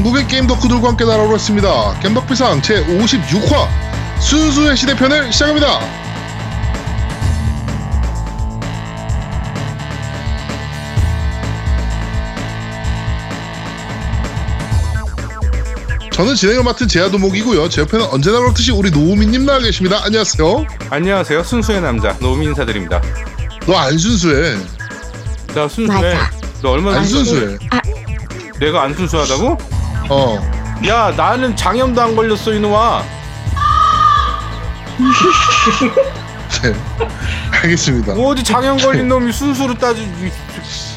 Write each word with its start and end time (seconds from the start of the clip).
전국의 0.00 0.26
게임 0.28 0.46
덕후들과 0.46 0.88
함께 0.88 1.04
날아오겠습니다. 1.04 2.00
겜덕비상 2.00 2.62
제56화 2.62 3.68
순수의 4.18 4.74
시대편을 4.74 5.30
시작합니다. 5.30 5.78
저는 16.12 16.34
진행을 16.34 16.64
맡은 16.64 16.86
제아도목이고요. 16.88 17.68
제 17.68 17.82
옆에는 17.82 18.06
언제나 18.10 18.40
그렇듯이 18.40 18.72
우리 18.72 18.90
노우미님 18.90 19.46
나와 19.46 19.58
계십니다. 19.60 20.00
안녕하세요. 20.04 20.66
안녕하세요. 20.90 21.42
순수의 21.44 21.80
남자 21.80 22.16
노미 22.20 22.46
인사드립니다. 22.46 23.00
너 23.66 23.76
안 23.76 23.96
순수해. 23.96 24.56
나 25.54 25.68
순수해. 25.68 26.14
맞아. 26.14 26.30
너 26.62 26.70
얼마나 26.72 26.98
안 26.98 27.06
순수해. 27.06 27.56
내가 28.58 28.82
안 28.82 28.94
순수하다고? 28.94 29.56
어. 30.10 30.40
야 30.86 31.12
나는 31.16 31.54
장염도 31.54 32.00
안 32.00 32.16
걸렸어 32.16 32.52
이놈아. 32.52 33.04
네. 36.62 36.74
알겠습니다. 37.62 38.14
뭐 38.14 38.30
어디 38.32 38.42
장염 38.42 38.76
걸린 38.76 39.08
놈이 39.08 39.32
순수로 39.32 39.74
따지. 39.74 40.10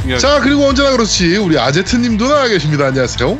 야, 0.10 0.18
자 0.18 0.40
그리고 0.40 0.66
언제나 0.66 0.92
그렇지 0.92 1.38
우리 1.38 1.58
아제트님도 1.60 2.28
나와 2.28 2.48
계십니다. 2.48 2.88
안녕하세요. 2.88 3.38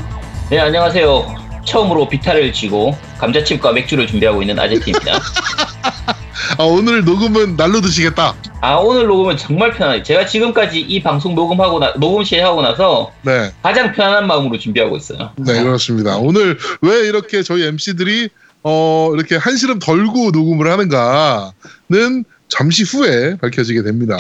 네, 0.50 0.60
안녕하세요. 0.60 1.36
처음으로 1.66 2.08
비타를 2.08 2.54
쥐고 2.54 2.98
감자칩과 3.18 3.72
맥주를 3.72 4.06
준비하고 4.06 4.42
있는 4.42 4.60
아제트입니다. 4.60 5.14
아 6.60 6.64
오늘 6.64 7.04
녹음은 7.04 7.56
날로 7.56 7.82
드시겠다. 7.82 8.36
아, 8.64 8.78
오늘 8.78 9.08
녹음은 9.08 9.36
정말 9.36 9.74
편하게. 9.74 10.04
제가 10.04 10.26
지금까지 10.26 10.80
이 10.80 11.04
방송 11.04 11.36
녹음하고 11.36 11.80
나, 11.80 11.94
녹음 11.96 12.24
시하고 12.24 12.62
나서 12.62 13.12
네, 13.22 13.52
가장 13.62 13.92
편안한 13.92 14.26
마음으로 14.26 14.58
준비하고 14.58 14.96
있어요. 14.96 15.32
네 15.36 15.62
그렇습니다. 15.62 16.16
오늘 16.16 16.58
왜 16.82 17.00
이렇게 17.06 17.44
저희 17.44 17.66
MC들이 17.66 18.30
어 18.64 19.12
이렇게 19.14 19.36
한시름 19.36 19.80
덜고 19.80 20.32
녹음을 20.32 20.72
하는가는 20.72 22.24
잠시 22.48 22.84
후에 22.84 23.36
밝혀지게 23.36 23.84
됩니다. 23.84 24.16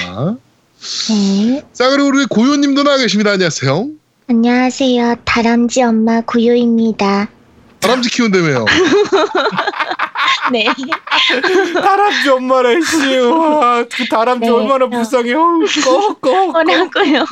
네. 1.08 1.64
자 1.72 1.90
그리고 1.90 2.10
우리 2.10 2.26
고요님도 2.26 2.84
나와 2.84 2.98
계십니다. 2.98 3.32
안녕하세요. 3.32 3.88
안녕하세요. 4.28 5.16
다람쥐 5.24 5.84
엄마 5.84 6.20
고요입니다. 6.20 7.30
다람쥐 7.84 8.10
키운다며요. 8.10 8.66
네. 10.52 10.66
다람쥐 11.74 12.30
엄마래 12.30 12.80
씨. 12.82 13.18
와, 13.20 13.84
그 13.92 14.06
다람쥐 14.08 14.46
네. 14.46 14.52
얼마나 14.52 14.88
불쌍해. 14.90 15.34
어우, 15.34 15.66
꺼, 15.84 16.16
꺼. 16.22 16.52
뭐라고요? 16.52 17.26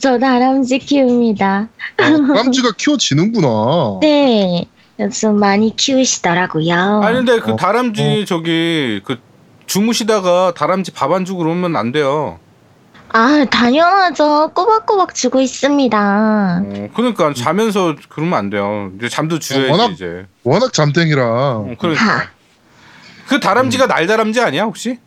저 0.00 0.18
다람쥐 0.18 0.78
키웁니다. 0.80 1.68
어, 1.98 2.02
다람쥐가 2.34 2.72
키워지는구나. 2.76 3.98
네. 4.02 4.66
요즘 4.98 5.38
많이 5.38 5.74
키우시더라고요. 5.76 7.00
아니 7.02 7.16
근데 7.16 7.38
그 7.40 7.52
어, 7.52 7.56
다람쥐 7.56 8.26
저기 8.26 9.00
그 9.04 9.16
주무시다가 9.66 10.52
다람쥐 10.54 10.92
밥 10.92 11.10
안 11.12 11.24
주고 11.24 11.38
그러면 11.42 11.74
안 11.76 11.90
돼요. 11.92 12.38
아, 13.12 13.44
당연하죠. 13.50 14.52
꼬박꼬박 14.54 15.14
주고 15.14 15.40
있습니다. 15.40 16.62
어, 16.64 16.88
그러니까 16.94 17.32
자면서 17.34 17.96
그러면 18.08 18.38
안 18.38 18.50
돼요. 18.50 18.92
이제 18.96 19.08
잠도 19.08 19.38
줄여야지 19.38 19.70
워낙- 19.70 19.90
이제. 19.92 20.26
워낙 20.44 20.72
잠땡이라. 20.72 21.24
어, 21.24 21.74
그러니까. 21.78 22.04
하. 22.04 22.22
그 23.28 23.40
다람쥐가 23.40 23.86
날다람쥐 23.86 24.40
아니야 24.40 24.64
혹시? 24.64 24.98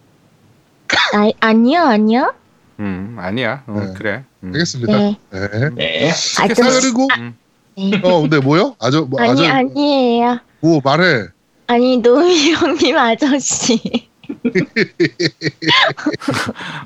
아, 1.13 1.29
아니요, 1.39 1.81
아니요. 1.81 2.33
음 2.79 3.17
아니야. 3.19 3.63
어, 3.67 3.79
네. 3.79 3.93
그래. 3.97 4.23
음. 4.43 4.51
알겠습니다. 4.53 4.97
네. 4.97 5.17
네. 5.31 5.69
네. 5.75 6.09
아, 6.09 6.47
자 6.47 6.53
좀, 6.53 6.65
그리고 6.81 7.07
음. 7.17 7.35
네. 7.77 8.01
어 8.03 8.21
근데 8.21 8.39
뭐요? 8.39 8.75
아저 8.79 9.01
뭐 9.01 9.21
아니, 9.21 9.31
아저 9.31 9.45
아니에요. 9.45 10.39
뭐 10.61 10.81
말해. 10.83 11.27
아니, 11.67 11.97
노미 11.97 12.51
형님 12.53 12.97
아저씨. 12.97 14.09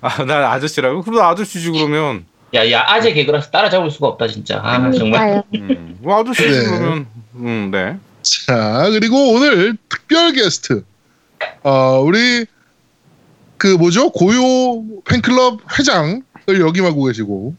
아, 0.02 0.24
나 0.26 0.52
아저씨라고? 0.52 1.02
그럼 1.02 1.20
나 1.20 1.30
아저씨지 1.30 1.72
그러면. 1.72 2.26
야, 2.54 2.72
야, 2.72 2.84
아재 2.88 3.14
개그라 3.14 3.42
서 3.42 3.50
따라잡을 3.50 3.92
수가 3.92 4.08
없다, 4.08 4.28
진짜. 4.28 4.62
아, 4.64 4.90
정말. 4.92 5.44
음. 5.56 5.98
뭐 6.02 6.20
아저씨지 6.20 6.50
네. 6.50 6.66
그러면. 6.66 7.08
음, 7.36 7.70
네. 7.72 7.98
자 8.28 8.90
그리고 8.92 9.34
오늘 9.34 9.78
특별 9.90 10.34
게스트 10.34 10.84
어 11.64 12.02
우리 12.02 12.46
그 13.58 13.68
뭐죠 13.68 14.10
고요 14.12 14.84
팬클럽 15.06 15.62
회장을 15.80 16.24
역임하고 16.48 17.04
계시고 17.06 17.56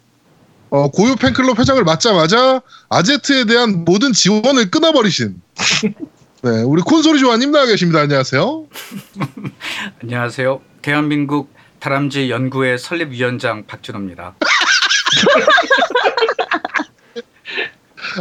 어 0.70 0.90
고요 0.90 1.16
팬클럽 1.16 1.58
회장을 1.58 1.82
맡자마자 1.84 2.60
아제트에 2.90 3.44
대한 3.46 3.84
모든 3.84 4.12
지원을 4.12 4.70
끊어버리신 4.70 5.40
네 6.42 6.62
우리 6.62 6.82
콘솔이 6.82 7.18
조아님 7.18 7.50
나와 7.50 7.66
계십니다 7.66 8.00
안녕하세요 8.00 8.66
안녕하세요. 10.02 10.60
대한민국 10.82 11.52
다람쥐 11.80 12.30
연구회 12.30 12.76
설립위원장 12.78 13.66
박준호입니다. 13.66 14.34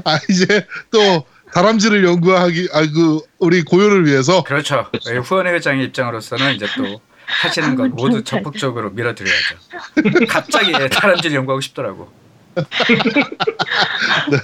아 0.06 0.20
이제 0.30 0.68
또 0.92 1.26
다람쥐를 1.54 2.04
연구하기 2.04 2.70
아 2.74 2.82
그 2.82 3.20
우리 3.40 3.64
고요를 3.64 4.06
위해서 4.06 4.44
그렇죠. 4.44 4.88
그렇죠. 4.92 5.14
예, 5.14 5.18
후원회 5.18 5.52
회장의 5.54 5.86
입장으로서는 5.86 6.56
이제 6.56 6.68
또 6.78 7.02
하시는 7.26 7.76
건 7.76 7.92
모두 7.98 8.24
적극적으로 8.24 8.90
밀어드려야죠. 8.92 9.56
갑자기 10.30 10.72
다람쥐를 10.72 11.36
연구하고 11.36 11.62
싶더라고. 11.62 12.12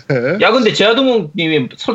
네. 0.07 0.37
야, 0.41 0.51
근데 0.51 0.73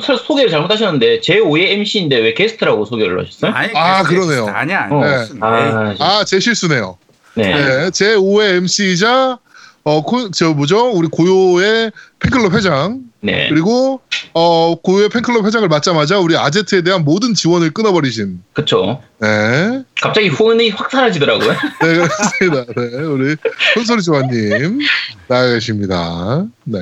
서- 0.00 0.16
소개를 0.16 0.50
잘못하셨는데, 0.50 1.20
제 1.20 1.38
5의 1.40 1.70
MC인데 1.72 2.18
왜 2.18 2.34
게스트라고 2.34 2.84
소개를 2.84 3.20
하셨어요? 3.20 3.52
아니, 3.52 3.72
아, 3.74 4.02
그럴 4.02 4.22
수 4.22 4.28
그러네요. 4.28 4.44
있어. 4.44 4.52
아니야. 4.52 4.88
어. 4.90 5.00
아니야. 5.02 5.18
네. 5.26 5.34
네. 5.34 5.96
아, 6.00 6.18
아 6.20 6.24
제 6.24 6.40
실수네요 6.40 6.98
네. 7.34 7.54
네, 7.54 7.90
제 7.90 8.16
5회 8.16 8.56
MC이자 8.56 9.38
어, 9.84 10.02
코, 10.02 10.30
저 10.30 10.52
뭐죠? 10.52 10.90
우리 10.90 11.08
고요의 11.08 11.92
팬클럽 12.18 12.52
회장 12.54 13.00
네. 13.20 13.48
그리고 13.48 14.00
어, 14.32 14.76
고요의 14.76 15.08
팬클럽 15.08 15.44
회장을 15.44 15.66
맡자마자 15.68 16.18
우리 16.18 16.36
아제트에 16.36 16.82
대한 16.82 17.04
모든 17.04 17.34
지원을 17.34 17.70
끊어버리신 17.70 18.42
그쵸. 18.52 19.02
네, 19.20 19.82
갑자기 20.00 20.28
후원이 20.28 20.70
확 20.70 20.90
사라지더라고요. 20.90 21.50
네 21.82 21.94
그렇습니다. 21.94 22.72
네, 22.76 23.02
우리 23.02 23.36
콘솔이 23.74 24.02
조아님 24.02 24.78
나와 25.26 25.48
계십니다. 25.48 26.46
네, 26.64 26.78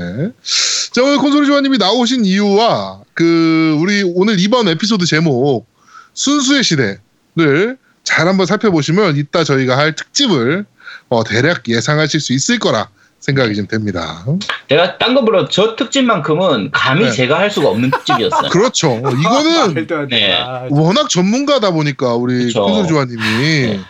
자 0.93 1.03
오늘 1.03 1.17
콘솔이 1.19 1.47
조아님이 1.47 1.79
나오신 1.79 2.25
이유와 2.27 3.01
그 3.15 3.77
우리 3.81 4.03
오늘 4.15 4.39
이번 4.39 4.69
에피소드 4.69 5.07
제목 5.07 5.67
순수의 6.13 6.63
시대를 6.63 7.79
잘 8.05 8.29
한번 8.29 8.47
살펴보시면 8.47 9.17
이따 9.17 9.43
저희가 9.43 9.79
할 9.79 9.95
특집을 9.95 10.67
어, 11.09 11.25
대략 11.25 11.69
예상하실 11.69 12.21
수 12.21 12.33
있을 12.33 12.59
거라 12.59 12.89
생각이 13.27 13.55
좀 13.57 13.67
됩니다. 13.67 14.25
제가 14.69 14.99
딴 14.99 15.15
거보다 15.15 15.49
저 15.51 15.75
특집만큼은 15.75 16.71
감히 16.73 17.05
네. 17.05 17.11
제가 17.11 17.39
할 17.39 17.51
수가 17.51 17.69
없는 17.71 17.91
특집이었어요. 17.91 18.51
그렇죠. 18.51 18.97
이거는 18.99 19.59
안 19.61 19.75
돼. 19.75 19.87
네. 20.09 20.33
아, 20.35 20.67
워낙 20.71 21.09
전문가다 21.11 21.73
보니까 21.73 22.15
우리 22.15 22.45
그쵸. 22.47 22.63
콘솔 22.63 22.87
조아님이 22.87 23.21
네. 23.23 23.81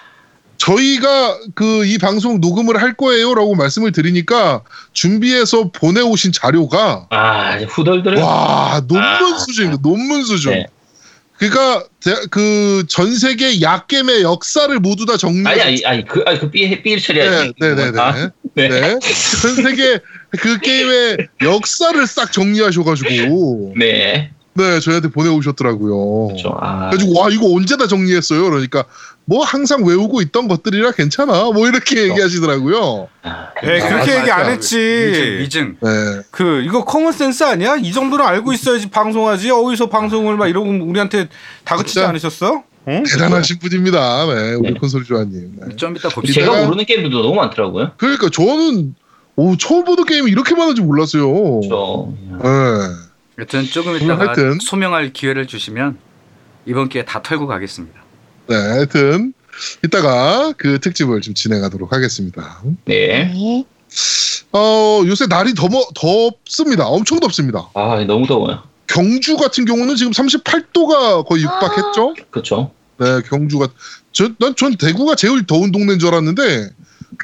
저희가 0.57 1.37
그 1.55 1.85
이 1.85 1.99
방송 1.99 2.41
녹음을 2.41 2.81
할 2.81 2.95
거예요라고 2.95 3.55
말씀을 3.55 3.93
드리니까 3.93 4.63
준비해서 4.95 5.71
보내오신 5.71 6.33
자료가 6.33 7.09
아, 7.11 7.59
후덜덜. 7.69 8.17
와 8.17 8.81
논문 8.89 9.05
아. 9.35 9.39
수준입니다. 9.39 9.83
논문 9.83 10.25
수준. 10.25 10.65
네. 11.39 11.49
그러니까 11.49 11.85
그 12.31 12.85
전 12.89 13.15
세계 13.15 13.61
약겜의 13.61 14.23
역사를 14.23 14.75
모두 14.79 15.07
다 15.07 15.17
정리해서 15.17 15.51
아니, 15.51 15.61
아니, 15.61 15.85
아니, 15.85 16.05
그, 16.05 16.23
아니, 16.27 16.39
그 16.39 16.51
삐, 16.51 16.83
삐 16.83 17.01
처리해야지. 17.01 17.53
네, 17.61 17.75
네, 17.75 17.91
네, 17.91 18.01
아, 18.01 18.13
네. 18.13 18.31
네. 18.55 18.69
네. 18.69 18.99
전 19.43 19.55
세계 19.57 19.99
그 20.31 20.59
게임의 20.61 21.29
역사를 21.43 22.07
싹 22.07 22.33
정리하셔가지고 22.33 23.75
네. 23.79 24.31
네 24.55 24.81
저희한테 24.81 25.09
보내오셨더라고요. 25.11 26.29
그렇죠. 26.29 26.57
아, 26.61 26.89
그래가지고 26.91 27.21
와 27.21 27.29
이거 27.31 27.53
언제 27.55 27.77
다 27.77 27.87
정리했어요? 27.87 28.45
그러니까 28.45 28.85
뭐 29.29 29.45
항상 29.45 29.85
외우고 29.85 30.23
있던 30.23 30.47
것들이라 30.47 30.93
괜찮아. 30.93 31.33
뭐 31.51 31.67
이렇게 31.67 32.03
얘기하시더라고요. 32.09 33.09
아, 33.23 33.49
에 33.63 33.81
아, 33.81 33.89
그렇게 33.89 34.19
얘기 34.21 34.31
안 34.31 34.39
맞아. 34.43 34.51
했지. 34.53 34.79
위증. 35.41 35.77
네. 35.81 35.89
그 36.31 36.63
이거 36.65 36.85
common 36.85 37.13
sense 37.13 37.43
아니야? 37.43 37.75
이 37.77 37.93
정도는 37.93 38.25
알고 38.25 38.53
있어야지 38.53 38.89
방송하지. 38.89 39.51
어디서 39.51 39.89
방송을 39.89 40.37
막 40.37 40.47
이러고 40.47 40.69
우리한테 40.69 41.29
다그치지. 41.65 42.01
않으셨어? 42.01 42.63
응? 42.89 43.03
대단하신 43.03 43.59
분입니다. 43.59 44.27
네, 44.27 44.55
우리 44.55 44.73
네. 44.75 44.79
콘솔 44.79 45.03
조아님. 45.03 45.57
네. 45.61 45.75
좀 45.77 45.97
이따 45.97 46.09
제가 46.09 46.15
봅시다. 46.21 46.41
이따가- 46.43 46.65
모르는 46.65 46.85
게임들도 46.85 47.21
너무 47.23 47.35
많더라고요. 47.35 47.93
그러니까 47.97 48.29
저는 48.31 48.95
오 49.35 49.57
처음 49.57 49.85
보는 49.85 50.05
게임이 50.05 50.31
이렇게 50.31 50.55
많은지 50.55 50.83
몰랐어요. 50.83 51.61
저, 51.69 52.09
네. 52.31 52.49
여튼 53.41 53.65
조금 53.65 53.93
음, 53.95 54.01
이따가 54.01 54.29
하여튼. 54.29 54.59
소명할 54.61 55.13
기회를 55.13 55.49
주시면 55.49 55.99
이번 56.65 56.89
기회에 56.89 57.05
다 57.05 57.21
털고 57.23 57.49
가겠습니다. 57.49 58.06
네, 58.49 58.55
하여튼 58.55 59.33
이따가 59.85 60.53
그 60.57 60.79
특집을 60.81 61.21
좀 61.21 61.35
진행하도록 61.35 61.93
하겠습니다. 61.93 62.63
네. 62.85 63.33
네. 63.33 63.65
어, 64.53 65.03
요새 65.07 65.27
날이 65.27 65.55
더 65.55 65.69
덥습니다. 65.95 66.87
엄청 66.87 67.21
덥습니다. 67.21 67.69
아 67.75 68.05
너무 68.07 68.27
더워요. 68.27 68.63
경주 68.87 69.37
같은 69.37 69.65
경우는 69.65 69.97
지금 69.97 70.13
38도가 70.13 71.27
거의 71.27 71.43
육박했죠. 71.43 72.15
그렇죠. 72.31 72.71
네, 72.99 73.21
경주가 73.29 73.69
전난 74.13 74.55
대구가 74.79 75.15
제일 75.15 75.45
더운 75.47 75.73
동네인 75.73 75.99
줄 75.99 76.09
알았는데 76.09 76.71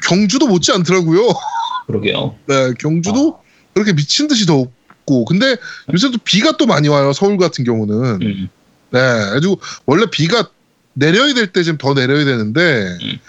경주도 0.07 0.47
못지 0.47 0.71
않더라고요. 0.71 1.29
그러게요. 1.87 2.35
네, 2.47 2.73
경주도 2.79 3.39
그렇게 3.73 3.93
미친 3.93 4.27
듯이 4.27 4.45
덥고 4.45 5.25
근데 5.25 5.55
요새 5.91 6.11
또 6.11 6.17
비가 6.23 6.55
또 6.57 6.65
많이 6.65 6.87
와요. 6.87 7.13
서울 7.13 7.37
같은 7.37 7.63
경우는. 7.63 8.21
음. 8.21 8.49
네, 8.91 8.99
아주 8.99 9.57
원래 9.87 10.05
비가 10.11 10.47
내려야 10.93 11.33
될 11.33 11.51
때 11.51 11.63
지금 11.63 11.77
더 11.77 11.93
내려야 11.93 12.23
되는데 12.25 12.97
음. 13.01 13.19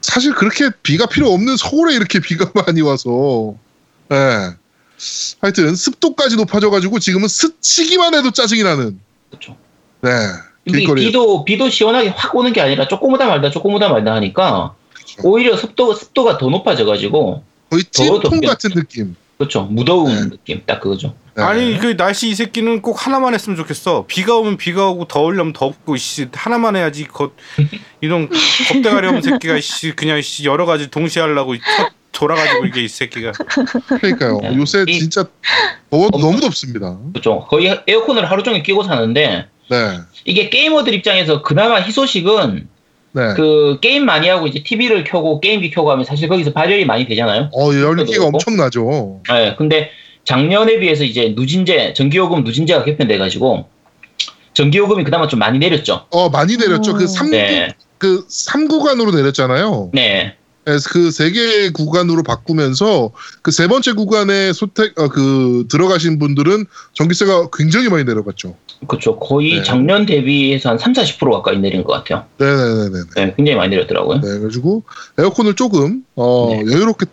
사실 0.00 0.34
그렇게 0.34 0.70
비가 0.82 1.06
필요 1.06 1.30
없는 1.32 1.56
서울에 1.56 1.94
이렇게 1.94 2.18
비가 2.18 2.50
많이 2.66 2.80
와서 2.80 3.54
네. 4.08 4.16
하여튼 5.40 5.74
습도까지 5.74 6.36
높아져가지고 6.36 6.98
지금은 6.98 7.28
스치기만 7.28 8.14
해도 8.14 8.30
짜증이 8.30 8.62
나는 8.62 8.98
그렇죠. 9.30 9.56
네 10.00 10.10
길거리 10.66 11.06
비도 11.06 11.44
비도 11.44 11.70
시원하게 11.70 12.08
확 12.10 12.34
오는 12.36 12.52
게 12.52 12.60
아니라 12.60 12.86
조금 12.88 13.12
오다 13.12 13.26
말다 13.26 13.50
조금 13.50 13.74
오다 13.74 13.88
말다 13.88 14.14
하니까 14.14 14.74
그렇죠. 14.94 15.16
오히려 15.24 15.56
습도 15.56 15.94
습도가 15.94 16.38
더 16.38 16.48
높아져가지고 16.48 17.42
거의 17.70 17.84
찜통. 17.90 18.40
같은 18.42 18.70
느낌. 18.70 19.16
그렇죠. 19.42 19.62
무더운 19.64 20.14
네. 20.14 20.30
느낌 20.30 20.62
딱 20.66 20.80
그거죠. 20.80 21.14
네. 21.34 21.42
아니 21.42 21.76
그 21.78 21.96
날씨 21.96 22.28
이 22.28 22.34
새끼는 22.34 22.80
꼭 22.80 23.04
하나만 23.06 23.34
했으면 23.34 23.56
좋겠어. 23.56 24.04
비가 24.06 24.36
오면 24.36 24.56
비가 24.56 24.88
오고 24.88 25.06
더우려면 25.06 25.52
덥고 25.52 25.96
씨 25.96 26.28
하나만 26.32 26.76
해야지. 26.76 27.06
거 27.08 27.32
이런 28.00 28.28
겁대가리 28.68 29.06
없는 29.08 29.22
새끼가 29.22 29.60
씨 29.60 29.92
그냥 29.96 30.20
씨 30.22 30.44
여러 30.44 30.64
가지 30.64 30.88
동시에 30.90 31.22
하려고 31.22 31.56
쳐- 31.56 31.90
돌아가지고 32.12 32.66
이게 32.66 32.84
이 32.84 32.88
새끼가. 32.88 33.32
그러니까요. 34.00 34.38
네. 34.42 34.54
요새 34.56 34.84
이- 34.86 35.00
진짜 35.00 35.24
더워 35.90 36.06
엄청- 36.12 36.20
너무 36.20 36.40
덥습니다. 36.40 36.98
그렇죠. 37.12 37.40
거의 37.48 37.80
에어컨을 37.86 38.30
하루 38.30 38.42
종일 38.44 38.62
끼고 38.62 38.84
사는데 38.84 39.46
네, 39.70 39.98
이게 40.24 40.50
게이머들 40.50 40.92
입장에서 40.94 41.42
그나마 41.42 41.80
희소식은 41.80 42.68
네. 43.12 43.34
그 43.34 43.78
게임 43.80 44.06
많이 44.06 44.28
하고 44.28 44.46
이제 44.46 44.62
TV를 44.62 45.04
켜고 45.04 45.40
게임기 45.40 45.70
켜고 45.70 45.90
하면 45.90 46.04
사실 46.04 46.28
거기서 46.28 46.52
발열이 46.52 46.86
많이 46.86 47.06
되잖아요. 47.06 47.50
어 47.52 47.74
열기가. 47.74 48.26
엄청나죠. 48.26 49.20
네, 49.28 49.54
근데 49.56 49.90
작년에 50.24 50.78
비해서 50.78 51.04
이제 51.04 51.34
누진제 51.36 51.92
전기요금 51.94 52.44
누진제가 52.44 52.84
개편돼 52.84 53.18
가지고 53.18 53.66
전기요금이 54.54 55.04
그나마 55.04 55.28
좀 55.28 55.38
많이 55.38 55.58
내렸죠. 55.58 56.06
어 56.10 56.30
많이 56.30 56.56
내렸죠. 56.56 56.94
그 56.94 57.02
음. 57.02 57.06
3, 57.06 57.30
네, 57.30 57.68
그 57.98 58.26
3구간으로 58.26 59.14
내렸잖아요. 59.14 59.90
네, 59.92 60.36
그래서 60.64 60.90
그세개 60.90 61.70
구간으로 61.72 62.22
바꾸면서 62.22 63.10
그 63.42 63.50
세 63.50 63.66
번째 63.68 63.92
구간에 63.92 64.52
소택 64.52 64.98
어, 64.98 65.08
그 65.08 65.66
들어가신 65.68 66.18
분들은 66.18 66.66
전기세가 66.94 67.48
굉장히 67.52 67.88
많이 67.88 68.04
내려갔죠. 68.04 68.56
그렇죠. 68.86 69.18
거의 69.18 69.56
네. 69.56 69.62
작년 69.62 70.06
대비해서 70.06 70.70
한 70.70 70.78
3, 70.78 70.92
40% 70.92 71.30
가까이 71.30 71.58
내린 71.58 71.84
것 71.84 71.92
같아요. 71.92 72.24
네네네네. 72.38 73.00
네, 73.16 73.34
굉장히 73.36 73.56
많이 73.56 73.70
내렸더라고요. 73.70 74.20
네, 74.20 74.28
그래가지고 74.28 74.82
에어컨을 75.18 75.54
조금 75.54 76.04
어, 76.16 76.50
네. 76.52 76.72
여유롭게 76.72 77.06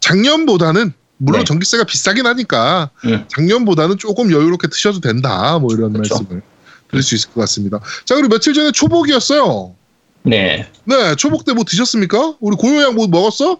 작년보다는 0.00 0.92
물론 1.18 1.40
네. 1.40 1.44
전기세가 1.44 1.84
비싸긴 1.84 2.26
하니까 2.26 2.90
음. 3.04 3.24
작년보다는 3.28 3.98
조금 3.98 4.32
여유롭게 4.32 4.68
드셔도 4.68 5.00
된다. 5.00 5.58
뭐 5.60 5.72
이런 5.72 5.92
그쵸. 5.92 6.14
말씀을 6.14 6.42
드릴 6.90 7.02
수 7.02 7.14
있을 7.14 7.30
것 7.30 7.40
같습니다. 7.42 7.78
자 8.04 8.14
그리고 8.16 8.28
며칠 8.30 8.54
전에 8.54 8.72
초복이었어요. 8.72 9.74
네, 10.24 10.66
네, 10.84 11.14
초복 11.16 11.44
때 11.44 11.52
뭐 11.52 11.64
드셨습니까? 11.64 12.34
우리 12.40 12.56
고요 12.56 12.82
양 12.82 12.94
뭐 12.94 13.06
먹었어? 13.08 13.58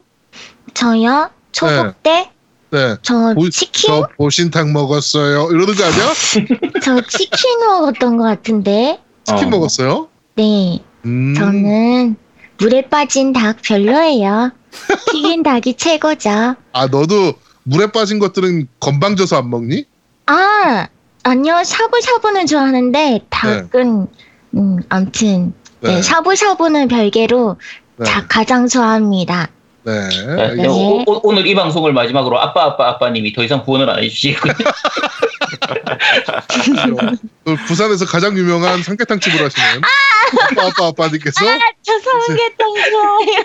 저요? 0.75 1.31
초복 1.51 2.03
때? 2.03 2.31
네, 2.71 2.97
저 3.03 3.35
보- 3.35 3.51
치킨? 3.51 3.89
저 3.91 4.09
보신탕 4.17 4.73
먹었어요. 4.73 5.49
이러는 5.51 5.75
거 5.75 5.85
아니야? 5.85 6.13
저 6.83 7.01
치킨 7.03 7.59
먹었던 7.61 8.17
것 8.17 8.25
같은데. 8.25 9.01
치킨 9.25 9.49
어. 9.49 9.51
먹었어요? 9.51 10.09
네. 10.37 10.83
음, 11.05 11.35
저는 11.37 12.17
물에 12.59 12.89
빠진 12.89 13.33
닭 13.33 13.61
별로예요. 13.63 14.53
튀긴 15.11 15.43
닭이 15.45 15.75
최고죠. 15.75 16.31
아 16.73 16.87
너도 16.87 17.35
물에 17.65 17.93
빠진 17.93 18.19
것들은 18.19 18.69
건방져서 18.81 19.37
안 19.37 19.51
먹니? 19.51 19.85
아, 20.27 20.87
아니요. 21.25 21.63
샤브샤브는 21.65 22.47
좋아하는데 22.47 23.21
닭은 23.29 24.07
음, 24.55 24.77
암튼 24.89 25.53
네. 25.83 26.01
샤브샤브는 26.03 26.89
별개로 26.89 27.57
네. 27.97 28.05
닭 28.09 28.27
가장 28.29 28.69
좋아합니다. 28.69 29.49
네. 29.85 29.93
네, 30.09 30.43
알겠습니다. 30.43 30.71
오, 30.73 31.03
오- 31.07 31.21
오 31.29 31.33
늘 31.33 31.45
이 31.47 31.55
방송을 31.57 31.93
마지막으로 31.93 32.41
아빠 32.41 32.63
아빠 32.65 32.89
아빠님이 32.91 33.33
더 33.33 33.43
이상 33.43 33.65
구원을 33.65 33.91
안 33.91 34.01
해주시겠군요. 34.03 34.55
그 37.45 37.57
부산에서 37.67 38.07
가장 38.07 38.37
유명한 38.39 38.81
삼계탕 38.83 39.19
집을 39.19 39.45
하시는 39.45 39.81
아빠 40.55 40.67
아빠 40.69 40.87
아빠님께서 40.89 41.41
저 41.83 41.93
삼계탕 41.99 42.75
좋아해요. 42.91 43.45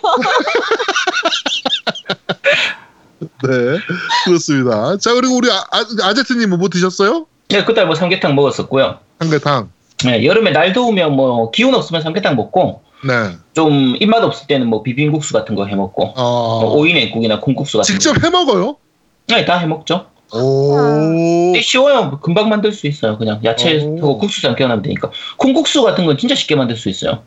네 3.20 3.80
그렇습니다. 4.26 4.98
자 4.98 5.14
그리고 5.16 5.36
우리 5.38 5.50
아, 5.52 5.64
아, 6.04 6.14
제트님 6.14 6.52
뭐 6.52 6.70
드셨어요? 6.70 7.26
네, 7.50 7.66
그달 7.66 7.88
뭐 7.88 7.96
삼계탕 7.96 8.36
먹었었고요. 8.36 9.00
삼계탕. 9.20 9.72
네, 10.06 10.24
여름에 10.26 10.52
날 10.52 10.74
더우면 10.74 11.16
뭐 11.16 11.50
기운 11.52 11.74
없으면 11.74 12.02
삼계탕 12.02 12.36
먹고 12.36 12.82
네. 13.06 13.36
좀 13.54 13.96
입맛 14.00 14.24
없을 14.24 14.48
때는 14.48 14.68
뭐 14.68 14.84
비빔국수 14.84 15.34
같은 15.34 15.56
거 15.56 15.66
해 15.66 15.76
먹고 15.76 16.14
어, 16.16 16.60
뭐 16.62 16.74
오이냉국이나 16.76 17.40
콩국수 17.40 17.78
같은 17.80 17.94
직접 17.94 18.14
거. 18.14 18.26
해 18.26 18.30
먹어요? 18.32 18.78
네, 19.28 19.46
다 19.46 19.58
해 19.60 19.66
먹죠. 19.66 20.06
오. 20.34 20.76
근데 20.76 21.62
쉬워요. 21.62 22.20
금방 22.22 22.50
만들 22.50 22.72
수 22.74 22.86
있어요. 22.88 23.18
그냥 23.18 23.40
야채 23.44 23.80
오. 23.84 23.98
하고 23.98 24.18
국수장 24.18 24.56
껴놓으면 24.56 24.84
되니까. 24.84 25.10
콩국수 25.38 25.84
같은 25.84 26.06
건 26.06 26.18
진짜 26.18 26.36
쉽게 26.36 26.56
만들 26.56 26.76
수 26.76 26.90
있어요. 26.90 27.24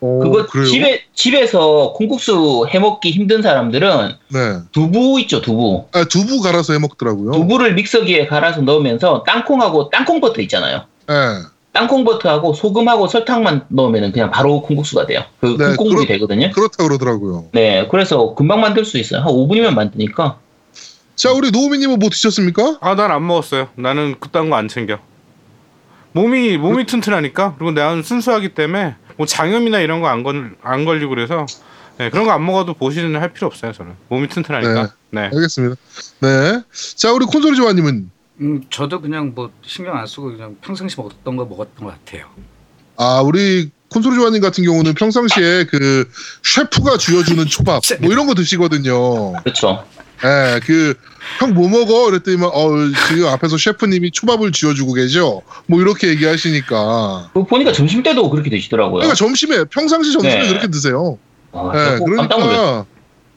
오, 0.00 0.20
그거 0.20 0.46
그래요? 0.46 0.66
집에 0.66 1.02
집에서 1.14 1.92
콩국수 1.94 2.66
해먹기 2.70 3.10
힘든 3.10 3.42
사람들은 3.42 4.12
네. 4.28 4.38
두부 4.72 5.18
있죠, 5.22 5.40
두부. 5.40 5.86
아, 5.92 6.04
두부 6.04 6.40
갈아서 6.40 6.72
해 6.74 6.78
먹더라고요. 6.78 7.32
두부를 7.32 7.74
믹서기에 7.74 8.26
갈아서 8.26 8.60
넣으면서 8.62 9.24
땅콩하고 9.26 9.90
땅콩 9.90 10.20
버터 10.20 10.40
있잖아요. 10.42 10.84
네. 11.08 11.14
땅콩 11.76 12.04
버터하고 12.04 12.54
소금하고 12.54 13.06
설탕만 13.06 13.66
넣으면 13.68 14.10
그냥 14.10 14.30
바로 14.30 14.62
콩국수가 14.62 15.04
돼요. 15.04 15.20
그 15.40 15.56
네, 15.58 15.76
콩국물이 15.76 16.06
그렇- 16.06 16.14
되거든요. 16.14 16.50
그렇다 16.52 16.82
그러더라고요. 16.84 17.48
네, 17.52 17.86
그래서 17.90 18.34
금방 18.34 18.62
만들 18.62 18.86
수 18.86 18.96
있어요. 18.96 19.20
한 19.20 19.28
5분이면 19.28 19.74
만드니까. 19.74 20.38
자 21.14 21.32
우리 21.32 21.50
노우미님은 21.50 21.98
뭐 21.98 22.08
드셨습니까? 22.08 22.78
아 22.80 22.94
난 22.94 23.10
안 23.10 23.26
먹었어요. 23.26 23.68
나는 23.76 24.16
그딴 24.20 24.48
거 24.48 24.56
안 24.56 24.68
챙겨. 24.68 24.98
몸이 26.12 26.56
몸이 26.56 26.86
튼튼하니까 26.86 27.56
그리고 27.58 27.72
내가 27.72 28.00
순수하기 28.02 28.54
때문에 28.54 28.94
뭐 29.18 29.26
장염이나 29.26 29.80
이런 29.80 30.00
거 30.00 30.08
안걸안 30.08 30.84
걸리고 30.86 31.10
그래서 31.10 31.44
네, 31.98 32.08
그런 32.08 32.24
거 32.24 32.32
안 32.32 32.44
먹어도 32.44 32.72
보시는 32.74 33.20
할 33.20 33.32
필요 33.34 33.46
없어요 33.48 33.72
저는 33.72 33.92
몸이 34.08 34.28
튼튼하니까. 34.28 34.92
네. 35.10 35.20
알겠습니다. 35.32 35.76
네. 36.20 36.60
자 36.96 37.12
우리 37.12 37.26
콘솔이 37.26 37.56
조아님은 37.56 38.10
음, 38.40 38.62
저도 38.70 39.00
그냥 39.00 39.32
뭐 39.34 39.50
신경 39.62 39.96
안 39.96 40.06
쓰고 40.06 40.32
그냥 40.32 40.56
평상시 40.60 40.96
먹었던 40.98 41.36
거 41.36 41.44
먹었던 41.44 41.86
것 41.86 42.04
같아요. 42.04 42.26
아 42.96 43.20
우리 43.22 43.70
콘솔이 43.88 44.16
조아님 44.16 44.40
같은 44.40 44.64
경우는 44.64 44.94
평상시에 44.94 45.64
그 45.64 46.08
셰프가 46.42 46.98
쥐어주는 46.98 47.46
초밥 47.46 47.82
뭐 48.00 48.12
이런 48.12 48.26
거 48.26 48.34
드시거든요. 48.34 49.32
그렇죠. 49.42 49.84
예, 50.24 50.60
그, 50.64 50.94
형 51.38 51.52
뭐 51.52 51.68
먹어? 51.68 52.06
그랬더니, 52.06 52.38
막, 52.38 52.46
어, 52.46 52.70
지금 53.08 53.26
앞에서 53.26 53.58
셰프님이 53.58 54.12
초밥을 54.12 54.50
쥐어주고 54.50 54.94
계셔. 54.94 55.42
뭐, 55.66 55.80
이렇게 55.82 56.08
얘기하시니까. 56.08 57.30
그 57.34 57.44
보니까 57.44 57.70
점심 57.72 58.02
때도 58.02 58.30
그렇게 58.30 58.48
드시더라고요. 58.48 58.94
그러니까 58.94 59.14
점심에, 59.14 59.64
평상시 59.64 60.12
점심에 60.12 60.38
네. 60.38 60.48
그렇게 60.48 60.68
드세요. 60.68 61.18
아, 61.52 61.70
예, 61.74 61.98
놀랐어요. 61.98 62.04
그러니까, 62.06 62.86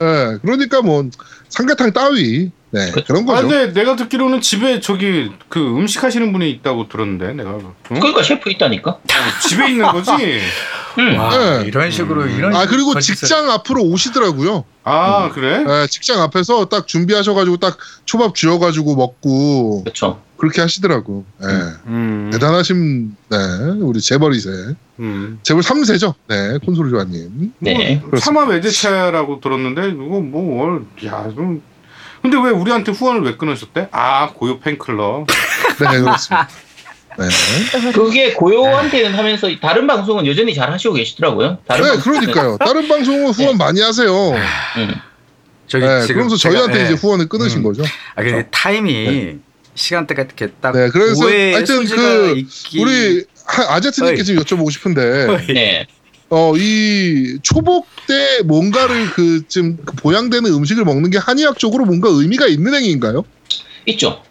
예, 0.01 0.38
그러니까 0.41 0.82
뭐, 0.82 1.10
삼계탕 1.50 1.91
따위. 1.91 2.51
네, 2.72 2.92
그쵸. 2.92 3.06
그런 3.08 3.24
아 3.30 3.34
거죠. 3.42 3.48
근데 3.48 3.74
내가 3.74 3.96
듣기로는 3.96 4.42
집에 4.42 4.80
저기 4.80 5.32
그 5.50 5.60
음식 5.60 6.04
하시는 6.04 6.32
분이 6.32 6.50
있다고 6.52 6.88
들었는데 6.88 7.34
내가 7.34 7.52
응? 7.56 7.74
그러니까 8.00 8.22
셰프 8.24 8.50
있다니까. 8.52 9.00
집에 9.48 9.70
있는 9.72 9.86
거지. 9.92 10.12
음. 11.00 11.18
와 11.18 11.30
네. 11.62 11.68
이런 11.68 11.90
식으로 11.90 12.28
이런 12.28 12.56
아, 12.56 12.66
그리고 12.68 12.94
거짓을- 12.94 13.16
직장 13.16 13.50
앞으로 13.52 13.82
오시더라고요. 13.84 14.66
아 14.84 15.30
그래? 15.30 15.64
예, 15.68 15.88
직장 15.88 16.22
앞에서 16.22 16.66
딱 16.66 16.88
준비하셔가지고 16.88 17.58
딱 17.58 17.78
초밥 18.06 18.36
쥐어가지고 18.36 18.96
먹고, 18.96 19.84
그렇죠. 19.84 20.22
그렇게 20.38 20.62
하시더라고. 20.62 21.26
예. 21.44 21.48
음. 21.88 22.30
대단하신, 22.32 23.16
네, 23.30 23.38
우리 23.82 24.00
재벌이세. 24.02 24.50
음. 25.00 25.40
재벌 25.44 25.62
3세죠. 25.64 26.14
네, 26.28 26.58
콘솔이 26.66 26.90
조아님. 26.92 27.54
네. 27.60 28.02
뭐, 28.06 28.20
삼합 28.20 28.50
외제차라고 28.50 29.42
들었는데 29.42 29.90
이거 29.90 30.20
뭐야 30.22 30.80
좀. 31.36 31.62
근데 32.22 32.38
왜 32.38 32.52
우리한테 32.52 32.92
후원을 32.92 33.22
왜 33.24 33.36
끊으셨대? 33.38 33.88
아 33.92 34.30
고요 34.34 34.60
팬클럽. 34.60 35.28
네, 35.28 36.00
그렇습니다. 36.00 36.50
네. 37.18 37.92
그게 37.92 38.34
고요한테는 38.34 39.14
하면서 39.14 39.50
다른 39.62 39.88
방송은 39.88 40.26
여전히 40.26 40.54
잘 40.54 40.72
하시고 40.72 40.94
계시더라고요. 40.94 41.58
다른 41.68 41.84
네, 41.92 41.98
그러니까요. 42.02 42.58
다른 42.60 42.88
방송은 42.88 43.32
후원 43.32 43.58
많이 43.58 43.82
하세요. 43.82 44.32
음. 44.32 44.94
저기 45.68 45.86
네, 45.86 46.02
지금 46.02 46.16
그러면서 46.16 46.38
제가, 46.38 46.54
저희한테 46.56 46.80
예. 46.80 46.86
이제 46.86 46.94
후원을 46.96 47.28
끊으신 47.30 47.60
음. 47.60 47.64
거죠. 47.64 47.84
아, 48.16 48.24
근데 48.24 48.48
타임이 48.50 49.38
시간대가 49.76 50.24
이렇게 50.24 50.48
딱 50.62 50.72
네, 50.74 50.90
그래서 50.90 51.26
하여튼 51.26 51.86
그 51.86 52.34
있기... 52.38 52.82
우리 52.82 53.24
하- 53.46 53.76
아제트님께. 53.76 54.24
좀 54.24 54.38
여쭤보고 54.38 54.72
싶은데 54.72 55.28
어이. 56.30 56.32
네. 56.32 56.36
어, 56.36 56.54
이 56.58 57.40
초복 57.42 57.88
때 58.08 58.42
뭔가를 58.44 59.12
그좀 59.12 59.78
보양되는 60.02 60.52
음식을 60.52 60.86
먹는 60.86 61.10
게 61.10 61.18
한의학적으로 61.18 61.86
뭔가 61.86 62.10
의미가 62.10 62.48
있는 62.48 62.74
행위인가요? 62.74 63.24
있죠. 63.86 64.22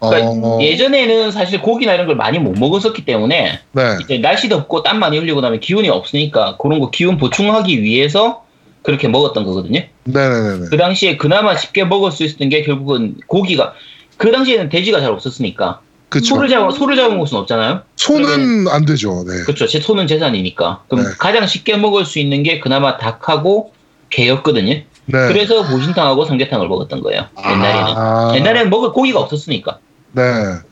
그러니까 0.00 0.30
어, 0.30 0.58
예전에는 0.62 1.32
사실 1.32 1.60
고기나 1.60 1.94
이런 1.94 2.06
걸 2.06 2.14
많이 2.14 2.38
못 2.38 2.56
먹었었기 2.56 3.04
때문에 3.04 3.60
네. 3.72 3.82
이제 4.00 4.18
날씨 4.18 4.48
덥고 4.48 4.84
땀 4.84 5.00
많이 5.00 5.18
흘리고 5.18 5.40
나면 5.40 5.60
기운이 5.60 5.88
없으니까 5.88 6.56
그런 6.56 6.78
거 6.78 6.90
기운 6.90 7.18
보충하기 7.18 7.82
위해서 7.82 8.44
그렇게 8.82 9.08
먹었던 9.08 9.44
거거든요. 9.44 9.82
네네네. 10.04 10.66
그 10.70 10.76
당시에 10.76 11.16
그나마 11.16 11.56
쉽게 11.56 11.84
먹을 11.84 12.12
수 12.12 12.22
있었던 12.24 12.48
게 12.48 12.62
결국은 12.62 13.16
고기가 13.26 13.74
그 14.16 14.30
당시에는 14.30 14.68
돼지가 14.68 15.00
잘 15.00 15.10
없었으니까 15.10 15.80
그쵸. 16.08 16.34
소를 16.34 16.48
잡아 16.48 16.70
소를 16.70 16.96
잡아먹을 16.96 17.26
수는 17.26 17.42
없잖아요. 17.42 17.82
소는 17.96 18.68
안 18.68 18.84
되죠. 18.86 19.24
네. 19.26 19.42
그렇죠. 19.42 19.66
제 19.66 19.80
소는 19.80 20.06
재산이니까. 20.06 20.82
그럼 20.88 21.04
네. 21.04 21.10
가장 21.18 21.46
쉽게 21.46 21.76
먹을 21.76 22.04
수 22.04 22.18
있는 22.18 22.42
게 22.42 22.60
그나마 22.60 22.96
닭하고 22.96 23.72
개였거든요. 24.10 24.72
네. 24.72 24.86
그래서 25.06 25.66
보신탕하고 25.66 26.24
삼계탕을 26.24 26.68
먹었던 26.68 27.02
거예요. 27.02 27.26
옛날에는. 27.38 27.92
아, 27.96 28.32
옛날에는 28.34 28.70
먹을 28.70 28.92
고기가 28.92 29.20
없었으니까. 29.20 29.78
네. 30.12 30.22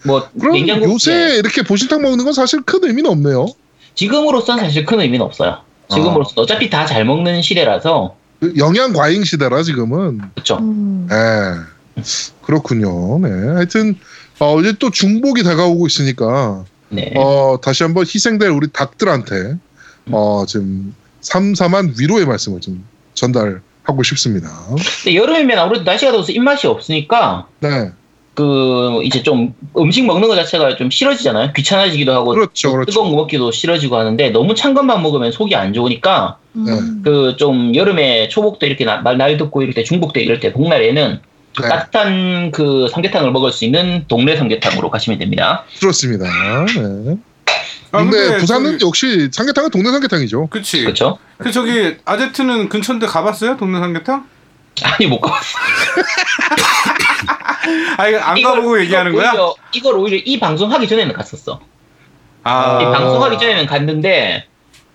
뭐 0.04 0.26
그럼 0.40 0.54
냉장고 0.54 0.90
요새 0.90 1.14
네. 1.14 1.36
이렇게 1.36 1.62
보신탕 1.62 2.00
먹는 2.00 2.24
건 2.24 2.32
사실 2.32 2.62
큰 2.62 2.84
의미는 2.84 3.10
없네요. 3.10 3.46
지금으로선 3.94 4.58
사실 4.58 4.84
큰 4.84 5.00
의미는 5.00 5.24
없어요. 5.24 5.58
지금으로선 5.90 6.42
어 6.42 6.46
차피 6.46 6.70
다 6.70 6.86
잘 6.86 7.04
먹는 7.04 7.42
시대라서 7.42 8.16
그 8.40 8.54
영양 8.56 8.92
과잉 8.92 9.24
시대라 9.24 9.62
지금은. 9.62 10.20
그렇죠. 10.34 10.56
음. 10.58 11.06
네. 11.10 12.02
그렇군요. 12.42 13.18
네. 13.20 13.28
하여튼 13.54 13.96
어, 14.38 14.60
이제 14.60 14.74
또 14.78 14.90
중복이 14.90 15.42
다가오고 15.42 15.86
있으니까 15.86 16.64
네. 16.88 17.12
어, 17.16 17.58
다시 17.62 17.82
한번 17.82 18.04
희생될 18.04 18.50
우리 18.50 18.68
닭들한테 18.68 19.56
어, 20.12 20.44
좀 20.46 20.94
삼삼한 21.20 21.94
위로의 21.98 22.26
말씀을 22.26 22.60
좀 22.60 22.84
전달하고 23.14 24.02
싶습니다. 24.04 24.48
여름이면 25.12 25.58
아무래도 25.58 25.84
날씨가 25.84 26.12
더워서 26.12 26.32
입맛이 26.32 26.66
없으니까 26.66 27.46
네. 27.60 27.90
그 28.34 29.00
이제 29.02 29.22
좀 29.22 29.54
음식 29.78 30.04
먹는 30.04 30.28
것 30.28 30.34
자체가 30.36 30.76
좀 30.76 30.90
싫어지잖아요. 30.90 31.54
귀찮아지기도 31.54 32.12
하고 32.12 32.32
그렇죠, 32.32 32.70
그렇죠. 32.72 32.90
뜨거운 32.92 33.10
거 33.10 33.16
먹기도 33.16 33.50
싫어지고 33.50 33.96
하는데 33.96 34.28
너무 34.30 34.54
찬 34.54 34.74
것만 34.74 35.02
먹으면 35.02 35.32
속이 35.32 35.56
안 35.56 35.72
좋으니까 35.72 36.36
음. 36.54 37.00
그좀 37.02 37.74
여름에 37.74 38.28
초복 38.28 38.58
때 38.58 38.66
이렇게 38.66 38.84
나- 38.84 39.00
날, 39.00 39.16
날 39.16 39.38
덥고 39.38 39.62
이럴 39.62 39.72
때 39.72 39.82
중복 39.84 40.12
때 40.12 40.20
이럴 40.20 40.38
때 40.38 40.52
복날에는 40.52 41.20
그 41.20 41.35
네. 41.62 41.68
따뜻한 41.68 42.50
그 42.52 42.88
삼계탕을 42.92 43.30
먹을 43.32 43.52
수 43.52 43.64
있는 43.64 44.04
동네 44.08 44.36
삼계탕으로 44.36 44.90
가시면 44.90 45.18
됩니다. 45.18 45.64
그렇습니다. 45.80 46.24
네. 46.26 47.16
아, 47.92 47.98
근데 47.98 48.36
부산은 48.38 48.72
저기- 48.78 48.86
역시 48.86 49.28
삼계탕은 49.32 49.70
동네 49.70 49.90
삼계탕이죠. 49.90 50.48
그치. 50.48 50.82
그렇죠? 50.82 51.18
그 51.38 51.50
저기 51.52 51.96
아제트는 52.04 52.68
근처인데 52.68 53.06
가봤어요? 53.06 53.56
동네 53.56 53.78
삼계탕? 53.78 54.26
아니 54.82 55.06
못 55.06 55.20
가봤어. 55.20 55.58
아 57.96 58.08
이거 58.08 58.18
안 58.18 58.42
가보고 58.42 58.80
얘기하는 58.80 59.12
거야? 59.12 59.30
오히려, 59.30 59.54
이걸 59.72 59.94
오히려 59.96 60.16
이 60.24 60.38
방송 60.38 60.70
하기 60.72 60.86
전에는 60.86 61.12
갔었어. 61.14 61.60
아이 62.42 62.84
방송하기 62.84 63.38
전에는 63.38 63.66
갔는데 63.66 64.46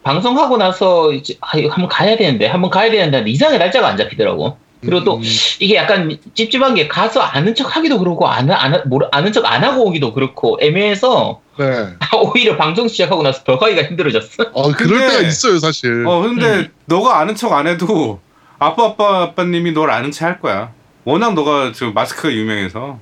방송하고 0.04 0.58
나서 0.58 1.12
이제 1.14 1.36
아 1.42 1.58
이거 1.58 1.70
한번 1.70 1.90
가야 1.90 2.16
되는데 2.16 2.48
한번 2.48 2.70
가야 2.70 2.90
되는데 2.92 3.30
이상하게 3.30 3.58
날짜가 3.58 3.88
안 3.88 3.98
잡히더라고. 3.98 4.58
그리고 4.82 5.04
또 5.04 5.18
음, 5.18 5.22
이게 5.60 5.76
약간 5.76 6.18
찝찝한 6.34 6.76
게 6.76 6.88
가서 6.88 7.22
아는 7.22 7.54
척 7.56 7.76
하기도 7.76 8.00
그렇고 8.00 8.28
안, 8.28 8.50
안, 8.52 8.82
모르, 8.86 9.08
아는 9.12 9.32
척 9.32 9.46
안 9.46 9.64
하고 9.64 9.86
오기도 9.86 10.14
그렇고 10.14 10.58
애매해서 10.62 11.42
네. 11.60 11.88
오히려 12.34 12.58
방송 12.58 12.88
시작하고 12.88 13.22
나서 13.22 13.44
더 13.44 13.60
가기가 13.60 13.84
힘들어졌어. 13.84 14.46
어, 14.54 14.72
그럴 14.72 15.00
때가 15.08 15.22
있어요, 15.22 15.60
사실. 15.60 16.06
어 16.08 16.22
근데 16.22 16.46
음. 16.48 16.70
너가 16.86 17.20
아는 17.20 17.36
척 17.36 17.54
안 17.54 17.68
해도 17.68 18.20
아빠 18.60 18.86
아빠 18.86 19.22
아빠님이 19.24 19.72
널 19.74 19.92
아는 19.92 20.12
체 20.12 20.26
할 20.26 20.40
거야. 20.40 20.72
워낙 21.04 21.34
너가 21.34 21.72
지금 21.74 21.94
마스크가 21.94 22.32
유명해서 22.32 23.00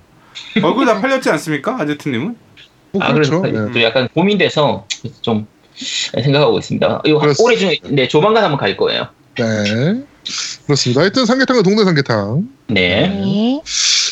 얼굴 0.63 0.85
다 0.85 0.99
팔렸지 1.01 1.29
않습니까, 1.31 1.77
아제트님은? 1.81 2.35
뭐 2.91 3.03
아, 3.03 3.13
그렇죠. 3.13 3.41
그래서 3.41 3.65
네. 3.67 3.71
또 3.73 3.81
약간 3.83 4.07
고민돼서 4.13 4.85
좀 5.21 5.47
생각하고 6.21 6.57
있습니다. 6.59 7.01
이거. 7.05 7.21
올해 7.39 7.55
중에 7.55 7.77
네, 7.83 8.07
조만간 8.07 8.43
한번 8.43 8.57
갈 8.59 8.75
거예요. 8.77 9.07
네. 9.37 10.03
그렇습니다. 10.65 11.01
하여튼 11.01 11.25
삼계탕은 11.25 11.63
동네 11.63 11.83
삼계탕. 11.83 12.47
네. 12.67 13.07
네. 13.07 13.61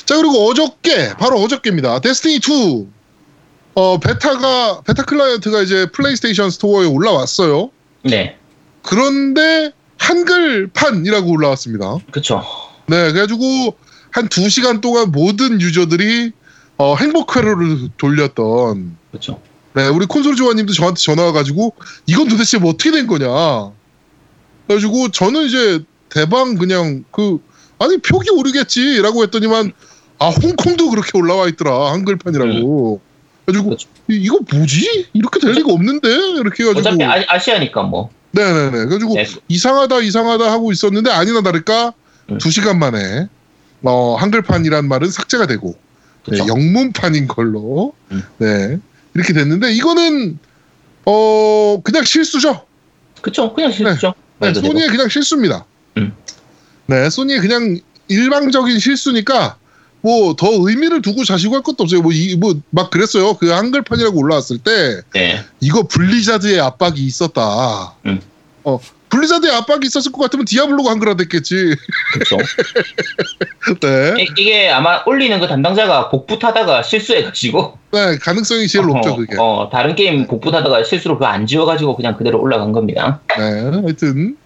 자 0.05 0.15
그리고 0.17 0.47
어저께 0.49 1.13
바로 1.19 1.39
어저께입니다. 1.41 1.99
Destiny 1.99 2.35
2 2.37 2.87
어 3.79 3.99
베타가 3.99 4.81
베타 4.81 5.03
클라이언트가 5.03 5.61
이제 5.61 5.85
PlayStation 5.91 6.49
Store에 6.49 6.87
올라왔어요. 6.87 7.69
네. 8.03 8.35
그런데 8.81 9.71
한글판이라고 9.99 11.29
올라왔습니다. 11.29 11.97
그쵸. 12.11 12.43
네, 12.87 13.11
그래가지고 13.11 13.75
한 14.11 14.29
두 14.29 14.49
시간 14.49 14.81
동안 14.81 15.11
모든 15.11 15.61
유저들이 15.61 16.31
어, 16.77 16.95
행복 16.95 17.35
회로를 17.35 17.89
돌렸던. 17.97 18.97
그쵸. 19.11 19.39
네, 19.75 19.87
우리 19.89 20.07
콘솔 20.07 20.35
조아님도 20.37 20.73
저한테 20.73 20.99
전화 20.99 21.25
와가지고 21.25 21.75
이건 22.07 22.29
도대체 22.29 22.57
뭐 22.57 22.71
어떻게 22.71 22.89
된 22.89 23.05
거냐. 23.05 23.27
그래가지고 24.65 25.09
저는 25.09 25.45
이제 25.45 25.83
대방 26.09 26.55
그냥 26.55 27.03
그 27.11 27.39
아니 27.79 27.97
표기 27.97 28.29
오르겠지라고 28.29 29.23
했더니만 29.23 29.71
아 30.19 30.29
홍콩도 30.29 30.89
그렇게 30.89 31.17
올라와 31.17 31.47
있더라 31.47 31.91
한글판이라고. 31.93 33.01
그래가지고 33.45 33.69
그렇죠. 33.69 33.89
이, 34.09 34.15
이거 34.15 34.39
뭐지? 34.51 35.07
이렇게 35.13 35.39
될 35.39 35.51
리가 35.53 35.71
없는데 35.71 36.09
이렇게 36.09 36.63
해가지고. 36.63 36.79
어차피 36.79 37.03
아, 37.03 37.23
아시아니까 37.27 37.83
뭐. 37.83 38.09
네네네. 38.31 38.71
그래가지고 38.71 39.13
네. 39.13 39.25
이상하다 39.47 39.99
이상하다 40.01 40.51
하고 40.51 40.71
있었는데 40.71 41.11
아니나 41.11 41.41
다를까 41.41 41.93
음. 42.29 42.37
두 42.39 42.51
시간 42.51 42.77
만에 42.79 43.27
어, 43.83 44.15
한글판이란 44.15 44.87
말은 44.87 45.09
삭제가 45.09 45.45
되고 45.47 45.75
네, 46.27 46.37
그쵸. 46.37 46.47
영문판인 46.47 47.27
걸로 47.27 47.93
음. 48.11 48.23
네 48.37 48.79
이렇게 49.13 49.33
됐는데 49.33 49.71
이거는 49.73 50.39
어 51.05 51.81
그냥 51.83 52.03
실수죠. 52.03 52.65
그쵸. 53.21 53.53
그냥 53.53 53.71
실수죠. 53.71 54.13
네, 54.39 54.51
되고. 54.51 54.67
소니의 54.67 54.89
그냥 54.89 55.07
실수입니다. 55.07 55.65
음. 55.97 56.13
네 56.87 57.09
소니의 57.09 57.39
그냥 57.39 57.79
일방적인 58.07 58.79
실수니까 58.79 59.57
뭐 60.01 60.35
더 60.35 60.47
의미를 60.51 61.01
두고 61.01 61.23
자시고 61.25 61.55
할 61.55 61.63
것도 61.63 61.83
없어요. 61.83 62.01
뭐 62.01 62.11
이 62.13 62.37
뭐 62.37 62.55
막 62.69 62.89
그랬어요. 62.91 63.33
그 63.33 63.49
한글판이라고 63.49 64.17
올라왔을 64.17 64.59
때 64.59 65.01
네. 65.13 65.43
이거 65.59 65.83
블리자드의 65.83 66.59
압박이 66.61 66.99
있었다. 67.01 67.93
음. 68.05 68.21
어 68.63 68.79
블리자드의 69.09 69.53
압박이 69.53 69.85
있었을 69.85 70.11
것 70.11 70.21
같으면 70.21 70.45
디아블로가 70.45 70.91
한글화 70.91 71.15
됐겠지. 71.15 71.75
그쵸. 72.13 72.37
네. 73.81 74.15
이- 74.23 74.27
이게 74.37 74.69
아마 74.69 75.01
올리는 75.05 75.39
그 75.39 75.47
담당자가 75.47 76.09
복붙하다가 76.09 76.83
실수해가지고. 76.83 77.77
네, 77.91 78.17
가능성이 78.17 78.67
제일 78.67 78.85
높죠, 78.85 79.11
어, 79.11 79.15
그게. 79.15 79.35
어, 79.39 79.69
다른 79.71 79.95
게임 79.95 80.27
복붙하다가 80.27 80.83
실수로 80.83 81.15
그거 81.15 81.25
안 81.27 81.45
지워가지고 81.47 81.95
그냥 81.95 82.17
그대로 82.17 82.39
올라간 82.41 82.71
겁니다. 82.73 83.19
네, 83.37 83.43
하여튼, 83.43 84.37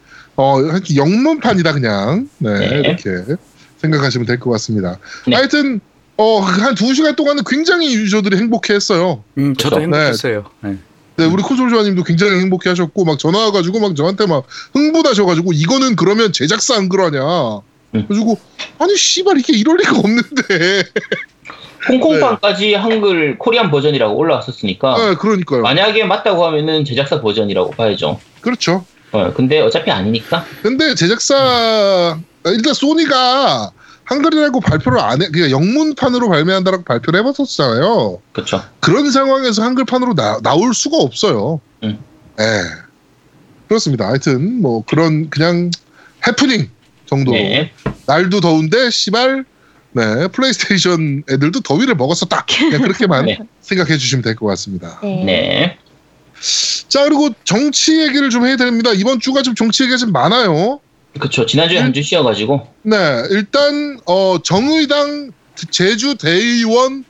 어, 0.42 0.58
영문판이다, 0.96 1.74
그냥. 1.74 2.28
네, 2.40 2.60
네. 2.60 2.80
이렇게 2.80 3.36
생각하시면 3.78 4.26
될 4.28 4.40
것 4.40 4.50
같습니다. 4.52 4.98
네. 5.28 5.36
하여튼, 5.36 5.80
어, 6.18 6.40
한 6.40 6.76
두 6.76 6.94
시간 6.94 7.16
동안은 7.16 7.44
굉장히 7.48 7.94
유저들이 7.96 8.38
행복해 8.38 8.74
했어요. 8.74 9.24
음, 9.38 9.56
저도 9.56 9.76
그쵸? 9.78 9.82
행복했어요. 9.84 10.46
네. 10.62 10.78
네, 11.18 11.26
우리 11.26 11.44
콘솔 11.44 11.70
조아님도 11.70 12.04
굉장히 12.04 12.40
행복해 12.40 12.70
하셨고, 12.70 13.06
막 13.06 13.20
전화 13.20 13.40
와가지고, 13.46 13.80
막 13.80 13.96
저한테 13.96 14.26
막 14.28 14.46
흥분하셔가지고, 14.74 15.54
이거는 15.54 15.96
그러면 15.96 16.32
제작사 16.34 16.76
안 16.76 16.90
그러냐. 16.90 17.22
음. 17.94 18.06
그래가지고, 18.08 18.40
아니, 18.80 18.96
씨발, 18.96 19.38
이게 19.40 19.54
이럴 19.58 19.78
리가 19.78 19.98
없는데. 20.00 20.84
홍콩판까지 21.90 22.76
한글 22.76 23.38
코리안 23.40 23.72
버전이라고 23.72 24.16
올라왔었으니까 24.16 24.98
네, 24.98 25.16
그러니까요. 25.16 25.62
만약에 25.64 26.04
맞다고 26.04 26.46
하면은 26.46 26.86
제작사 26.86 27.20
버전이라고 27.22 27.72
봐야죠. 27.72 28.20
그렇죠. 28.42 28.86
어, 29.12 29.34
근데 29.34 29.60
어차피 29.60 29.92
아니니까. 29.92 30.46
근데 30.62 30.96
제작사 30.96 32.18
일단 32.46 32.74
소니가 32.74 33.72
한글이라고 34.06 34.60
발표를 34.62 35.00
안 35.00 35.22
해, 35.22 35.28
그러니까 35.32 35.52
영문판으로 35.52 36.30
발매한다라고 36.30 36.84
발표를 36.84 37.20
해봤었잖아요. 37.20 38.22
그쵸. 38.34 38.62
그런 38.80 39.10
상황에서 39.12 39.64
한글판으로 39.64 40.16
나, 40.16 40.40
나올 40.42 40.74
수가 40.74 40.98
없어요. 40.98 41.62
음. 41.84 42.00
네. 42.38 42.44
그렇습니다. 43.68 44.08
하여튼 44.08 44.62
뭐 44.62 44.84
그런 44.86 45.30
그냥 45.30 45.72
해프닝 46.28 46.70
정도로 47.06 47.38
네. 47.38 47.72
날도 48.06 48.42
더운데 48.42 48.90
시발 48.90 49.46
네 49.94 50.28
플레이스테이션 50.28 51.24
애들도 51.30 51.62
더위를 51.62 51.96
먹었었다. 51.96 52.46
그냥 52.48 52.82
그렇게만 52.82 53.26
네. 53.28 53.40
생각해 53.62 53.98
주시면 53.98 54.24
될 54.24 54.36
것 54.36 54.46
같습니다. 54.48 55.00
네. 55.04 55.24
네. 55.26 55.78
자 56.88 57.04
그리고 57.04 57.30
정치 57.44 58.02
얘기를 58.02 58.30
좀 58.30 58.46
해야 58.46 58.56
됩니다. 58.58 58.92
이번 58.94 59.20
주가 59.20 59.42
좀 59.42 59.56
정치 59.56 59.84
얘기가 59.84 59.98
좀 59.98 60.12
많아요. 60.12 60.80
그쵸. 61.20 61.46
지난주에 61.46 61.78
한 61.80 61.94
주 61.94 62.02
쉬어가지고. 62.02 62.68
네, 62.84 62.96
일단 63.32 64.00
어 64.06 64.38
정의당 64.44 65.32
제주 65.70 66.16
대의원 66.16 67.04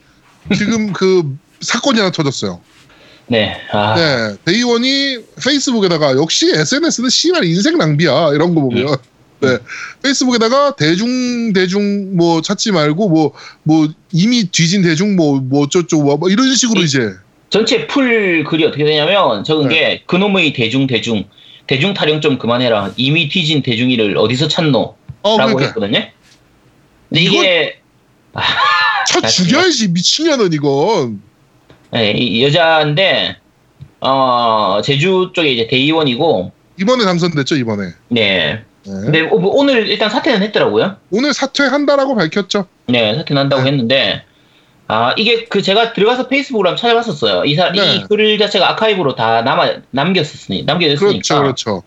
지금 0.57 0.91
그 0.93 1.23
사건이 1.61 1.99
하나 1.99 2.11
터졌어요. 2.11 2.59
네. 3.27 3.55
아, 3.71 3.95
네, 3.95 4.35
대의원이 4.43 5.19
페이스북에다가 5.41 6.15
역시 6.17 6.51
SNS는 6.53 7.09
씨발 7.09 7.45
인생 7.45 7.77
낭비야 7.77 8.31
이런 8.33 8.53
거 8.55 8.61
보면 8.61 8.97
네 9.39 9.57
페이스북에다가 10.03 10.75
대중 10.75 11.53
대중 11.53 12.17
뭐 12.17 12.41
찾지 12.41 12.71
말고 12.73 13.07
뭐뭐 13.09 13.87
이미 14.11 14.43
뒤진 14.51 14.81
대중 14.81 15.15
뭐뭐 15.15 15.63
어쩌고 15.63 16.03
뭐, 16.03 16.17
뭐 16.17 16.29
이런 16.29 16.53
식으로 16.53 16.81
이- 16.81 16.85
이제 16.85 17.13
전체 17.51 17.85
풀 17.85 18.43
글이 18.45 18.65
어떻게 18.65 18.85
되냐면 18.85 19.43
적은 19.43 19.67
네. 19.67 19.75
게 19.75 20.03
그놈의 20.07 20.53
대중 20.53 20.87
대중 20.87 21.25
대중 21.67 21.93
타령 21.93 22.21
좀 22.21 22.37
그만해라. 22.39 22.93
이미 22.95 23.27
뒤진 23.29 23.61
대중이를 23.61 24.17
어디서 24.17 24.47
찾노? 24.47 24.95
어 25.23 25.37
라고 25.37 25.53
그러니까 25.55 25.65
했거든요. 25.67 26.09
근데 27.09 27.21
이게 27.21 27.79
쳐 29.07 29.21
죽여야지 29.21 29.89
미친년은 29.89 30.53
이건 30.53 31.21
예, 31.93 32.11
이 32.11 32.41
여자인데 32.45 33.35
어 33.99 34.81
제주 34.83 35.31
쪽에 35.33 35.51
이제 35.51 35.67
대의원이고 35.67 36.51
이번에 36.79 37.03
당선됐죠 37.03 37.55
이번에. 37.57 37.89
네. 38.07 38.61
네. 38.85 38.91
근데 38.91 39.21
오- 39.23 39.59
오늘 39.59 39.89
일단 39.89 40.09
사퇴는 40.09 40.41
했더라고요. 40.43 40.95
오늘 41.11 41.33
사퇴한다라고 41.33 42.15
밝혔죠. 42.15 42.65
네, 42.87 43.13
사퇴 43.13 43.33
난다고 43.35 43.61
네. 43.61 43.69
했는데, 43.69 44.23
아, 44.93 45.13
이게 45.15 45.45
그 45.45 45.61
제가 45.61 45.93
들어가서 45.93 46.27
페이스북으로 46.27 46.67
한번 46.67 46.81
찾아봤었어요. 46.81 47.45
이, 47.45 47.55
사, 47.55 47.71
네. 47.71 47.95
이글 47.95 48.37
자체가 48.37 48.71
아카이브로 48.71 49.15
다 49.15 49.41
남아, 49.41 49.75
남겼었으니, 49.91 50.63
남겨졌으니까. 50.63 51.11
그렇죠, 51.13 51.41
그렇죠. 51.41 51.83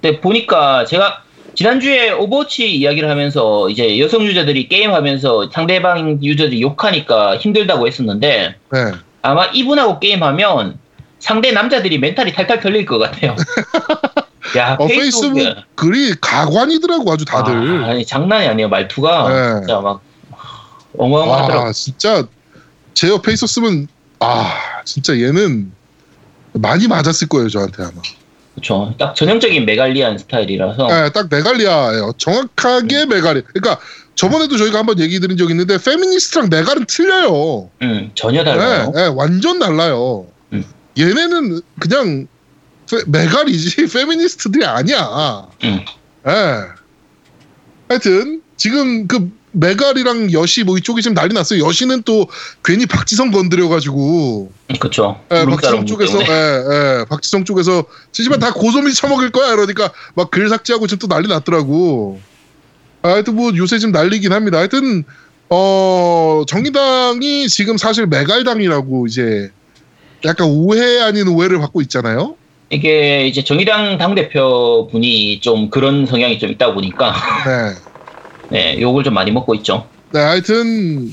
근데 0.00 0.20
보니까 0.20 0.84
제가 0.84 1.24
지난주에 1.56 2.12
Overwatch 2.12 2.76
이야기를 2.76 3.10
하면서 3.10 3.68
이제 3.70 3.98
여성 3.98 4.22
유저들이 4.22 4.68
게임하면서 4.68 5.50
상대방 5.50 6.22
유저들이 6.22 6.62
욕하니까 6.62 7.38
힘들다고 7.38 7.88
했었는데, 7.88 8.54
네. 8.70 8.92
아마 9.22 9.46
이분하고 9.46 9.98
게임하면 9.98 10.78
상대 11.18 11.50
남자들이 11.50 11.98
멘탈이 11.98 12.34
탈탈 12.34 12.60
털릴 12.60 12.86
것 12.86 12.98
같아요. 12.98 13.34
야, 14.56 14.76
어. 14.78 14.86
페이스북 14.86 15.40
글이 15.74 16.14
가관이더라고 16.20 17.10
아주 17.10 17.24
다들. 17.24 17.82
아, 17.82 17.88
아니, 17.88 18.06
장난이 18.06 18.46
아니에요. 18.46 18.68
말투가 18.68 19.28
네. 19.28 19.60
진짜 19.60 19.80
막 19.80 20.00
어마어마하더라고요. 20.96 21.68
아 21.68 21.72
진짜 21.72 22.24
제 22.94 23.08
옆에 23.08 23.32
있었으면 23.32 23.88
아 24.20 24.82
진짜 24.84 25.18
얘는 25.18 25.72
많이 26.52 26.86
맞았을 26.88 27.28
거예요 27.28 27.48
저한테 27.48 27.82
아마. 27.82 28.00
그렇죠. 28.54 28.94
딱 28.98 29.16
전형적인 29.16 29.66
메갈리안 29.66 30.16
스타일이라서 30.16 30.86
네, 30.86 31.10
딱 31.10 31.26
메갈리아예요. 31.28 32.12
정확하게 32.18 33.06
메갈리. 33.06 33.42
그러니까 33.42 33.80
저번에도 34.14 34.56
저희가 34.56 34.78
한번 34.78 35.00
얘기 35.00 35.18
드린 35.18 35.36
적 35.36 35.50
있는데 35.50 35.76
페미니스트랑 35.76 36.48
메갈은 36.50 36.84
틀려요. 36.86 37.68
음, 37.82 38.12
전혀 38.14 38.44
달라요. 38.44 38.92
네, 38.94 39.02
네, 39.02 39.06
완전 39.12 39.58
달라요. 39.58 40.28
음. 40.52 40.64
얘네는 40.96 41.60
그냥 41.80 42.28
페- 42.88 43.02
메갈이지 43.08 43.86
페미니스트들이 43.92 44.64
아니야. 44.64 45.48
음. 45.64 45.84
예. 46.28 46.60
하여튼 47.88 48.40
지금 48.56 49.08
그 49.08 49.30
메갈이랑 49.54 50.32
여시 50.32 50.64
뭐 50.64 50.76
이쪽이 50.76 51.00
지금 51.02 51.14
난리 51.14 51.32
났어요. 51.34 51.64
여시는 51.64 52.02
또 52.02 52.26
괜히 52.64 52.86
박지성 52.86 53.30
건드려가지고 53.30 54.52
그렇죠. 54.78 55.20
예, 55.32 55.44
박지성 55.44 55.86
쪽에서 55.86 56.20
예, 56.22 56.26
예, 56.28 57.04
박지성 57.08 57.44
쪽에서 57.44 57.84
지지만 58.12 58.40
다 58.40 58.52
고소미 58.52 58.92
처먹을 58.92 59.30
거야 59.30 59.52
이러니까 59.52 59.92
막 60.14 60.30
글 60.30 60.48
삭제하고 60.48 60.86
지금 60.86 60.98
또 60.98 61.06
난리 61.06 61.28
났더라고. 61.28 62.20
아, 63.02 63.10
하여튼 63.10 63.36
뭐 63.36 63.52
요새 63.56 63.78
지금 63.78 63.92
난리긴 63.92 64.32
합니다. 64.32 64.58
하여튼 64.58 65.04
어 65.50 66.42
정의당이 66.48 67.48
지금 67.48 67.76
사실 67.76 68.06
메갈당이라고 68.06 69.06
이제 69.06 69.50
약간 70.24 70.48
오해 70.48 71.00
아닌 71.00 71.28
오해를 71.28 71.58
받고 71.60 71.80
있잖아요. 71.82 72.36
이게 72.70 73.26
이제 73.26 73.44
정의당 73.44 73.98
당 73.98 74.14
대표 74.16 74.88
분이 74.90 75.40
좀 75.40 75.70
그런 75.70 76.06
성향이 76.06 76.38
좀 76.40 76.50
있다 76.50 76.72
보니까 76.74 77.14
네. 77.46 77.93
네, 78.50 78.80
욕을 78.80 79.04
좀 79.04 79.14
많이 79.14 79.30
먹고 79.30 79.54
있죠. 79.56 79.86
네, 80.12 80.20
하여튼 80.20 81.12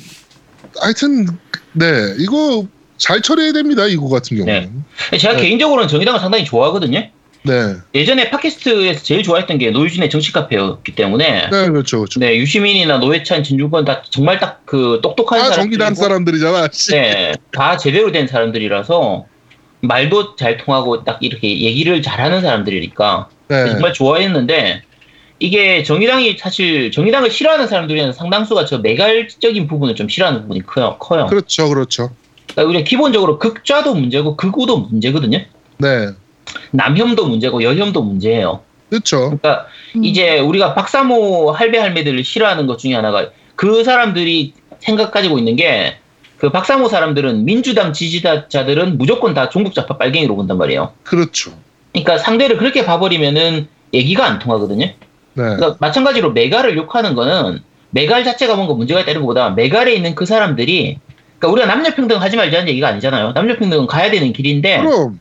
하여튼 0.79 1.27
네 1.73 2.15
이거 2.19 2.65
잘 2.97 3.21
처리해야 3.21 3.53
됩니다. 3.53 3.85
이거 3.87 4.07
같은 4.09 4.37
경우는. 4.37 4.83
제가 5.17 5.35
네. 5.35 5.41
개인적으로는 5.43 5.87
정의당을 5.87 6.19
상당히 6.19 6.45
좋아하거든요. 6.45 7.09
네, 7.43 7.73
예전에 7.95 8.29
팟캐스트에서 8.29 9.01
제일 9.03 9.23
좋아했던 9.23 9.57
게 9.57 9.71
노유진의 9.71 10.11
정치 10.11 10.31
카페였기 10.31 10.93
때문에 10.93 11.49
네, 11.49 11.69
그렇죠, 11.69 11.97
그렇죠. 11.97 12.19
네, 12.19 12.37
유시민이나 12.37 12.99
노회찬, 12.99 13.43
진중권 13.43 13.85
다 13.85 14.03
정말 14.09 14.39
딱 14.39 14.61
그 14.71 14.99
똑똑한 15.03 15.39
다 15.39 15.45
사람들이고 15.49 15.61
정기당 15.63 15.95
사람들이잖아. 15.95 16.69
씨. 16.71 16.91
네, 16.91 17.33
다 17.51 17.75
제대로 17.77 18.11
된 18.11 18.27
사람들이라서 18.27 19.25
말도 19.81 20.35
잘 20.35 20.57
통하고 20.57 21.03
딱 21.03 21.17
이렇게 21.21 21.59
얘기를 21.59 22.01
잘하는 22.01 22.41
사람들이니까 22.41 23.27
네, 23.49 23.67
정말 23.71 23.91
좋아했는데 23.91 24.83
이게 25.41 25.83
정의당이 25.83 26.37
사실 26.37 26.91
정의당을 26.91 27.31
싫어하는 27.31 27.67
사람들이 27.67 28.13
상당수가 28.13 28.65
저 28.65 28.77
매갈적인 28.77 29.67
부분을 29.67 29.95
좀 29.95 30.07
싫어하는 30.07 30.41
부분이 30.43 30.65
커요. 30.65 30.97
커요. 30.99 31.25
그렇죠, 31.25 31.67
그렇죠. 31.67 32.11
그러니까 32.47 32.69
우리가 32.69 32.83
기본적으로 32.87 33.39
극좌도 33.39 33.95
문제고 33.95 34.35
극우도 34.35 34.77
문제거든요. 34.77 35.39
네, 35.77 36.09
남혐도 36.71 37.27
문제고 37.27 37.63
여혐도 37.63 38.03
문제예요. 38.03 38.61
그렇죠. 38.89 39.17
그러니까 39.39 39.67
음. 39.95 40.03
이제 40.03 40.39
우리가 40.39 40.75
박사모 40.75 41.51
할배 41.51 41.79
할매들을 41.79 42.23
싫어하는 42.23 42.67
것 42.67 42.77
중에 42.77 42.93
하나가 42.93 43.29
그 43.55 43.83
사람들이 43.83 44.53
생각 44.79 45.11
가지고 45.11 45.37
있는 45.39 45.55
게 45.55 46.01
그 46.41 46.49
박사모 46.49 46.89
사람들은 46.89 47.45
민주당 47.45 47.93
지지자들은 47.93 48.97
무조건 48.97 49.35
다 49.35 49.49
종북 49.49 49.75
좌파 49.75 49.97
빨갱이로 49.97 50.35
본단 50.35 50.57
말이에요. 50.57 50.91
그렇죠. 51.03 51.51
그러니까 51.91 52.17
상대를 52.17 52.57
그렇게 52.57 52.83
봐버리면은 52.83 53.67
얘기가 53.93 54.25
안 54.25 54.39
통하거든요. 54.39 54.91
네, 55.33 55.43
그러니까 55.43 55.77
마찬가지로 55.79 56.31
메갈을 56.31 56.75
욕하는 56.75 57.15
거는 57.15 57.59
메갈 57.91 58.23
자체가 58.23 58.55
뭔가 58.55 58.73
문제가 58.73 59.01
있다는 59.01 59.21
것보다 59.21 59.51
메갈에 59.51 59.93
있는 59.93 60.15
그 60.15 60.25
사람들이 60.25 60.99
그러니까 61.39 61.47
우리가 61.53 61.67
남녀평등 61.67 62.21
하지 62.21 62.37
말자는 62.37 62.69
얘기가 62.69 62.87
아니잖아요. 62.87 63.31
남녀평등은 63.33 63.87
가야 63.87 64.11
되는 64.11 64.31
길인데 64.33 64.79
그럼 64.79 65.19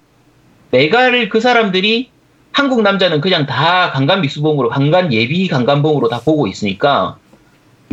메갈을 0.71 1.29
그 1.29 1.41
사람들이 1.41 2.11
한국 2.53 2.83
남자는 2.83 3.21
그냥 3.21 3.47
다 3.47 3.91
강간 3.93 4.21
미수봉으로 4.21 4.69
강간 4.69 5.13
예비 5.13 5.49
강간봉으로 5.49 6.09
다 6.09 6.21
보고 6.21 6.47
있으니까 6.47 7.17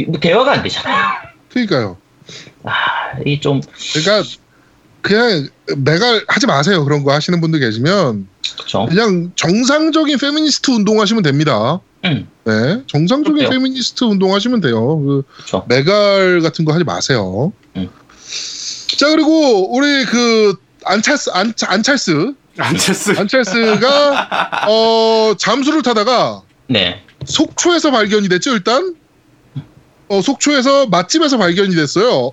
뭐 0.07 0.19
대화가 0.19 0.51
안 0.53 0.63
되잖아요. 0.63 0.95
그러니까요. 1.49 1.97
아, 2.63 2.73
이게 3.25 3.39
좀 3.39 3.61
그러니까 3.93 4.27
그냥 5.01 5.47
메갈 5.77 6.23
하지 6.27 6.47
마세요. 6.47 6.83
그런 6.83 7.03
거 7.03 7.13
하시는 7.13 7.39
분들 7.39 7.59
계시면 7.59 8.27
그렇죠. 8.55 8.85
그냥 8.87 9.31
정상적인 9.35 10.17
페미니스트 10.17 10.71
운동하시면 10.71 11.23
됩니다. 11.23 11.79
음, 12.05 12.27
네, 12.45 12.83
정상적인 12.87 13.35
그렇죠. 13.37 13.49
페미니스트 13.51 14.03
운동하시면 14.03 14.61
돼요. 14.61 14.97
그 14.99 15.23
그렇죠. 15.35 15.65
메갈 15.67 16.41
같은 16.41 16.63
거 16.65 16.73
하지 16.73 16.83
마세요. 16.83 17.51
음. 17.75 17.89
자 18.97 19.09
그리고 19.09 19.75
우리 19.75 20.05
그 20.05 20.55
안찰스 20.85 21.31
안, 21.31 21.53
안찰스 21.67 22.33
안체스. 22.57 23.11
안찰스가 23.17 24.65
어 24.69 25.33
잠수를 25.37 25.81
타다가 25.83 26.41
네, 26.67 27.03
속초에서 27.25 27.91
발견이 27.91 28.27
됐죠 28.29 28.53
일단 28.53 28.95
어 30.09 30.21
속초에서 30.21 30.87
맛집에서 30.87 31.37
발견이 31.37 31.75
됐어요 31.75 32.31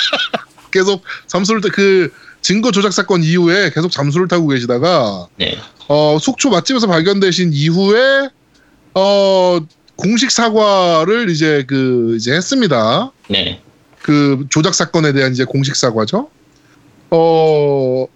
계속 0.72 1.02
잠수를 1.26 1.60
타- 1.60 1.68
그 1.72 2.12
증거 2.42 2.70
조작 2.72 2.92
사건 2.92 3.22
이후에 3.22 3.70
계속 3.70 3.90
잠수를 3.90 4.28
타고 4.28 4.48
계시다가 4.48 5.28
네, 5.36 5.56
어 5.88 6.18
속초 6.20 6.50
맛집에서 6.50 6.86
발견되신 6.86 7.52
이후에 7.52 8.28
어 8.98 9.60
공식 9.96 10.30
사과를 10.30 11.28
이제 11.28 11.64
그 11.66 12.14
이제 12.16 12.32
했습니다 12.32 13.12
네, 13.28 13.60
그 14.02 14.46
조작 14.48 14.74
사건에 14.74 15.12
대한 15.12 15.32
이제 15.32 15.44
공식 15.44 15.76
사과죠. 15.76 16.30
어 17.10 18.06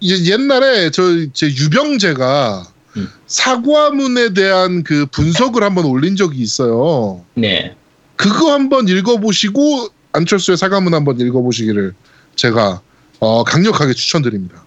이제 0.00 0.32
옛날에 0.32 0.90
저 0.90 1.02
제 1.32 1.46
유병재가 1.46 2.64
음. 2.96 3.08
사과문에 3.26 4.34
대한 4.34 4.82
그 4.82 5.06
분석을 5.06 5.62
한번 5.62 5.84
올린 5.84 6.16
적이 6.16 6.40
있어요. 6.40 7.24
네. 7.34 7.76
그거 8.16 8.52
한번 8.52 8.88
읽어보시고 8.88 9.88
안철수의 10.12 10.56
사과문 10.58 10.92
한번 10.94 11.20
읽어보시기를 11.20 11.94
제가 12.34 12.80
어, 13.20 13.44
강력하게 13.44 13.94
추천드립니다. 13.94 14.64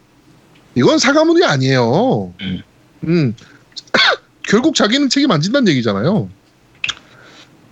이건 0.76 0.98
사과문이 1.00 1.44
아니에요. 1.44 2.34
음. 2.42 2.62
음. 3.04 3.36
결국 4.54 4.76
자기는 4.76 5.10
책임 5.10 5.32
안 5.32 5.42
진다는 5.42 5.68
얘기잖아요. 5.70 6.30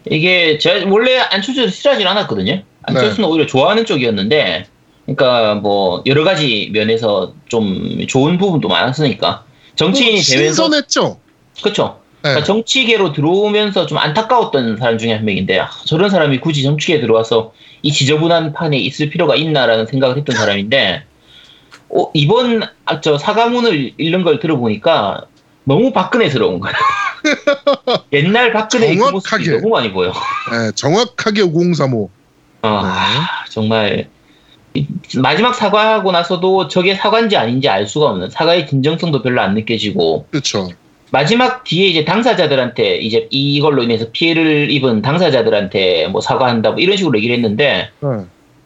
이게 0.10 0.58
제가 0.58 0.90
원래 0.90 1.20
안철수를 1.20 1.70
싫어하진 1.70 2.08
않았거든요. 2.08 2.64
안철수는 2.82 3.30
오히려 3.30 3.46
좋아하는 3.46 3.86
쪽이었는데, 3.86 4.66
그러니까 5.06 5.54
뭐 5.54 6.02
여러 6.08 6.24
가지 6.24 6.72
면에서 6.74 7.36
좀 7.48 8.08
좋은 8.08 8.40
부분도 8.40 8.68
많았으니까 8.68 9.46
정치인이 9.76 10.22
되면서 10.24 10.64
신선했죠. 10.64 11.20
그렇죠. 11.62 12.00
그러니까 12.24 12.44
정치계로 12.46 13.14
들어오면서 13.14 13.86
좀 13.86 14.00
안타까웠던 14.00 14.78
사람 14.78 14.98
중에 14.98 15.14
한 15.14 15.24
명인데 15.24 15.60
아, 15.60 15.70
저런 15.86 16.10
사람이 16.10 16.40
굳이 16.40 16.64
정치계에 16.64 17.00
들어와서 17.00 17.54
이 17.84 17.92
지저분한 17.92 18.54
판에 18.54 18.80
있을 18.80 19.12
필요가 19.12 19.36
있나라는 19.36 19.86
생각을 19.86 20.18
했던 20.18 20.36
사람인데 20.36 21.04
어, 21.90 22.10
이번 22.14 22.64
아, 22.86 23.02
저 23.02 23.20
사과문을 23.20 23.94
읽는 23.98 24.24
걸 24.24 24.40
들어보니까 24.40 25.28
너무 25.72 25.94
박근혜스러운 25.94 26.60
거야. 26.60 26.74
옛날 28.12 28.52
박근혜의 28.52 28.98
그 28.98 29.06
정확하게. 29.06 29.52
너무 29.62 29.70
많이 29.70 29.94
보여. 29.94 30.10
네, 30.52 30.72
정확하게 30.76 31.44
5035. 31.44 32.10
아, 32.64 33.46
정말 33.50 34.10
이- 34.74 34.86
마지막 35.16 35.54
사과하고 35.56 36.12
나서도 36.12 36.68
저게 36.68 36.94
사과인지 36.96 37.38
아닌지 37.38 37.70
알 37.70 37.88
수가 37.88 38.08
없는 38.08 38.30
사과의 38.32 38.68
진정성도 38.68 39.22
별로 39.22 39.40
안 39.42 39.54
느껴지고 39.54 40.26
그렇죠. 40.30 40.70
마지막 41.12 41.64
뒤에 41.64 41.88
이제 41.88 42.04
당사자들한테 42.06 42.98
이제 42.98 43.28
이걸로 43.32 43.82
인해서 43.84 44.06
피해를 44.12 44.70
입은 44.72 45.02
당사자들한테 45.02 46.08
뭐 46.08 46.20
사과한다 46.20 46.72
뭐 46.72 46.80
이런 46.80 46.98
식으로 46.98 47.18
얘기를 47.18 47.34
했는데 47.36 47.90
네. 48.02 48.10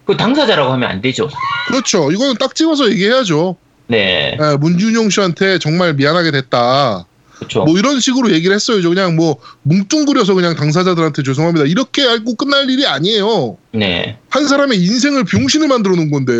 그 0.05 0.17
당사자라고 0.17 0.71
하면 0.73 0.89
안 0.89 1.01
되죠. 1.01 1.29
그렇죠. 1.67 2.11
이거는 2.11 2.35
딱 2.39 2.53
집어서 2.55 2.89
얘기해야죠. 2.89 3.57
네, 3.87 4.37
네, 4.39 4.57
문준용 4.57 5.09
씨한테 5.09 5.59
정말 5.59 5.93
미안하게 5.93 6.31
됐다. 6.31 7.05
그렇죠. 7.35 7.65
뭐 7.65 7.77
이런 7.77 7.99
식으로 7.99 8.31
얘기를 8.31 8.55
했어요. 8.55 8.81
그냥 8.87 9.15
뭐 9.15 9.37
뭉뚱그려서 9.63 10.33
그냥 10.33 10.55
당사자들한테 10.55 11.21
죄송합니다. 11.23 11.65
이렇게 11.65 12.07
알고 12.07 12.35
끝날 12.35 12.69
일이 12.69 12.87
아니에요. 12.87 13.57
네, 13.73 14.17
한 14.29 14.47
사람의 14.47 14.79
인생을 14.79 15.25
병신을 15.25 15.67
만들어 15.67 15.95
놓은 15.95 16.11
건데, 16.11 16.33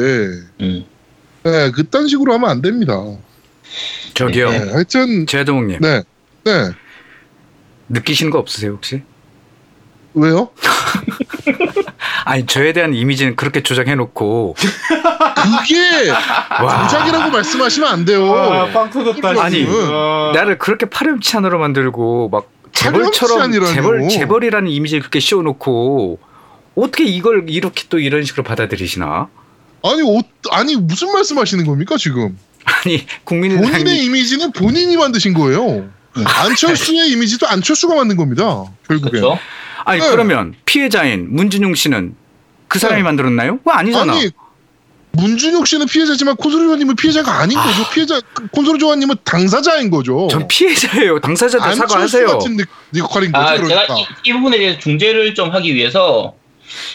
음. 0.62 0.86
네, 1.44 1.72
그딴 1.72 2.08
식으로 2.08 2.34
하면 2.34 2.50
안 2.50 2.62
됩니다. 2.62 2.94
저기요, 4.14 4.50
네, 4.50 4.58
하여튼, 4.72 5.28
제동님 5.28 5.80
네, 5.82 6.02
네, 6.46 6.72
느끼시는 7.90 8.32
거 8.32 8.40
없으세요 8.40 8.72
혹시? 8.72 9.02
왜요? 10.14 10.50
아니 12.26 12.46
저에 12.46 12.74
대한 12.74 12.94
이미지는 12.94 13.36
그렇게 13.36 13.62
조작해놓고 13.62 14.56
그게 14.58 16.10
와 16.10 16.88
조작이라고 16.88 17.30
말씀하시면 17.32 17.90
안 17.90 18.04
돼요. 18.06 18.34
아, 18.36 18.68
빵 18.72 18.90
터졌다. 18.90 19.30
아니, 19.42 19.60
씨. 19.60 19.68
아. 19.70 20.32
나를 20.34 20.58
그렇게 20.58 20.88
파렴치한으로 20.88 21.60
만들고 21.60 22.30
막 22.30 22.50
재벌처럼. 22.74 23.52
재벌 23.52 24.10
재벌이라는 24.10 24.70
이미지를 24.70 25.02
그렇게 25.02 25.20
씌워놓고 25.20 26.20
어떻게 26.76 27.06
이걸 27.06 27.46
이렇게 27.48 27.84
또 27.90 28.00
이런 28.00 28.24
식으로 28.24 28.44
받아들이시나? 28.44 29.28
아니, 29.84 30.02
어, 30.02 30.22
아니 30.52 30.76
무슨 30.76 31.14
말씀하시는 31.14 31.66
겁니까 31.66 31.96
지금? 31.98 32.38
아니 32.66 33.06
본인의 33.26 33.58
국민의당이 33.60 34.04
이미지는 34.04 34.52
본인이 34.52 34.98
만드신 34.98 35.36
거예요. 35.36 35.88
안철수의 36.16 37.12
이미지도 37.14 37.48
안철수가 37.48 37.94
만든 37.96 38.18
겁니다. 38.18 38.64
결국엔. 38.88 39.12
그렇죠. 39.12 39.40
아니 39.86 40.02
네. 40.02 40.10
그러면 40.10 40.56
피해자인 40.66 41.28
문준용 41.34 41.76
씨는 41.76 42.16
그 42.68 42.80
사람이 42.80 43.00
네. 43.02 43.04
만들었나요? 43.04 43.58
그거 43.60 43.72
아니잖아. 43.72 44.14
아니 44.14 44.30
문준혁 45.12 45.66
씨는 45.66 45.86
피해자지만 45.86 46.36
콘솔이 46.36 46.66
조아님은 46.66 46.96
피해자가 46.98 47.32
아닌 47.40 47.58
거죠. 47.58 47.90
피해자 47.94 48.20
콘솔이 48.52 48.80
조아님은 48.80 49.16
당사자인 49.24 49.90
거죠. 49.90 50.28
전 50.30 50.46
피해자예요. 50.48 51.20
당사자들 51.20 51.74
사과하세요. 51.74 52.28
같은 52.28 52.58
느- 52.58 52.64
역할인 52.98 53.32
거죠. 53.32 53.46
아, 53.48 53.56
그러니까. 53.56 53.86
제가 53.86 53.96
이, 54.00 54.06
이 54.26 54.34
부분에 54.34 54.58
대해서 54.58 54.80
중재를 54.80 55.34
좀 55.34 55.52
하기 55.52 55.74
위해서 55.74 56.34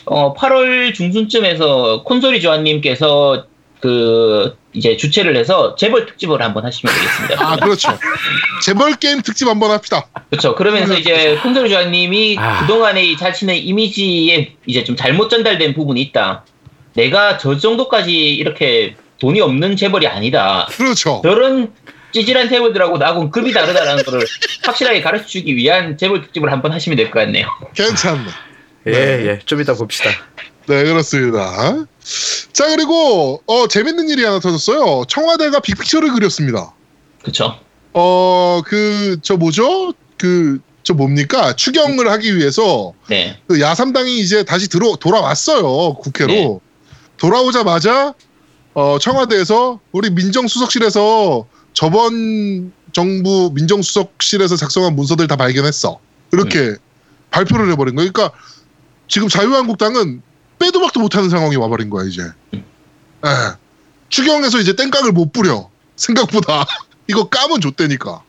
어, 0.05 0.35
8월 0.35 0.93
중순쯤에서 0.93 2.03
콘솔이 2.05 2.43
조아님께서 2.43 3.47
그 3.81 4.57
이제 4.73 4.97
주최를 4.97 5.37
해서 5.37 5.75
재벌 5.75 6.07
특집을 6.07 6.43
한번 6.43 6.65
하시면 6.65 6.95
되겠습니다. 6.95 7.45
아 7.45 7.57
그렇죠. 7.57 7.99
재벌 8.63 8.95
게임 8.97 9.23
특집 9.23 9.49
한번 9.49 9.71
합시다. 9.71 10.07
그렇죠. 10.31 10.55
그러면서 10.55 10.95
이제 10.95 11.37
콘솔이 11.43 11.71
조아님이 11.71 12.37
아. 12.39 12.61
그동안의 12.61 13.11
이 13.13 13.17
자신의 13.17 13.65
이미지에 13.65 14.55
이제 14.67 14.85
좀 14.85 14.97
잘못 14.97 15.29
전달된 15.29 15.75
부분이 15.75 16.01
있다. 16.03 16.45
내가 16.95 17.39
저 17.39 17.57
정도까지 17.57 18.13
이렇게 18.35 18.97
돈이 19.19 19.41
없는 19.41 19.77
재벌이 19.77 20.07
아니다. 20.07 20.67
그렇죠. 20.71 21.21
저런 21.25 21.73
찌질한 22.13 22.49
재벌들하고 22.49 22.99
나하고는 22.99 23.31
급이 23.31 23.53
다르다라는 23.53 24.03
거를 24.05 24.27
확실하게 24.65 25.01
가르쳐 25.01 25.27
주기 25.27 25.55
위한 25.57 25.97
재벌 25.97 26.23
특집을 26.23 26.51
한번 26.53 26.73
하시면 26.73 26.97
될 26.97 27.11
것 27.11 27.21
같네요. 27.21 27.47
괜찮네. 27.75 28.25
예, 28.89 28.93
예. 28.93 29.39
좀 29.45 29.61
이따 29.61 29.75
봅시다. 29.75 30.11
네 30.71 30.85
그렇습니다. 30.85 31.87
자 32.53 32.69
그리고 32.69 33.43
어 33.47 33.67
재밌는 33.67 34.09
일이 34.09 34.25
하나 34.25 34.39
터졌어요. 34.39 35.05
청와대가 35.09 35.61
빅픽처를 35.61 36.13
그렸습니다. 36.13 36.73
그렇죠. 37.23 37.59
어그 37.93 39.19
저 39.23 39.37
뭐죠? 39.37 39.93
그 40.17 40.61
저 40.83 40.95
뭡니까? 40.95 41.55
추경을 41.55 42.11
하기 42.11 42.37
위해서 42.37 42.95
네. 43.09 43.39
그 43.47 43.61
야삼당이 43.61 44.19
이제 44.19 44.45
다시 44.45 44.69
들어 44.69 44.97
돌아왔어요 44.97 45.95
국회로 45.95 46.33
네. 46.33 46.59
돌아오자마자 47.17 48.15
어, 48.73 48.99
청와대에서 48.99 49.81
우리 49.93 50.11
민정수석실에서 50.11 51.47
저번 51.75 52.73
정부 52.93 53.53
민정수석실에서 53.55 54.57
작성한 54.57 54.97
문서들 54.97 55.27
다 55.27 55.37
발견했어 55.37 56.01
이렇게 56.33 56.75
발표를 57.31 57.71
해버린 57.71 57.95
거예요. 57.95 58.11
그러니까 58.13 58.37
지금 59.07 59.29
자유한국당은 59.29 60.23
빼도 60.61 60.81
박도 60.81 61.01
못하는 61.01 61.29
상황이 61.29 61.57
와버린 61.57 61.91
거야 61.91 62.07
이제. 62.07 62.23
예. 62.55 62.61
추경에서 64.11 64.59
이제 64.59 64.77
땡깡을 64.77 65.13
못 65.13 65.33
부려 65.33 65.69
생각보다 65.97 66.67
이거 67.09 67.29
까면 67.29 67.61
좆대니까. 67.61 68.23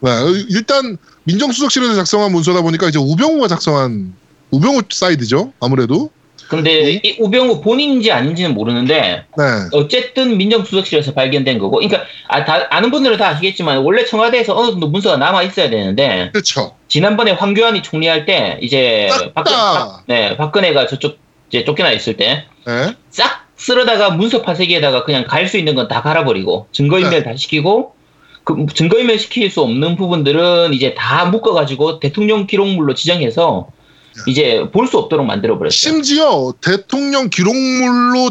네, 0.00 0.10
일단 0.50 0.98
민정수석실에서 1.24 1.94
작성한 1.94 2.32
문서다 2.32 2.60
보니까 2.62 2.88
이제 2.88 2.98
우병우가 2.98 3.48
작성한 3.48 4.14
우병우 4.50 4.82
사이드죠 4.90 5.52
아무래도. 5.60 6.10
근데 6.48 6.92
이 6.92 7.16
우병우 7.18 7.60
본인인지 7.60 8.12
아닌지는 8.12 8.54
모르는데 8.54 9.24
네. 9.36 9.44
어쨌든 9.72 10.36
민정수석실에서 10.36 11.12
발견된 11.14 11.58
거고, 11.58 11.78
그러니까 11.78 12.04
아, 12.28 12.44
다, 12.44 12.66
아는 12.70 12.92
분들은 12.92 13.16
다 13.16 13.30
아시겠지만 13.30 13.78
원래 13.78 14.04
청와대에서 14.04 14.56
어느 14.56 14.70
정도 14.70 14.86
문서가 14.88 15.16
남아 15.16 15.42
있어야 15.44 15.70
되는데 15.70 16.30
그렇죠. 16.32 16.76
지난번에 16.86 17.32
황교안이 17.32 17.82
총리할 17.82 18.26
때 18.26 18.58
이제 18.62 19.08
싹 19.10 19.34
박근, 19.34 19.52
다. 19.52 19.72
박, 19.72 20.04
네, 20.06 20.36
박근혜가 20.36 20.86
저쪽 20.86 21.18
이제 21.48 21.64
쫓겨나 21.64 21.92
있을 21.92 22.16
때 22.16 22.44
네. 22.66 22.94
싹 23.10 23.46
쓸어다가 23.56 24.10
문서 24.10 24.42
파쇄기에다가 24.42 25.04
그냥 25.04 25.24
갈 25.26 25.48
수 25.48 25.56
있는 25.58 25.74
건 25.74 25.88
다 25.88 26.02
갈아버리고 26.02 26.66
증거인멸 26.72 27.22
다 27.22 27.36
시키고 27.36 27.94
그 28.44 28.66
증거인멸 28.74 29.18
시킬 29.18 29.50
수 29.50 29.60
없는 29.62 29.96
부분들은 29.96 30.72
이제 30.74 30.94
다 30.94 31.24
묶어가지고 31.26 32.00
대통령 32.00 32.46
기록물로 32.46 32.94
지정해서 32.94 33.68
이제 34.26 34.64
볼 34.72 34.86
수 34.88 34.98
없도록 34.98 35.26
만들어 35.26 35.58
버렸어요. 35.58 35.70
심지어 35.70 36.52
대통령 36.62 37.28
기록물로 37.30 38.30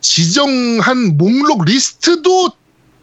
지정한 0.00 1.16
목록 1.16 1.64
리스트도 1.64 2.50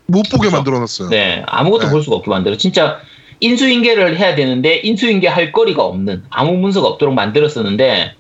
못 0.07 0.23
보게 0.23 0.47
그렇죠. 0.49 0.55
만들어놨어요. 0.57 1.09
네, 1.09 1.43
아무것도 1.47 1.85
네. 1.85 1.91
볼 1.91 2.03
수가 2.03 2.17
없게 2.17 2.29
만들어. 2.29 2.57
진짜 2.57 2.99
인수인계를 3.39 4.17
해야 4.17 4.35
되는데 4.35 4.75
인수인계 4.83 5.27
할 5.27 5.51
거리가 5.51 5.83
없는 5.83 6.23
아무 6.29 6.53
문서가 6.57 6.87
없도록 6.89 7.13
만들었었는데 7.13 8.13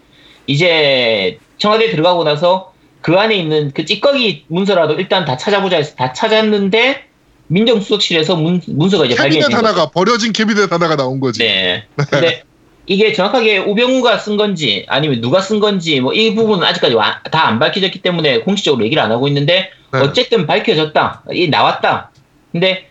이제 0.49 1.37
청와대 1.59 1.91
들어가고 1.91 2.23
나서 2.23 2.73
그 3.01 3.17
안에 3.17 3.35
있는 3.35 3.71
그 3.73 3.85
찌꺼기 3.85 4.45
문서라도 4.47 4.95
일단 4.95 5.23
다 5.23 5.37
찾아보자 5.37 5.77
해서 5.77 5.95
다 5.95 6.11
찾았는데 6.11 7.03
민정수석실에서 7.47 8.35
문, 8.35 8.61
문서가 8.67 9.05
이제 9.05 9.15
발견이 9.15 9.41
된 9.41 9.53
하나가 9.53 9.85
거죠. 9.85 9.91
버려진 9.91 10.33
캐비넷 10.33 10.71
하나가 10.71 10.95
나온 10.95 11.19
거지. 11.19 11.39
네. 11.39 11.85
근데 12.09 12.43
이게 12.87 13.13
정확하게 13.13 13.59
우병우가 13.59 14.17
쓴 14.17 14.37
건지 14.37 14.85
아니면 14.87 15.21
누가 15.21 15.41
쓴 15.41 15.59
건지 15.59 15.99
뭐 16.01 16.13
이 16.13 16.33
부분은 16.33 16.65
아직까지 16.67 16.95
다 17.31 17.47
안 17.47 17.59
밝혀졌기 17.59 18.01
때문에 18.01 18.39
공식적으로 18.39 18.83
얘기를 18.85 19.01
안 19.01 19.11
하고 19.11 19.27
있는데 19.27 19.69
네. 19.93 19.99
어쨌든 19.99 20.47
밝혀졌다. 20.47 21.23
이 21.33 21.47
나왔다. 21.49 22.11
근데 22.51 22.88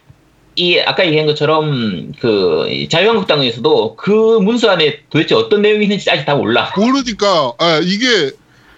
이 0.58 0.80
아까 0.80 1.06
얘기한 1.06 1.26
것처럼 1.26 2.12
그 2.20 2.86
자유한국당에서도 2.90 3.94
그 3.94 4.10
문서 4.40 4.68
안에 4.70 5.00
도대체 5.08 5.36
어떤 5.36 5.62
내용이 5.62 5.84
있는지 5.84 6.10
아직 6.10 6.24
다 6.24 6.34
몰라. 6.34 6.72
모르니까 6.76 7.52
아, 7.58 7.80
이게 7.82 8.32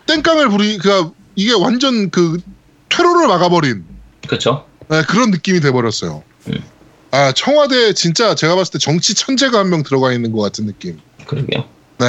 땡깡을 0.06 0.50
부리 0.50 0.76
그러니까 0.76 1.10
이게 1.36 1.52
완전 1.54 2.10
그 2.10 2.38
퇴로를 2.90 3.26
막아버린 3.28 3.84
그렇죠? 4.26 4.66
네, 4.88 5.02
그런 5.08 5.30
느낌이 5.30 5.60
돼버렸어요. 5.60 6.22
음. 6.48 6.62
아 7.12 7.32
청와대 7.32 7.94
진짜 7.94 8.34
제가 8.34 8.56
봤을 8.56 8.72
때 8.72 8.78
정치 8.78 9.14
천재가 9.14 9.58
한 9.58 9.70
명 9.70 9.82
들어가 9.82 10.12
있는 10.12 10.32
것 10.32 10.42
같은 10.42 10.66
느낌. 10.66 10.98
그러게요. 11.26 11.64
네. 11.98 12.06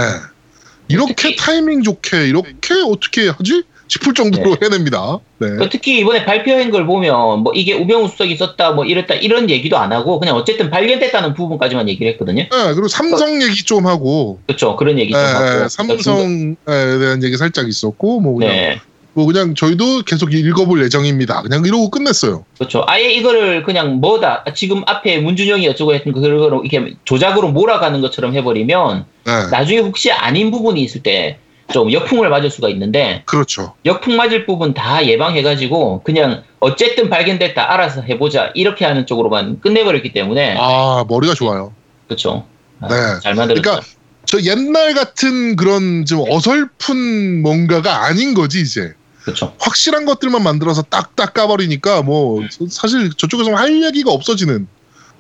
이렇게 0.90 1.14
특히- 1.16 1.36
타이밍 1.38 1.82
좋게 1.84 2.28
이렇게 2.28 2.74
어떻게 2.86 3.30
하지 3.30 3.64
싶을 3.92 4.14
정도로 4.14 4.56
해냅니다. 4.62 5.20
네. 5.40 5.50
그 5.58 5.68
특히 5.70 6.00
이번에 6.00 6.24
발표한 6.24 6.72
걸 6.72 6.86
보면 6.86 7.40
뭐 7.40 7.52
이게 7.54 7.74
우병우 7.74 8.08
수석이 8.08 8.38
썼다 8.38 8.72
뭐 8.72 8.86
이랬다 8.86 9.16
이런 9.16 9.50
얘기도 9.50 9.78
안 9.78 9.92
하고 9.92 10.18
그냥 10.18 10.38
어쨌든 10.38 10.70
발견됐다는 10.70 11.34
부분까지만 11.34 11.90
얘기를 11.90 12.10
했거든요. 12.14 12.44
네, 12.44 12.74
그리고 12.74 12.88
삼성 12.88 13.42
얘기 13.42 13.66
좀 13.66 13.88
하고 13.88 14.40
그렇죠. 14.48 14.78
그런 14.78 14.98
얘기 14.98 15.12
네, 15.12 15.20
좀 15.20 15.36
하고. 15.36 15.60
네, 15.60 15.68
삼성에 15.68 16.56
대한 17.00 17.22
얘기 17.22 17.36
살짝 17.36 17.68
있었고 17.68 18.22
뭐 18.22 18.36
그냥 18.36 18.52
네. 18.54 18.80
뭐 19.12 19.26
그냥 19.26 19.56
저희도 19.56 20.04
계속 20.04 20.34
읽어볼 20.34 20.82
예정입니다. 20.86 21.42
그냥 21.42 21.66
이러고 21.66 21.90
끝냈어요. 21.90 22.46
그렇죠. 22.58 22.86
아예 22.88 23.12
이거를 23.12 23.64
그냥 23.64 24.00
뭐다 24.00 24.46
지금 24.56 24.84
앞에 24.86 25.18
문준영이 25.18 25.68
어쩌고 25.68 25.94
했던 25.94 26.14
그거로 26.14 26.64
이렇게 26.64 26.96
조작으로 27.04 27.50
몰아가는 27.50 28.00
것처럼 28.00 28.34
해버리면 28.36 29.06
네, 29.26 29.32
나중에 29.52 29.80
혹시 29.80 30.14
아닌 30.14 30.50
부분이 30.50 30.82
있을 30.82 31.04
때 31.04 31.40
좀 31.72 31.92
역풍을 31.92 32.30
맞을 32.30 32.50
수가 32.50 32.70
있는데 32.70 33.24
그렇죠. 33.26 33.74
역풍 33.86 34.16
맞을 34.16 34.46
부분 34.46 34.74
다 34.74 35.06
예방해가지고 35.06 36.04
그냥 36.04 36.44
어쨌든 36.60 37.10
발견됐다 37.10 37.74
알아서 37.74 38.02
해보자 38.02 38.52
이렇게 38.54 38.86
하는 38.86 39.06
쪽으로만 39.06 39.62
끝내버렸기 39.62 40.14
때문에 40.14 40.56
아 40.60 41.06
머리가 41.08 41.34
좋아요. 41.34 41.74
그렇죠. 42.08 42.46
아, 42.80 42.88
네. 42.88 42.96
잘 43.22 43.36
만들었죠. 43.36 43.62
그러니까 43.62 43.86
저 44.26 44.40
옛날 44.42 44.94
같은 44.94 45.56
그런 45.56 46.06
좀 46.06 46.24
어설픈 46.30 47.42
뭔가가 47.42 48.06
아닌 48.06 48.34
거지 48.34 48.62
이제 48.62 48.94
그렇죠. 49.24 49.54
확실한 49.60 50.06
것들만 50.06 50.44
만들어서 50.44 50.82
딱딱 50.84 51.34
까버리니까 51.34 52.02
뭐 52.02 52.42
사실 52.70 53.12
저쪽에서 53.16 53.54
할 53.54 53.84
얘기가 53.84 54.12
없어지는 54.12 54.68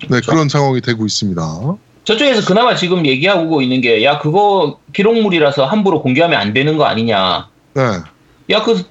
네, 0.01 0.07
그렇죠. 0.07 0.31
그런 0.31 0.49
상황이 0.49 0.81
되고 0.81 1.05
있습니다. 1.05 1.41
저쪽에서 2.12 2.45
그나마 2.45 2.76
지금 2.76 3.06
얘기하고 3.06 3.62
있는 3.62 3.80
게 3.82 4.04
야 4.04 4.19
그거 4.19 4.80
기록물이라서 4.93 5.65
함부로 5.65 6.02
공개하면 6.02 6.39
안 6.39 6.54
되는 6.54 6.78
거 6.78 6.86
아니냐. 6.86 7.47
네. 7.74 7.82
야 8.52 8.63
그 8.63 8.84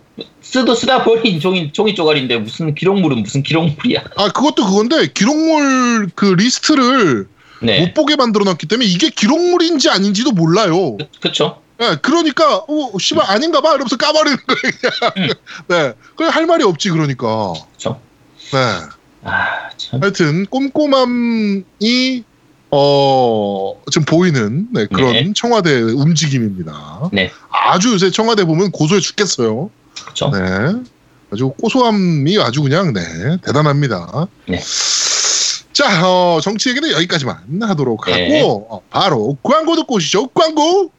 쓰도 0.43 0.75
쓰다 0.75 1.05
버린 1.05 1.39
종이 1.41 1.73
종이 1.73 1.95
쪼가리인데 1.95 2.39
무슨 2.39 2.75
기록물은 2.75 3.23
무슨 3.23 3.43
기록물이야. 3.43 4.05
아 4.17 4.29
그것도 4.29 4.67
그건데 4.67 5.07
기록물 5.13 6.11
그 6.15 6.27
리스트를 6.27 7.27
네. 7.63 7.81
못 7.81 7.95
보게 7.95 8.17
만들어 8.17 8.45
놨기 8.45 8.67
때문에 8.67 8.89
이게 8.89 9.11
기록물인지 9.11 9.91
아닌지도 9.91 10.33
몰라요. 10.33 10.97
그, 10.97 11.07
그쵸. 11.21 11.61
네, 11.79 11.97
그러니까 12.03 12.57
어 12.57 12.99
씨발 12.99 13.25
아닌가 13.31 13.61
봐 13.61 13.71
이러면서 13.71 13.97
까버리는 13.97 14.37
거예요. 14.47 15.13
그냥. 15.15 15.29
네. 15.69 15.93
그냥 16.17 16.33
할 16.33 16.47
말이 16.47 16.65
없지 16.65 16.91
그러니까. 16.91 17.53
그쵸. 17.73 18.01
네. 18.53 18.59
아 19.25 19.71
참. 19.77 20.03
하여튼 20.03 20.47
꼼꼼함이 20.47 22.25
어 22.73 23.75
지금 23.91 24.05
보이는 24.05 24.69
네, 24.73 24.87
그런 24.87 25.13
네. 25.13 25.33
청와대 25.35 25.81
움직임입니다. 25.81 27.11
네. 27.13 27.31
아주 27.51 27.93
요새 27.93 28.11
청와대 28.11 28.45
보면 28.45 28.71
고소해 28.71 29.01
죽겠어요. 29.01 29.71
그쵸. 30.07 30.31
네. 30.31 30.81
아주 31.33 31.51
고소함이 31.61 32.39
아주 32.41 32.63
그냥 32.63 32.93
네 32.93 33.03
대단합니다. 33.45 34.27
네. 34.49 34.61
자, 35.73 36.07
어, 36.07 36.41
정치 36.43 36.69
얘기는 36.69 36.91
여기까지만 36.91 37.63
하도록 37.63 38.05
네. 38.07 38.39
하고 38.39 38.67
어, 38.71 38.81
바로 38.91 39.37
광고 39.43 39.77
듣고 39.77 39.95
오시죠. 39.97 40.29
광고. 40.29 40.91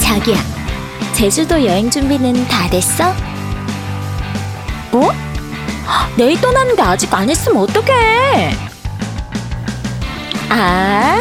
자기야, 0.00 0.36
제주도 1.14 1.64
여행 1.64 1.90
준비는 1.90 2.46
다 2.46 2.70
됐어? 2.70 3.12
뭐? 4.92 5.12
내일 6.16 6.40
떠나는데 6.40 6.82
아직 6.82 7.12
안 7.12 7.28
했으면 7.28 7.62
어떡해? 7.62 8.52
아, 10.48 11.20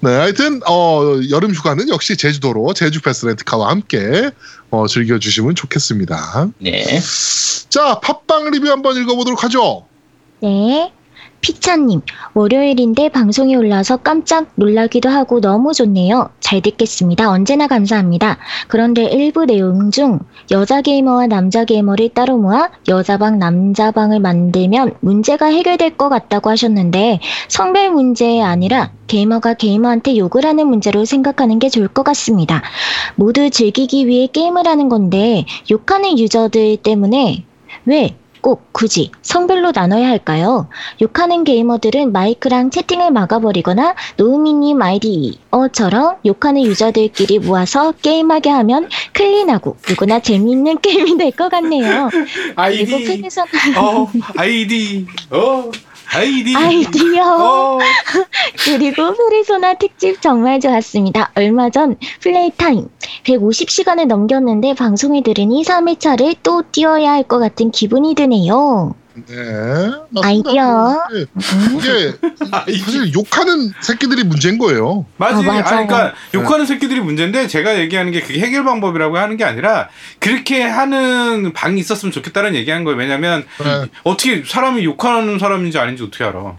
네, 0.00 0.10
하여튼 0.10 0.60
어, 0.68 1.02
여름 1.30 1.52
휴가는 1.52 1.88
역시 1.88 2.16
제주도로 2.16 2.72
제주 2.74 3.00
패스 3.00 3.26
렌트카와 3.26 3.70
함께 3.70 4.30
어, 4.70 4.86
즐겨주시면 4.86 5.54
좋겠습니다. 5.54 6.50
네. 6.58 7.00
자, 7.68 8.00
팟빵 8.00 8.50
리뷰 8.50 8.68
한번 8.68 8.96
읽어보도록 8.96 9.44
하죠. 9.44 9.86
네. 10.42 10.92
피차님, 11.40 12.00
월요일인데 12.34 13.10
방송이 13.10 13.54
올라서 13.54 13.98
깜짝 13.98 14.48
놀라기도 14.56 15.08
하고 15.08 15.40
너무 15.40 15.72
좋네요. 15.72 16.30
잘 16.40 16.60
듣겠습니다. 16.60 17.30
언제나 17.30 17.66
감사합니다. 17.66 18.38
그런데 18.68 19.04
일부 19.04 19.44
내용 19.44 19.90
중 19.90 20.18
여자 20.50 20.82
게이머와 20.82 21.28
남자 21.28 21.64
게이머를 21.64 22.08
따로 22.10 22.36
모아 22.38 22.70
여자방, 22.88 23.38
남자방을 23.38 24.20
만들면 24.20 24.94
문제가 25.00 25.46
해결될 25.46 25.96
것 25.96 26.08
같다고 26.08 26.50
하셨는데 26.50 27.20
성별 27.48 27.90
문제 27.90 28.40
아니라 28.40 28.90
게이머가 29.06 29.54
게이머한테 29.54 30.16
욕을 30.16 30.44
하는 30.44 30.66
문제로 30.66 31.04
생각하는 31.04 31.58
게 31.58 31.68
좋을 31.68 31.88
것 31.88 32.02
같습니다. 32.02 32.62
모두 33.14 33.50
즐기기 33.50 34.08
위해 34.08 34.26
게임을 34.26 34.66
하는 34.66 34.88
건데 34.88 35.44
욕하는 35.70 36.18
유저들 36.18 36.78
때문에 36.78 37.44
왜 37.84 38.16
꼭 38.46 38.72
굳이 38.72 39.10
성별로 39.22 39.72
나눠야 39.74 40.06
할까요? 40.06 40.68
욕하는 41.02 41.42
게이머들은 41.42 42.12
마이크랑 42.12 42.70
채팅을 42.70 43.10
막아버리거나 43.10 43.96
노우미님 44.18 44.80
아이디 44.82 45.40
어처럼 45.50 46.18
욕하는 46.24 46.62
유저들끼리 46.62 47.40
모아서 47.40 47.90
게임하게 47.90 48.50
하면 48.50 48.88
clean하고 49.14 49.78
누구나 49.88 50.20
재미있는 50.20 50.78
게임이 50.78 51.16
될 51.18 51.32
것 51.32 51.48
같네요. 51.48 52.08
페르소나 53.20 53.46
어 53.80 54.08
아이디 54.36 55.06
어 55.32 55.68
아이디 56.14 56.54
아이디어 56.56 57.24
어 57.38 57.78
그리고 58.64 59.12
페르소나 59.14 59.74
특집 59.74 60.20
정말 60.22 60.60
좋았습니다. 60.60 61.32
얼마 61.34 61.68
전 61.70 61.96
플레이 62.20 62.50
타임 62.56 62.88
150시간을 63.24 64.06
넘겼는데 64.06 64.74
방송을 64.74 65.22
들으니 65.22 65.62
3회차를 65.64 66.36
또 66.42 66.62
뛰어야 66.70 67.12
할 67.12 67.24
것 67.26 67.38
같은 67.38 67.70
기분이 67.70 68.14
드네요. 68.14 68.94
네. 69.26 70.22
아이디어. 70.22 71.02
이게, 71.10 72.12
음. 72.22 72.36
사실 72.50 73.14
욕하는 73.14 73.72
새끼들이 73.80 74.24
문제인 74.24 74.58
거예요. 74.58 75.06
맞지. 75.16 75.36
어, 75.36 75.38
아, 75.38 75.42
맞아요. 75.42 75.64
그러니까 75.64 76.14
욕하는 76.34 76.66
새끼들이 76.66 77.00
문제인데 77.00 77.46
제가 77.46 77.78
얘기하는 77.78 78.12
게 78.12 78.20
그게 78.20 78.40
해결 78.40 78.64
방법이라고 78.64 79.16
하는 79.16 79.36
게 79.36 79.44
아니라 79.44 79.88
그렇게 80.18 80.62
하는 80.62 81.52
방이 81.52 81.80
있었으면 81.80 82.12
좋겠다는 82.12 82.54
얘기한 82.54 82.84
거예요. 82.84 82.98
왜냐면 82.98 83.44
네. 83.62 83.86
어떻게 84.04 84.42
사람이 84.44 84.84
욕하는 84.84 85.38
사람인지 85.38 85.78
아닌지 85.78 86.02
어떻게 86.02 86.24
알아? 86.24 86.56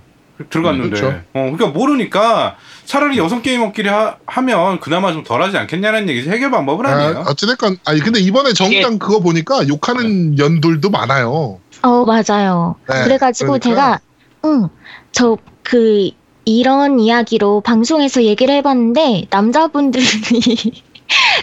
들어갔는데. 0.50 0.90
그렇죠. 0.90 1.08
어, 1.34 1.52
그러니까 1.52 1.68
모르니까 1.68 2.58
차라리 2.86 3.18
여성 3.18 3.42
게이머끼리 3.42 3.90
하, 3.90 4.18
하면 4.26 4.80
그나마 4.80 5.12
좀 5.12 5.24
덜하지 5.24 5.58
않겠냐는 5.58 6.08
얘기지 6.10 6.30
해결 6.30 6.52
방법은 6.52 6.86
아니에요. 6.86 7.24
아, 7.26 7.32
어찌됐건 7.32 7.78
아니 7.86 8.00
근데 8.00 8.20
이번에 8.20 8.54
정당 8.54 9.00
그거 9.00 9.20
보니까 9.20 9.68
욕하는 9.68 10.38
연들도 10.38 10.90
많아요. 10.90 11.60
어, 11.84 12.06
맞아요. 12.06 12.76
네, 12.90 13.04
그래가지고 13.04 13.60
그러니까. 13.60 13.70
제가, 13.70 14.00
응, 14.46 14.70
저, 15.12 15.38
그, 15.64 16.10
이런 16.46 17.00
이야기로 17.00 17.62
방송에서 17.62 18.24
얘기를 18.24 18.54
해봤는데, 18.56 19.28
남자분들이, 19.30 20.04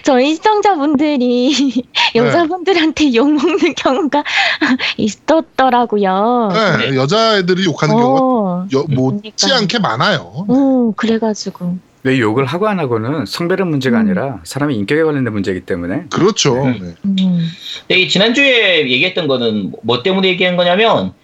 저희 0.02 0.34
시청자분들이 0.34 1.84
여자분들한테 2.14 3.14
욕먹는 3.14 3.74
경우가 3.76 4.22
있었더라고요. 4.98 6.50
네, 6.78 6.96
여자애들이 6.96 7.64
욕하는 7.64 7.96
경우가 7.96 8.20
어, 8.22 8.66
여, 8.74 8.84
못지 8.88 9.32
그러니까요. 9.36 9.54
않게 9.54 9.78
많아요. 9.78 10.44
오, 10.48 10.92
그래가지고. 10.96 11.78
왜 12.04 12.18
욕을 12.20 12.44
하고 12.44 12.68
안 12.68 12.78
하고는 12.78 13.24
성별의 13.26 13.66
문제가 13.66 13.96
음. 13.96 14.00
아니라 14.02 14.40
사람의 14.44 14.76
인격에 14.76 15.02
관련된 15.02 15.32
문제이기 15.32 15.60
때문에 15.62 16.04
그렇죠. 16.12 16.54
네. 16.66 16.78
네. 16.78 16.94
음, 17.06 17.48
근데 17.88 18.00
이 18.00 18.08
지난주에 18.10 18.90
얘기했던 18.90 19.26
거는 19.26 19.72
뭐 19.82 20.02
때문에 20.02 20.28
얘기한 20.28 20.56
거냐면 20.56 21.14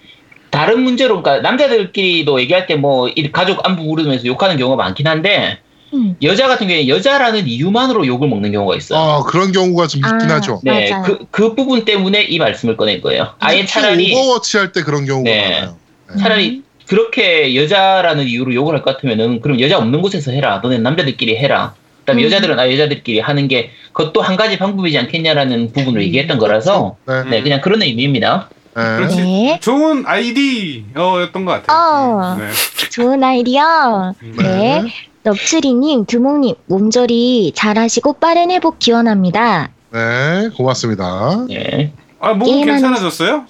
다른 0.48 0.82
문제로 0.82 1.22
그러니까 1.22 1.48
남자들끼리도 1.48 2.40
얘기할 2.40 2.66
때 2.66 2.76
뭐 2.76 3.10
가족 3.30 3.64
안부 3.68 3.82
물으면서 3.84 4.24
욕하는 4.24 4.56
경우가 4.56 4.82
많긴 4.82 5.06
한데 5.06 5.58
음. 5.92 6.16
여자 6.22 6.48
같은 6.48 6.66
경우에 6.66 6.88
여자라는 6.88 7.46
이유만으로 7.46 8.06
욕을 8.06 8.26
먹는 8.28 8.50
경우가 8.52 8.74
있어요. 8.76 8.98
아 8.98 9.22
그런 9.24 9.52
경우가 9.52 9.86
좀 9.86 9.98
있긴 9.98 10.30
아. 10.30 10.36
하죠. 10.36 10.60
네, 10.64 10.88
맞아요. 10.90 11.02
그, 11.04 11.18
그 11.30 11.54
부분 11.54 11.84
때문에 11.84 12.22
이 12.22 12.38
말씀을 12.38 12.78
꺼낸 12.78 13.02
거예요. 13.02 13.34
아예 13.38 13.66
차라리 13.66 14.14
오버워치 14.14 14.56
할 14.56 14.72
때 14.72 14.82
그런 14.82 15.04
경우가 15.04 15.28
네. 15.30 15.50
많아요. 15.60 15.76
차라리 16.18 16.62
그렇게 16.90 17.54
여자라는 17.54 18.24
이유로 18.26 18.52
욕을 18.52 18.74
할 18.74 18.82
것 18.82 18.96
같으면은 18.96 19.40
그럼 19.40 19.60
여자 19.60 19.78
없는 19.78 20.02
곳에서 20.02 20.32
해라. 20.32 20.60
너네 20.60 20.78
남자들끼리 20.78 21.36
해라. 21.36 21.74
그다음에 22.00 22.22
음. 22.22 22.26
여자들은 22.26 22.58
아 22.58 22.68
여자들끼리 22.72 23.20
하는 23.20 23.46
게 23.46 23.70
그것도 23.92 24.20
한 24.22 24.36
가지 24.36 24.58
방법이지 24.58 24.98
않겠냐라는 24.98 25.72
부분을 25.72 26.00
음. 26.00 26.02
얘기했던 26.02 26.38
거라서 26.38 26.96
네. 27.06 27.22
네 27.30 27.42
그냥 27.42 27.60
그런 27.60 27.80
의미입니다. 27.82 28.48
네. 28.76 28.82
그렇지. 28.96 29.16
네. 29.22 29.58
좋은 29.62 30.04
아이디어였던 30.04 31.44
것 31.44 31.52
같아요. 31.64 31.78
어. 31.78 32.36
네. 32.36 32.48
좋은 32.90 33.22
아이디어. 33.22 34.12
네. 34.38 34.82
넙추리님, 35.22 36.06
두목님, 36.06 36.54
몸조리 36.66 37.52
잘하시고 37.54 38.14
빠른 38.14 38.50
회복 38.50 38.78
기원합니다. 38.80 39.70
네, 39.92 40.48
고맙습니다. 40.56 41.44
네. 41.48 41.92
아, 42.18 42.32
몸 42.32 42.48
게임하는- 42.48 42.64
괜찮아졌어요? 42.66 43.44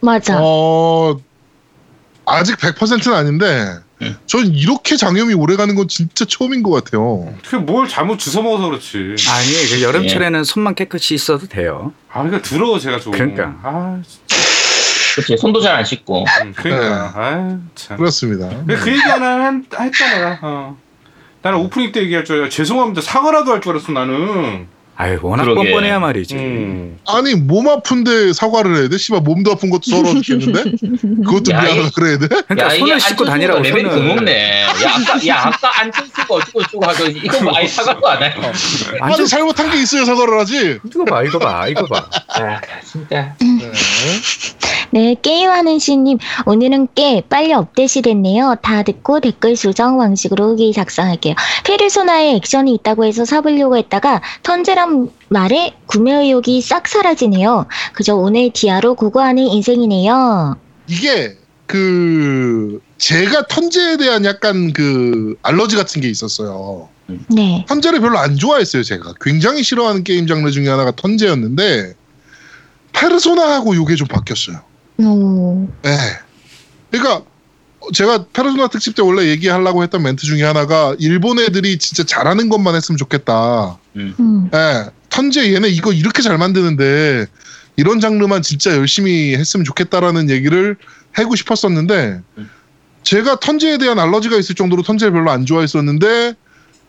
맞아. 0.00 0.38
어, 0.40 1.16
아직 2.26 2.56
100%는 2.56 3.16
아닌데, 3.16 3.78
음. 4.02 4.16
전 4.26 4.46
이렇게 4.46 4.96
장염이 4.96 5.34
오래 5.34 5.56
가는 5.56 5.74
건 5.74 5.88
진짜 5.88 6.24
처음인 6.24 6.62
것 6.62 6.70
같아요. 6.70 7.32
그게 7.44 7.56
뭘 7.58 7.88
잘못 7.88 8.18
주워 8.18 8.42
먹어서 8.42 8.66
그렇지. 8.68 9.14
아니 9.30 9.68
그 9.70 9.82
여름철에는 9.82 10.44
손만 10.44 10.74
깨끗이 10.74 11.14
있어도 11.14 11.46
돼요. 11.46 11.92
아, 12.12 12.22
그러니까 12.22 12.42
더러워 12.48 12.78
제가 12.78 12.98
좀. 13.00 13.12
그러니까. 13.12 13.54
아, 13.62 14.02
그렇지. 15.14 15.36
손도 15.38 15.60
잘 15.60 15.76
안 15.76 15.84
씻고. 15.84 16.24
음, 16.42 16.52
그러니까. 16.56 17.12
아, 17.14 17.58
참. 17.74 17.96
그렇습니다. 17.96 18.48
그, 18.66 18.76
그 18.76 18.90
얘기 18.90 19.00
하나 19.00 19.50
했다 19.50 20.14
내가. 20.14 20.38
어. 20.42 20.76
나는 21.42 21.58
오프닝 21.60 21.92
때 21.92 22.00
얘기할 22.02 22.24
줄 22.24 22.38
알아. 22.40 22.48
죄송합니다. 22.48 23.00
사과라도 23.02 23.52
할 23.52 23.60
줄 23.60 23.72
알았어 23.72 23.92
나는. 23.92 24.66
아유 24.96 25.18
워낙 25.22 25.42
그러게. 25.44 25.70
뻔뻔해야 25.70 25.98
말이지. 25.98 26.34
음. 26.36 26.98
아니, 27.06 27.34
몸 27.34 27.68
아픈데 27.68 28.32
사과를 28.32 28.76
해야 28.76 28.88
돼? 28.88 28.96
씨발, 28.96 29.22
몸도 29.22 29.50
아픈 29.52 29.68
것도 29.70 29.82
서러워 29.90 30.14
죽겠는데? 30.22 30.70
그것도 31.24 31.52
야, 31.52 31.62
미안하다 31.62 31.88
이- 31.88 31.90
그래야 31.94 32.18
돼? 32.18 32.28
그러니까 32.28 32.68
이게 32.74 32.78
손을 32.78 33.00
씻고 33.00 33.24
다니라고 33.24 33.60
레벨이 33.60 33.82
손을. 33.90 33.96
더 34.08 34.14
높네. 34.14 34.62
야 34.62 34.68
아까 34.94 35.26
야 35.26 35.42
아까 35.46 35.80
안철수가 35.80 36.26
어쩌고 36.28 36.62
저쩌고 36.62 36.86
하고 36.86 37.04
이거 37.06 37.42
뭐 37.42 37.52
아예 37.56 37.66
사과도 37.66 38.06
안 38.08 38.22
해요. 38.22 38.32
아니, 38.40 39.00
완전 39.00 39.26
잘못한 39.26 39.70
게 39.70 39.82
있어야 39.82 40.04
사과를 40.04 40.38
하지. 40.38 40.78
이거 40.86 41.04
봐 41.04 41.22
이거 41.24 41.38
봐 41.40 41.66
이거 41.66 41.86
봐. 41.86 42.08
아 42.28 42.60
진짜. 42.84 43.34
네. 43.40 43.72
네, 44.90 45.16
게임하는 45.20 45.80
씨님, 45.80 46.18
오늘은 46.46 46.86
꽤 46.94 47.20
빨리 47.28 47.52
업데이트 47.52 48.00
됐네요. 48.00 48.56
다 48.62 48.84
듣고 48.84 49.18
댓글 49.18 49.56
수정 49.56 49.98
방식으로 49.98 50.50
후기 50.50 50.72
작성할게요. 50.72 51.34
페르소나에 51.64 52.36
액션이 52.36 52.72
있다고 52.74 53.04
해서 53.04 53.24
사보려고 53.24 53.76
했다가 53.76 54.22
턴제 54.44 54.76
란 54.84 55.10
말에 55.28 55.74
구매 55.86 56.12
의욕이 56.14 56.60
싹 56.60 56.86
사라지네요. 56.86 57.66
그저 57.94 58.14
오늘 58.14 58.50
디아로 58.52 58.94
고고하는 58.94 59.42
인생이네요. 59.42 60.56
이게, 60.86 61.36
그, 61.66 62.80
제가 62.98 63.46
턴제에 63.46 63.96
대한 63.96 64.24
약간 64.24 64.72
그, 64.72 65.36
알러지 65.42 65.76
같은 65.76 66.02
게 66.02 66.08
있었어요. 66.08 66.88
네. 67.28 67.64
턴제를 67.68 68.00
별로 68.00 68.18
안 68.18 68.36
좋아했어요, 68.36 68.82
제가. 68.82 69.14
굉장히 69.20 69.62
싫어하는 69.62 70.04
게임 70.04 70.26
장르 70.26 70.50
중에 70.50 70.68
하나가 70.68 70.90
턴제였는데, 70.90 71.94
페르소나하고 72.92 73.74
요게 73.74 73.96
좀 73.96 74.06
바뀌었어요. 74.06 74.60
오, 74.98 75.66
네. 75.82 75.96
그러니까 76.90 77.24
제가 77.92 78.26
페르소나 78.32 78.68
특집 78.68 78.94
때 78.94 79.02
원래 79.02 79.26
얘기하려고 79.28 79.82
했던 79.82 80.02
멘트 80.02 80.24
중에 80.24 80.42
하나가 80.42 80.94
일본 80.98 81.38
애들이 81.38 81.78
진짜 81.78 82.04
잘하는 82.04 82.48
것만 82.48 82.74
했으면 82.74 82.96
좋겠다. 82.96 83.78
음, 83.96 84.50
예. 84.54 84.90
턴제 85.10 85.52
얘네 85.54 85.68
이거 85.68 85.92
이렇게 85.92 86.22
잘 86.22 86.38
만드는데 86.38 87.26
이런 87.76 88.00
장르만 88.00 88.42
진짜 88.42 88.76
열심히 88.76 89.34
했으면 89.36 89.64
좋겠다라는 89.64 90.30
얘기를 90.30 90.76
하고 91.12 91.36
싶었었는데 91.36 92.20
음. 92.38 92.50
제가 93.02 93.38
턴제에 93.38 93.78
대한 93.78 93.98
알러지가 93.98 94.36
있을 94.36 94.54
정도로 94.54 94.82
턴제를 94.82 95.12
별로 95.12 95.30
안 95.30 95.46
좋아했었는데 95.46 96.34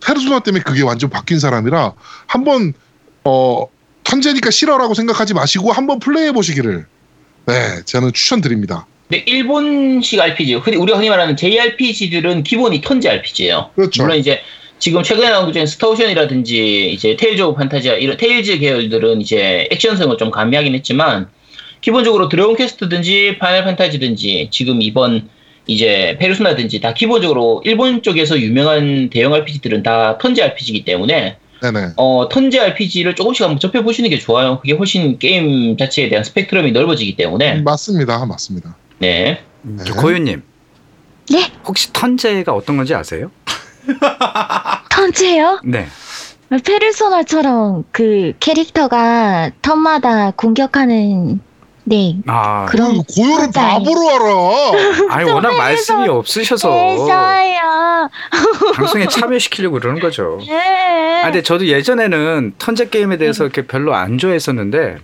페르소나 0.03 0.39
때문에 0.39 0.63
그게 0.63 0.81
완전 0.81 1.09
바뀐 1.09 1.39
사람이라 1.39 1.93
한번 2.27 2.73
어 3.23 3.67
턴제니까 4.03 4.51
싫어라고 4.51 4.93
생각하지 4.93 5.33
마시고 5.33 5.71
한번 5.71 5.99
플레이해 5.99 6.31
보시기를 6.31 6.85
네 7.47 7.81
저는 7.85 8.13
추천드립니다. 8.13 8.87
근데 9.07 9.23
일본식 9.27 10.19
RPG, 10.19 10.55
흔히 10.55 10.77
우리가 10.77 10.97
흔히 10.97 11.09
말하는 11.09 11.35
JRPG들은 11.37 12.43
기본이 12.43 12.81
턴제 12.81 13.09
RPG예요. 13.09 13.69
그렇죠. 13.75 14.03
물론 14.03 14.17
이제 14.17 14.41
지금 14.79 15.03
최근에 15.03 15.29
나온 15.29 15.45
것 15.45 15.53
중에 15.53 15.65
스타오션이라든지 15.65 16.91
이제 16.91 17.15
테일즈 17.15 17.41
오브 17.41 17.57
판타지아 17.57 17.95
이런 17.95 18.17
테일즈 18.17 18.59
계열들은 18.59 19.21
이제 19.21 19.67
액션성을 19.71 20.17
좀 20.17 20.31
가미하긴 20.31 20.73
했지만 20.75 21.27
기본적으로 21.81 22.29
드래곤 22.29 22.55
퀘스트든지 22.55 23.37
파이널 23.39 23.63
판타지든지 23.63 24.49
지금 24.51 24.81
이번 24.81 25.29
이제 25.67 26.17
페르소나든지 26.19 26.81
다 26.81 26.93
기본적으로 26.93 27.61
일본 27.63 28.01
쪽에서 28.01 28.39
유명한 28.39 29.09
대형 29.09 29.33
RPG들은 29.33 29.83
다 29.83 30.17
턴제 30.17 30.43
RPG이기 30.43 30.83
때문에 30.83 31.37
네네. 31.61 31.93
어 31.97 32.27
턴제 32.29 32.59
RPG를 32.59 33.15
조금씩 33.15 33.43
한번 33.43 33.59
접해 33.59 33.83
보시는 33.83 34.09
게 34.09 34.17
좋아요. 34.19 34.59
그게 34.59 34.73
훨씬 34.73 35.17
게임 35.19 35.77
자체에 35.77 36.09
대한 36.09 36.23
스펙트럼이 36.23 36.71
넓어지기 36.71 37.15
때문에 37.15 37.61
맞습니다, 37.61 38.25
맞습니다. 38.25 38.75
네. 38.99 39.43
음, 39.65 39.77
네. 39.77 39.83
저 39.85 39.93
고유님. 39.95 40.43
네? 41.31 41.51
혹시 41.65 41.91
턴제가 41.91 42.53
어떤 42.53 42.77
건지 42.77 42.93
아세요? 42.93 43.31
턴제요? 44.89 45.59
네. 45.63 45.87
페르소나처럼 46.63 47.83
그 47.91 48.33
캐릭터가 48.39 49.49
턴마다 49.61 50.31
공격하는, 50.31 51.41
네. 51.83 52.17
아, 52.27 52.65
그럼 52.67 53.01
고요를 53.03 53.45
아니- 53.45 53.51
바보로 53.53 54.09
알아. 55.09 55.09
아니 55.15 55.29
워낙 55.31 55.55
말씀이 55.57 56.07
없으셔서 56.07 56.71
해서요. 56.71 58.09
방송에 58.75 59.07
참여시키려고 59.09 59.79
그러는 59.79 59.99
거죠. 59.99 60.39
네. 60.47 61.21
아, 61.21 61.25
근데 61.25 61.41
저도 61.41 61.67
예전에는 61.67 62.53
턴제 62.59 62.89
게임에 62.89 63.17
대해서 63.17 63.43
이렇게 63.43 63.65
별로 63.65 63.95
안 63.95 64.17
좋아했었는데 64.19 64.97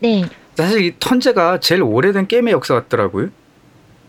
네. 0.00 0.24
사실 0.56 0.84
이 0.84 0.92
턴제가 0.98 1.60
제일 1.60 1.82
오래된 1.82 2.26
게임의 2.28 2.52
역사 2.52 2.74
같더라고요. 2.74 3.28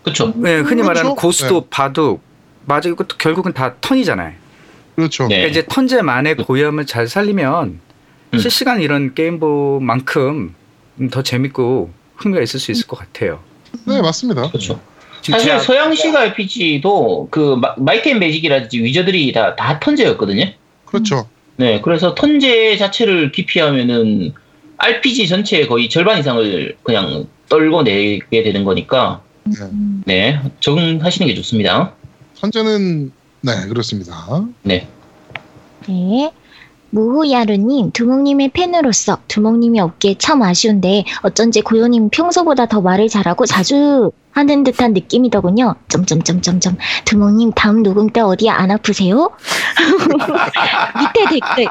그쵸. 0.03 0.33
네, 0.35 0.55
흔히 0.57 0.81
그렇죠. 0.81 0.83
말하는 0.87 1.15
고스톱, 1.15 1.67
바둑, 1.69 2.21
맞아 2.65 2.89
이것도 2.89 3.17
결국은 3.17 3.53
다 3.53 3.75
턴이잖아요. 3.79 4.33
그렇죠. 4.95 5.23
네. 5.27 5.35
그러니까 5.37 5.49
이제 5.49 5.65
턴제만의 5.69 6.35
고유함을 6.37 6.85
잘 6.85 7.07
살리면 7.07 7.79
음. 8.33 8.39
실시간 8.39 8.81
이런 8.81 9.13
게임보만큼 9.15 10.53
더 11.11 11.23
재밌고 11.23 11.91
흥미가 12.17 12.43
있을 12.43 12.59
수 12.59 12.71
있을 12.71 12.87
것 12.87 12.99
같아요. 12.99 13.39
네, 13.87 14.01
맞습니다. 14.01 14.49
그렇죠. 14.49 14.79
지금 15.21 15.39
사실 15.39 15.53
제가- 15.55 15.59
서양식 15.61 16.15
RPG도 16.15 17.29
그 17.31 17.55
마- 17.55 17.73
마이트 17.77 18.09
앤 18.09 18.19
매직이라든지 18.19 18.83
위저드리 18.84 19.32
다, 19.31 19.55
다 19.55 19.79
턴제였거든요. 19.79 20.51
그렇죠. 20.85 21.27
네, 21.55 21.81
그래서 21.81 22.13
턴제 22.13 22.77
자체를 22.77 23.31
기피하면은 23.31 24.33
RPG 24.84 25.27
전체의 25.29 25.67
거의 25.67 25.89
절반 25.89 26.19
이상을 26.19 26.77
그냥 26.84 27.25
떨고 27.47 27.84
내게 27.84 28.43
되는 28.43 28.65
거니까 28.65 29.21
음, 29.47 30.03
네 30.05 30.39
적응하시는 30.59 31.27
게 31.27 31.36
좋습니다. 31.36 31.93
현재는 32.36 33.11
네 33.41 33.67
그렇습니다. 33.69 34.45
네. 34.63 34.88
네. 35.88 36.31
무후야루님, 36.89 37.91
두목님의 37.91 38.49
팬으로서 38.49 39.17
두목님이 39.27 39.79
없기에 39.79 40.15
참 40.19 40.43
아쉬운데 40.43 41.05
어쩐지 41.23 41.61
고요님 41.61 42.09
평소보다 42.09 42.67
더 42.67 42.81
말을 42.81 43.07
잘하고 43.09 43.47
자주 43.47 44.11
하는 44.34 44.63
듯한 44.63 44.93
느낌이더군요. 44.93 45.75
점점점점점. 45.88 46.77
두목님 47.05 47.51
다음 47.55 47.84
녹음 47.84 48.09
때 48.09 48.19
어디 48.19 48.49
안 48.49 48.71
아프세요? 48.71 49.31
밑에 50.99 51.39
댓글. 51.39 51.67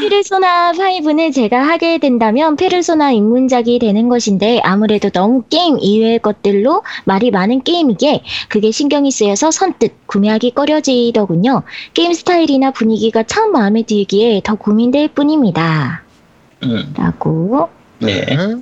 페르소나 0.00 0.72
5는 0.72 1.34
제가 1.34 1.66
하게 1.66 1.98
된다면 1.98 2.56
페르소나 2.56 3.10
입문작이 3.12 3.78
되는 3.78 4.08
것인데 4.08 4.60
아무래도 4.64 5.10
너무 5.10 5.42
게임 5.50 5.78
이외의 5.78 6.20
것들로 6.20 6.82
말이 7.04 7.30
많은 7.30 7.62
게임이기에 7.62 8.22
그게 8.48 8.70
신경이 8.70 9.10
쓰여서 9.10 9.50
선뜻 9.50 10.06
구매하기 10.06 10.52
꺼려지더군요. 10.52 11.62
게임 11.92 12.12
스타일이나 12.12 12.70
분위기가 12.70 13.24
참 13.24 13.52
마음에 13.52 13.82
들기에 13.82 14.40
더 14.44 14.54
고민될 14.54 15.08
뿐입니다. 15.08 16.02
음, 16.62 16.94
라고. 16.96 17.68
네. 17.98 18.24
네. 18.24 18.56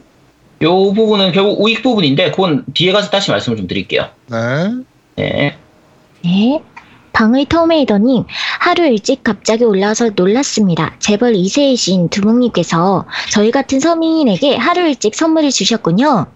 요 0.62 0.92
부분은 0.92 1.32
결국 1.32 1.60
우익 1.60 1.82
부분인데 1.82 2.30
그건 2.30 2.64
뒤에 2.72 2.92
가서 2.92 3.10
다시 3.10 3.30
말씀을 3.30 3.56
좀 3.56 3.66
드릴게요. 3.66 4.08
네. 4.30 4.36
네. 5.16 5.56
네. 6.24 6.62
방의 7.12 7.44
터메이더님, 7.46 8.24
하루 8.58 8.86
일찍 8.86 9.22
갑자기 9.22 9.64
올라와서 9.64 10.10
놀랐습니다. 10.16 10.94
재벌 10.98 11.34
2세이신 11.34 12.08
두목님께서 12.08 13.04
저희 13.30 13.50
같은 13.50 13.80
서민에게 13.80 14.56
하루 14.56 14.86
일찍 14.88 15.14
선물을 15.14 15.50
주셨군요. 15.50 16.26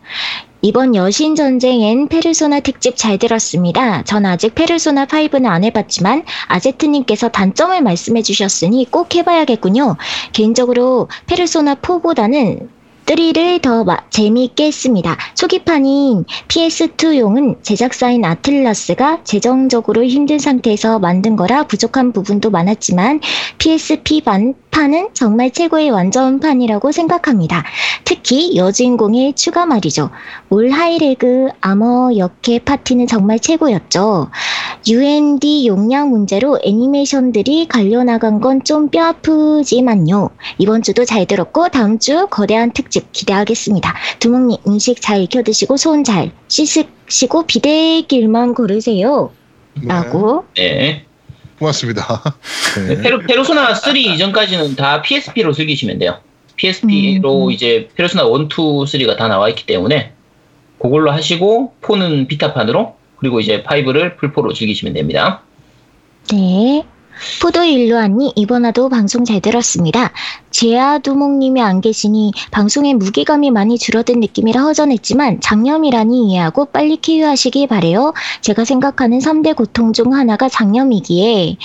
이번 0.62 0.94
여신 0.94 1.34
전쟁엔 1.34 2.08
페르소나 2.08 2.60
특집 2.60 2.96
잘 2.96 3.18
들었습니다. 3.18 4.02
전 4.02 4.26
아직 4.26 4.54
페르소나 4.54 5.06
5는 5.06 5.46
안 5.46 5.64
해봤지만 5.64 6.24
아제트님께서 6.48 7.28
단점을 7.28 7.80
말씀해 7.80 8.22
주셨으니 8.22 8.90
꼭 8.90 9.14
해봐야겠군요. 9.14 9.96
개인적으로 10.32 11.08
페르소나 11.26 11.76
4보다는 11.76 12.68
3를 13.06 13.62
더 13.62 13.84
마- 13.84 13.98
재미있게 14.10 14.66
했습니다. 14.66 15.16
초기판인 15.34 16.24
PS2용은 16.48 17.62
제작사인 17.62 18.24
아틀라스가 18.24 19.20
재정적으로 19.22 20.04
힘든 20.04 20.38
상태에서 20.40 20.98
만든 20.98 21.36
거라 21.36 21.62
부족한 21.64 22.12
부분도 22.12 22.50
많았지만 22.50 23.20
PSP 23.58 24.22
반 24.22 24.54
판은 24.72 25.10
정말 25.14 25.52
최고의 25.52 25.90
완전판이라고 25.90 26.92
생각합니다. 26.92 27.64
특히 28.26 28.56
여주인공의 28.56 29.34
추가 29.34 29.66
말이죠. 29.66 30.10
올 30.50 30.70
하이레그 30.70 31.50
아머 31.60 32.10
역해 32.16 32.58
파티는 32.64 33.06
정말 33.06 33.38
최고였죠. 33.38 34.30
UND 34.88 35.68
용량 35.68 36.10
문제로 36.10 36.58
애니메이션들이 36.64 37.68
갈려나간 37.68 38.40
건 38.40 38.56
좀 38.64 38.88
뼈아프지만요. 38.90 40.30
이번 40.58 40.82
주도 40.82 41.04
잘 41.04 41.24
들었고 41.26 41.68
다음 41.68 42.00
주 42.00 42.26
거대한 42.28 42.72
특집 42.72 43.12
기대하겠습니다. 43.12 43.94
두목님 44.18 44.56
음식 44.66 45.00
잘 45.00 45.20
익혀 45.22 45.44
드시고 45.44 45.76
손 45.76 46.02
잘 46.02 46.32
씻으시고 46.48 47.44
비대길만 47.46 48.54
걸으세요. 48.54 49.30
네. 49.80 49.86
라고. 49.86 50.46
네. 50.56 51.04
고맙습니다. 51.60 52.22
네. 52.88 53.00
페르, 53.02 53.20
페르소나 53.20 53.72
3 53.74 53.96
이전까지는 53.96 54.74
다 54.74 55.00
PSP로 55.02 55.52
즐기시면 55.52 56.00
돼요. 56.00 56.18
PSP로 56.56 57.46
음. 57.46 57.50
이제 57.52 57.88
페르소나 57.94 58.24
1, 58.24 58.44
2, 58.44 58.46
3가 58.48 59.16
다 59.16 59.28
나와 59.28 59.48
있기 59.48 59.66
때문에 59.66 60.12
그걸로 60.78 61.10
하시고 61.10 61.74
4는 61.82 62.28
비타판으로 62.28 62.96
그리고 63.16 63.40
이제 63.40 63.62
5를 63.62 64.16
풀포로 64.16 64.52
즐기시면 64.52 64.94
됩니다. 64.94 65.42
네. 66.32 66.84
포도 67.40 67.64
일루아니 67.64 68.32
이번화도 68.36 68.88
방송 68.88 69.24
잘 69.24 69.40
들었습니다. 69.40 70.12
제아 70.50 70.98
두목님이 70.98 71.60
안 71.60 71.80
계시니 71.80 72.32
방송에 72.50 72.94
무게감이 72.94 73.50
많이 73.50 73.78
줄어든 73.78 74.20
느낌이라 74.20 74.62
허전했지만 74.62 75.40
장염이라니 75.40 76.30
이해하고 76.30 76.66
빨리 76.66 76.96
쾌유하시기 76.96 77.66
바래요. 77.66 78.14
제가 78.40 78.64
생각하는 78.64 79.18
3대 79.18 79.54
고통 79.56 79.92
중 79.92 80.14
하나가 80.14 80.48
장염이기에 80.48 81.56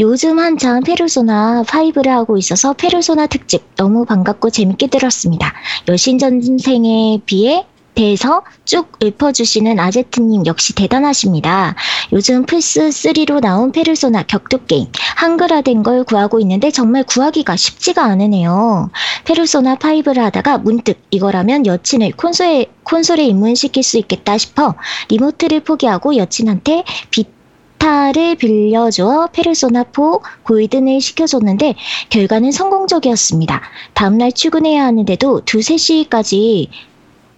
요즘 0.00 0.38
한창 0.38 0.82
페르소나 0.82 1.64
5를 1.66 2.08
하고 2.08 2.38
있어서 2.38 2.72
페르소나 2.72 3.26
특집 3.26 3.62
너무 3.76 4.04
반갑고 4.04 4.50
재밌게 4.50 4.88
들었습니다. 4.88 5.52
여신 5.88 6.18
전생에 6.18 7.20
비해 7.26 7.66
대해서 7.94 8.42
쭉 8.64 8.90
읊어주시는 9.02 9.78
아제트님 9.78 10.46
역시 10.46 10.74
대단하십니다. 10.74 11.74
요즘 12.12 12.46
플스3로 12.46 13.40
나온 13.40 13.70
페르소나 13.72 14.22
격투 14.22 14.66
게임 14.66 14.86
한글화된 15.16 15.82
걸 15.82 16.04
구하고 16.04 16.40
있는데 16.40 16.70
정말 16.70 17.04
구하기가 17.04 17.56
쉽지가 17.56 18.04
않으네요. 18.04 18.90
페르소나 19.24 19.76
5를 19.76 20.18
하다가 20.18 20.58
문득 20.58 21.00
이거라면 21.10 21.66
여친을 21.66 22.12
콘솔에, 22.12 22.66
콘솔에 22.84 23.24
입문시킬 23.26 23.82
수 23.82 23.98
있겠다 23.98 24.38
싶어 24.38 24.74
remote를 25.08 25.60
포기하고 25.60 26.16
여친한테 26.16 26.84
비타를 27.10 28.36
빌려줘 28.36 29.28
페르소나 29.32 29.84
4 29.92 30.18
골든을 30.44 31.00
시켜줬는데 31.00 31.74
결과는 32.08 32.52
성공적이었습니다. 32.52 33.60
다음날 33.92 34.32
출근해야 34.32 34.84
하는데도 34.84 35.40
2, 35.40 35.42
3시까지 35.44 36.68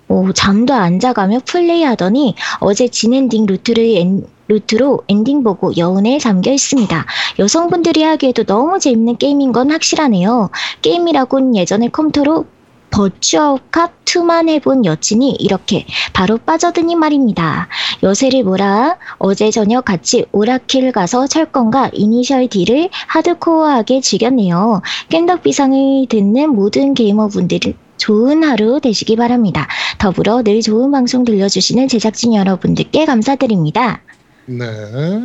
오, 0.08 0.32
잠도 0.32 0.74
안 0.74 1.00
자가며 1.00 1.40
플레이하더니 1.46 2.34
어제 2.60 2.88
진엔딩 2.88 3.46
루트를 3.46 3.84
엔- 3.96 4.26
루트로 4.48 5.00
엔딩 5.08 5.42
보고 5.42 5.74
여운에 5.76 6.18
잠겨 6.18 6.52
있습니다. 6.52 7.06
여성분들이 7.38 8.02
하기에도 8.02 8.44
너무 8.44 8.78
재밌는 8.78 9.16
게임인 9.16 9.52
건 9.52 9.70
확실하네요. 9.70 10.50
게임이라곤 10.82 11.56
예전에 11.56 11.88
컴퓨터로 11.88 12.44
버추얼캅 12.90 14.04
2만 14.04 14.48
해본 14.48 14.84
여친이 14.84 15.30
이렇게 15.40 15.84
바로 16.12 16.38
빠져드니 16.38 16.94
말입니다. 16.94 17.68
여세를 18.04 18.44
몰아 18.44 18.98
어제 19.18 19.50
저녁 19.50 19.84
같이 19.86 20.26
오라킬 20.30 20.92
가서 20.92 21.26
철권과 21.26 21.90
이니셜 21.92 22.46
D를 22.48 22.90
하드코어하게 23.08 24.00
즐겼네요. 24.00 24.82
깬덕비상을 25.08 26.06
듣는 26.08 26.50
모든 26.54 26.94
게이머분들은 26.94 27.74
좋은 28.08 28.44
하루 28.44 28.80
되시기 28.82 29.16
바랍니다. 29.16 29.66
더불어 29.96 30.42
늘 30.42 30.60
좋은 30.60 30.90
방송 30.90 31.24
들려주시는 31.24 31.88
제작진 31.88 32.34
여러분들께 32.34 33.06
감사드립니다. 33.06 34.02
네. 34.44 34.66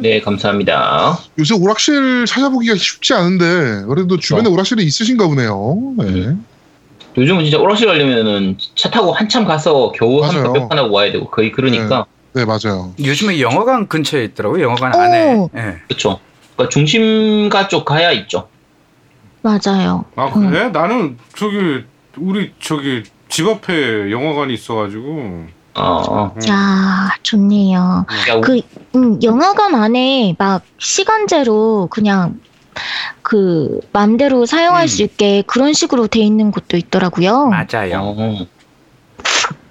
네, 0.01 0.21
감사합니다. 0.21 1.19
요새 1.37 1.55
오락실 1.55 2.25
찾아보기가 2.25 2.75
쉽지 2.77 3.13
않은데 3.15 3.85
그래도 3.85 4.15
주변에 4.17 4.47
오락실이 4.49 4.81
있으신가 4.85 5.27
보네요. 5.27 5.93
네. 5.97 6.37
요즘은 7.17 7.43
진짜 7.43 7.57
오락실 7.59 7.85
가려면은 7.85 8.55
차 8.75 8.89
타고 8.89 9.11
한참 9.11 9.43
가서 9.43 9.91
겨우 9.93 10.23
한. 10.23 10.41
몇 10.41 10.69
판 10.69 10.77
하고 10.77 10.93
와야 10.93 11.11
되고 11.11 11.29
거의 11.29 11.51
그러니까 11.51 12.05
네, 12.31 12.45
맞아요. 12.45 12.93
요즘에 12.97 13.41
영화관 13.41 13.89
근처에 13.89 14.23
있더라고요. 14.23 14.63
영화관 14.63 14.95
오. 14.95 14.99
안에. 14.99 15.47
예. 15.53 15.75
그렇죠. 15.89 16.21
그러니까 16.55 16.69
중심가 16.71 17.67
쪽 17.67 17.83
가야 17.83 18.13
있죠. 18.13 18.47
맞아요. 19.41 20.05
아 20.15 20.31
그래? 20.31 20.69
나는 20.69 21.17
저기 21.35 21.83
우리 22.17 22.53
저기 22.59 23.03
집 23.29 23.47
앞에 23.47 24.11
영화관이 24.11 24.53
있어가지고 24.53 25.47
어, 25.75 26.33
음. 26.35 26.49
야, 26.49 27.09
좋네요. 27.23 28.05
야, 28.29 28.41
그, 28.41 28.59
음, 28.95 29.21
영화관 29.23 29.75
안에 29.75 30.35
막 30.37 30.63
시간제로 30.77 31.87
그냥 31.89 32.39
그 33.21 33.79
맘대로 33.93 34.45
사용할 34.45 34.83
음. 34.83 34.87
수 34.87 35.03
있게 35.03 35.43
그런 35.47 35.73
식으로 35.73 36.07
돼 36.07 36.19
있는 36.19 36.51
곳도 36.51 36.75
있더라고요. 36.75 37.47
맞아요. 37.47 38.01
어, 38.17 38.47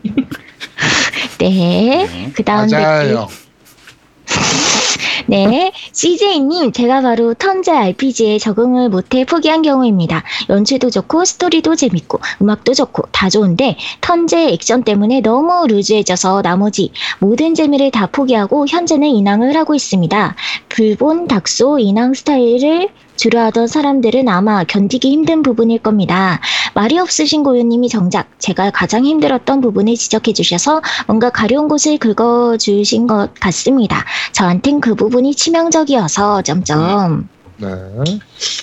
네. 1.39 2.30
그 2.34 2.43
다음 2.45 2.70
맞아요. 2.70 3.28
네, 5.31 5.72
CJ님, 5.93 6.72
제가 6.72 7.03
바로 7.03 7.35
턴제 7.35 7.70
RPG에 7.70 8.39
적응을 8.39 8.89
못해 8.89 9.26
포기한 9.26 9.61
경우입니다. 9.61 10.24
연출도 10.49 10.89
좋고, 10.89 11.26
스토리도 11.26 11.76
재밌고, 11.76 12.18
음악도 12.41 12.72
좋고, 12.72 13.03
다 13.12 13.29
좋은데, 13.29 13.76
턴제 14.01 14.49
액션 14.49 14.85
때문에 14.85 15.20
너무 15.20 15.66
루즈해져서 15.66 16.41
나머지 16.41 16.93
모든 17.18 17.55
재미를 17.55 17.91
다 17.91 18.07
포기하고, 18.07 18.66
현재는 18.66 19.07
인왕을 19.07 19.55
하고 19.55 19.74
있습니다. 19.74 20.35
불본, 20.70 21.29
닥소, 21.29 21.79
인왕 21.79 22.14
스타일을 22.14 22.89
주로 23.18 23.40
하던 23.40 23.66
사람들은 23.66 24.28
아마 24.28 24.62
견디기 24.64 25.10
힘든 25.10 25.42
부분일 25.42 25.80
겁니다. 25.80 26.40
말이 26.74 26.98
없으신 26.98 27.42
고유님이 27.42 27.88
정작 27.88 28.28
제가 28.38 28.70
가장 28.70 29.04
힘들었던 29.04 29.60
부분을 29.60 29.96
지적해 29.96 30.32
주셔서 30.32 30.80
뭔가 31.08 31.28
가려운 31.28 31.66
곳을 31.68 31.98
긁어 31.98 32.56
주신 32.56 33.08
것 33.08 33.34
같습니다. 33.40 34.04
저한텐 34.32 34.80
그 34.80 34.94
부분이 34.94 35.34
치명적이어서 35.34 36.42
점점 36.42 37.28
네. 37.56 37.68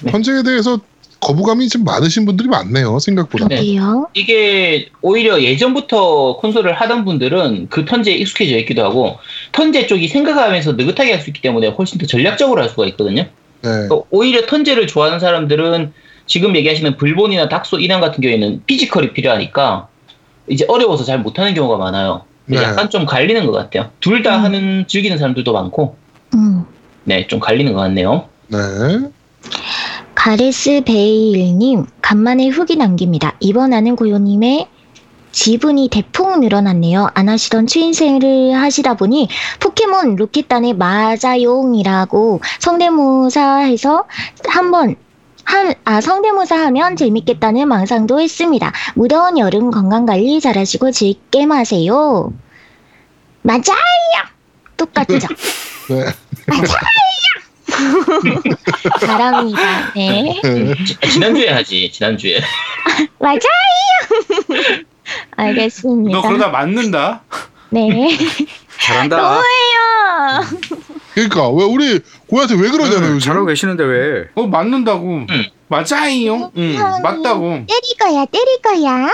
네. 0.04 0.12
현재에 0.12 0.42
대해서 0.42 0.80
거부감이 1.20 1.68
좀 1.68 1.84
많으신 1.84 2.26
분들이 2.26 2.48
많네요. 2.48 3.00
생각보다. 3.00 3.48
네. 3.48 3.76
이게 4.14 4.90
오히려 5.02 5.42
예전부터 5.42 6.38
콘솔을 6.38 6.74
하던 6.74 7.04
분들은 7.04 7.68
그 7.70 7.84
턴제에 7.84 8.14
익숙해져 8.14 8.58
있기도 8.60 8.86
하고 8.86 9.18
턴제 9.52 9.88
쪽이 9.88 10.08
생각하면서 10.08 10.74
느긋하게 10.74 11.12
할 11.12 11.22
수 11.22 11.30
있기 11.32 11.42
때문에 11.42 11.68
훨씬 11.68 11.98
더 11.98 12.06
전략적으로 12.06 12.62
할 12.62 12.70
수가 12.70 12.86
있거든요. 12.88 13.28
네. 13.66 13.88
또 13.90 14.06
오히려 14.12 14.46
턴제를 14.46 14.86
좋아하는 14.88 15.20
사람들은 15.20 15.92
지금 16.28 16.56
얘기하시는 16.56 16.98
불본이나 16.98 17.50
닥소 17.50 17.80
이난 17.80 18.00
같은 18.00 18.22
경우에는 18.22 18.64
피지컬이 18.66 19.14
필요하니까 19.14 19.88
이제 20.48 20.66
어려워서 20.68 21.04
잘 21.04 21.20
못하는 21.20 21.54
경우가 21.56 21.78
많아요. 21.78 22.22
네. 22.46 22.58
약간 22.58 22.90
좀 22.92 23.06
갈리는 23.06 23.46
것 23.48 23.52
같아요. 23.52 23.90
둘다 24.00 24.38
음. 24.38 24.44
하는 24.44 24.86
즐기는 24.88 25.18
사람들도 25.18 25.52
많고, 25.52 25.98
음. 26.36 26.66
네, 27.04 27.26
좀 27.28 27.40
갈리는 27.40 27.74
것 27.74 27.80
같네요. 27.80 28.30
네. 28.48 28.58
가레스 30.14 30.82
베일님 30.86 31.86
간만에 32.02 32.48
후기 32.48 32.76
남깁니다. 32.76 33.36
이번 33.40 33.74
아는 33.74 33.96
고요님의 33.96 34.68
지분이 35.46 35.90
대폭 35.90 36.40
늘어났네요. 36.40 37.10
안 37.14 37.28
하시던 37.28 37.68
추인생을 37.68 38.54
하시다 38.56 38.94
보니 38.94 39.28
포켓몬 39.60 40.16
로켓단의 40.16 40.74
마자용이라고 40.76 42.40
성대모사해서 42.60 44.06
한번 44.48 44.96
한, 45.44 45.74
아, 45.84 46.00
성대모사 46.00 46.56
하면 46.68 46.96
재밌겠다는 46.96 47.68
망상도 47.68 48.22
했습니다. 48.22 48.72
무더운 48.96 49.38
여름 49.38 49.72
건강관리 49.72 50.40
잘하시고 50.40 50.92
즐게 50.92 51.46
마세요. 51.46 52.32
맞아요! 53.42 53.62
똑같죠? 54.78 55.20
네. 55.90 56.06
사랑합니다. 59.02 59.92
네. 59.96 60.40
네. 60.42 60.74
지- 60.86 60.98
지난주에 61.12 61.50
하지, 61.50 61.92
지난주에. 61.92 62.40
맞아요! 63.20 64.95
알겠습니다. 65.36 66.18
너 66.18 66.28
그러다 66.28 66.50
맞는다. 66.50 67.24
네. 67.70 68.18
잘한다. 68.82 69.18
너예요! 69.18 69.42
그러니까 71.14 71.50
왜 71.50 71.64
우리 71.64 72.00
고야한테 72.28 72.56
왜 72.56 72.70
그러잖아요. 72.70 73.00
네, 73.00 73.08
요즘. 73.16 73.20
잘하고 73.20 73.46
계시는데 73.46 73.84
왜? 73.84 74.28
어 74.36 74.48
맞는다고. 74.48 75.22
맞아요. 75.68 76.52
응 76.58 76.76
맞다고. 77.02 77.66
때릴 77.68 77.98
거야, 78.00 78.26
때릴 78.26 78.62
거야. 78.62 79.10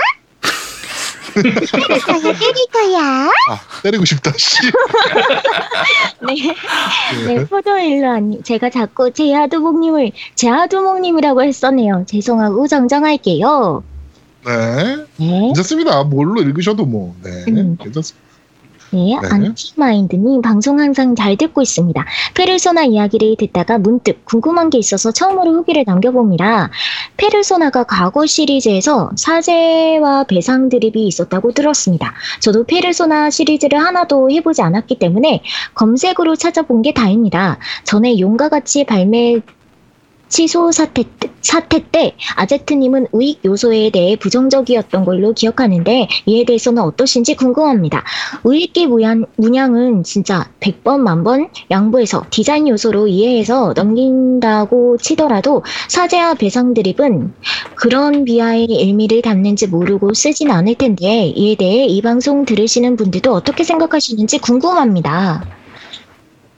때릴 1.34 1.54
거야, 2.02 2.32
때릴 2.38 2.66
거야. 2.72 3.30
아, 3.48 3.60
때리고 3.82 4.04
싶다. 4.04 4.32
씨. 4.36 4.58
네. 6.26 6.34
네, 7.26 7.44
포도일로 7.46 8.10
언니. 8.10 8.42
제가 8.42 8.68
자꾸 8.68 9.10
제아두목님을 9.12 10.12
제아두목님이라고 10.34 11.42
했었네요. 11.42 12.04
죄송하고 12.06 12.66
정정할게요. 12.68 13.82
네. 14.44 14.96
네. 15.16 15.40
괜찮습니다. 15.46 16.04
뭘로 16.04 16.40
읽으셔도 16.42 16.84
뭐. 16.84 17.14
네. 17.22 17.30
음. 17.48 17.76
괜찮습니다. 17.80 18.32
네, 18.92 19.18
네. 19.22 19.28
안티마인드님 19.30 20.42
방송 20.42 20.78
항상 20.78 21.14
잘 21.14 21.38
듣고 21.38 21.62
있습니다. 21.62 22.04
페르소나 22.34 22.84
이야기를 22.84 23.36
듣다가 23.38 23.78
문득 23.78 24.22
궁금한 24.26 24.68
게 24.68 24.76
있어서 24.76 25.10
처음으로 25.10 25.50
후기를 25.50 25.84
남겨봅니다. 25.86 26.70
페르소나가 27.16 27.84
과거 27.84 28.26
시리즈에서 28.26 29.10
사제와 29.16 30.24
배상 30.24 30.68
드립이 30.68 31.06
있었다고 31.06 31.52
들었습니다. 31.52 32.12
저도 32.40 32.64
페르소나 32.64 33.30
시리즈를 33.30 33.78
하나도 33.78 34.30
해보지 34.30 34.60
않았기 34.60 34.98
때문에 34.98 35.42
검색으로 35.74 36.36
찾아본 36.36 36.82
게 36.82 36.92
다입니다. 36.92 37.58
전에 37.84 38.18
용과 38.18 38.50
같이 38.50 38.84
발매 38.84 39.40
취소 40.32 40.72
사태, 40.72 41.02
때- 41.20 41.30
사태 41.42 41.84
때 41.92 42.14
아제트님은 42.36 43.08
우익 43.12 43.44
요소에 43.44 43.90
대해 43.90 44.16
부정적이었던 44.16 45.04
걸로 45.04 45.34
기억하는데 45.34 46.08
이에 46.24 46.44
대해서는 46.46 46.82
어떠신지 46.82 47.36
궁금합니다. 47.36 48.02
우익기 48.42 48.86
문양, 48.86 49.26
문양은 49.36 50.04
진짜 50.04 50.48
100번 50.60 51.00
만번 51.00 51.50
양보해서 51.70 52.24
디자인 52.30 52.66
요소로 52.66 53.08
이해해서 53.08 53.74
넘긴다고 53.76 54.96
치더라도 54.96 55.62
사제와 55.88 56.32
배상 56.34 56.72
드립은 56.72 57.34
그런 57.74 58.24
비하의 58.24 58.68
의미를 58.70 59.20
담는지 59.20 59.66
모르고 59.66 60.14
쓰진 60.14 60.50
않을 60.50 60.76
텐데 60.76 61.26
이에 61.26 61.56
대해 61.56 61.84
이 61.84 62.00
방송 62.00 62.46
들으시는 62.46 62.96
분들도 62.96 63.30
어떻게 63.34 63.64
생각하시는지 63.64 64.38
궁금합니다. 64.38 65.61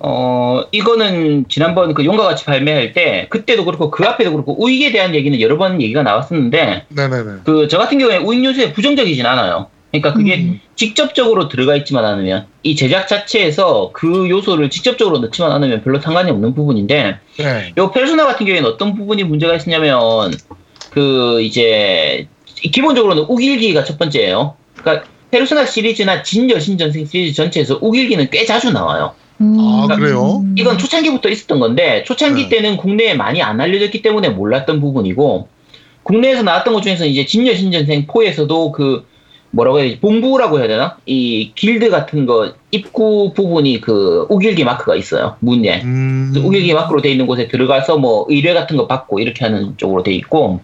어, 0.07 0.63
이거는 0.71 1.47
지난번 1.49 1.95
그 1.95 2.05
용과 2.05 2.25
같이 2.25 2.45
발매할 2.45 2.93
때, 2.93 3.27
그때도 3.31 3.65
그렇고 3.65 3.91
그 3.91 4.05
앞에도 4.05 4.33
그렇고 4.33 4.63
우익에 4.63 4.93
대한 4.93 5.15
얘기는 5.15 5.41
여러 5.41 5.57
번 5.57 5.81
얘기가 5.81 6.03
나왔었는데. 6.03 6.85
그 7.45 7.69
저 7.69 7.79
같은 7.79 7.99
경우에 7.99 8.19
우익 8.19 8.45
요소에 8.45 8.75
부정적이진 8.75 9.25
않아요. 9.25 9.69
그러니까 9.91 10.13
그게 10.13 10.37
음. 10.37 10.61
직접적으로 10.77 11.49
들어가 11.49 11.75
있지만 11.77 12.05
않으면 12.05 12.47
이 12.65 12.77
제작 12.77 13.09
자체에서 13.09 13.91
그 13.95 14.29
요소를 14.29 14.69
직접적으로 14.69 15.19
넣지만 15.21 15.53
않으면 15.53 15.83
별로 15.83 16.01
상관이 16.01 16.31
없는 16.33 16.55
부분인데 16.55 17.19
네. 17.39 17.73
요 17.79 17.91
페르소나 17.91 18.27
같은 18.27 18.45
경우에는 18.45 18.69
어떤 18.69 18.95
부분이 18.95 19.25
문제가 19.25 19.55
있었냐면 19.55 20.35
그 20.91 21.41
이제 21.41 22.27
기본적으로는 22.45 23.25
우길기가 23.29 23.85
첫 23.85 23.99
번째예요. 23.99 24.57
그러니까 24.77 25.07
페르소나 25.31 25.65
시리즈나 25.65 26.23
진 26.23 26.51
여신 26.51 26.77
전생 26.77 27.07
시리즈 27.07 27.35
전체에서 27.37 27.79
우길기는 27.81 28.29
꽤 28.31 28.45
자주 28.45 28.71
나와요. 28.73 29.15
음. 29.41 29.57
아, 29.59 29.87
그래요? 29.95 30.45
이건 30.57 30.78
초창기부터 30.78 31.28
있었던 31.28 31.59
건데 31.59 32.05
초창기 32.07 32.45
네. 32.45 32.49
때는 32.49 32.76
국내에 32.76 33.14
많이 33.14 33.43
안 33.43 33.61
알려졌기 33.61 34.03
때문에 34.03 34.30
몰랐던 34.30 34.80
부분이고 34.80 35.49
국내에서 36.05 36.43
나왔던 36.43 36.74
것 36.74 36.82
중에서 36.82 37.07
이제 37.07 37.26
진여 37.26 37.55
신전생 37.55 38.07
4에서도 38.07 38.72
그 38.72 39.07
뭐라고 39.51 39.78
해야 39.78 39.87
되지 39.87 40.01
본부라고 40.01 40.59
해야 40.59 40.68
되나 40.68 40.97
이 41.07 41.53
길드 41.55 41.91
같은 41.91 42.26
거 42.26 42.55
입구 42.70 43.32
부분이 43.35 43.80
그 43.80 44.26
우길기 44.28 44.64
마크가 44.64 44.97
있어요 44.97 45.37
문에 45.41 45.82
음. 45.82 46.32
그 46.35 46.41
우길기 46.41 46.74
마크로 46.74 47.01
돼 47.01 47.11
있는 47.11 47.26
곳에 47.26 47.49
들어가서 47.49 47.99
뭐 47.99 48.26
의뢰 48.28 48.53
같은 48.53 48.76
거 48.76 48.87
받고 48.87 49.20
이렇게 49.20 49.45
하는 49.45 49.76
쪽으로 49.76 50.03
돼 50.03 50.12
있고 50.12 50.61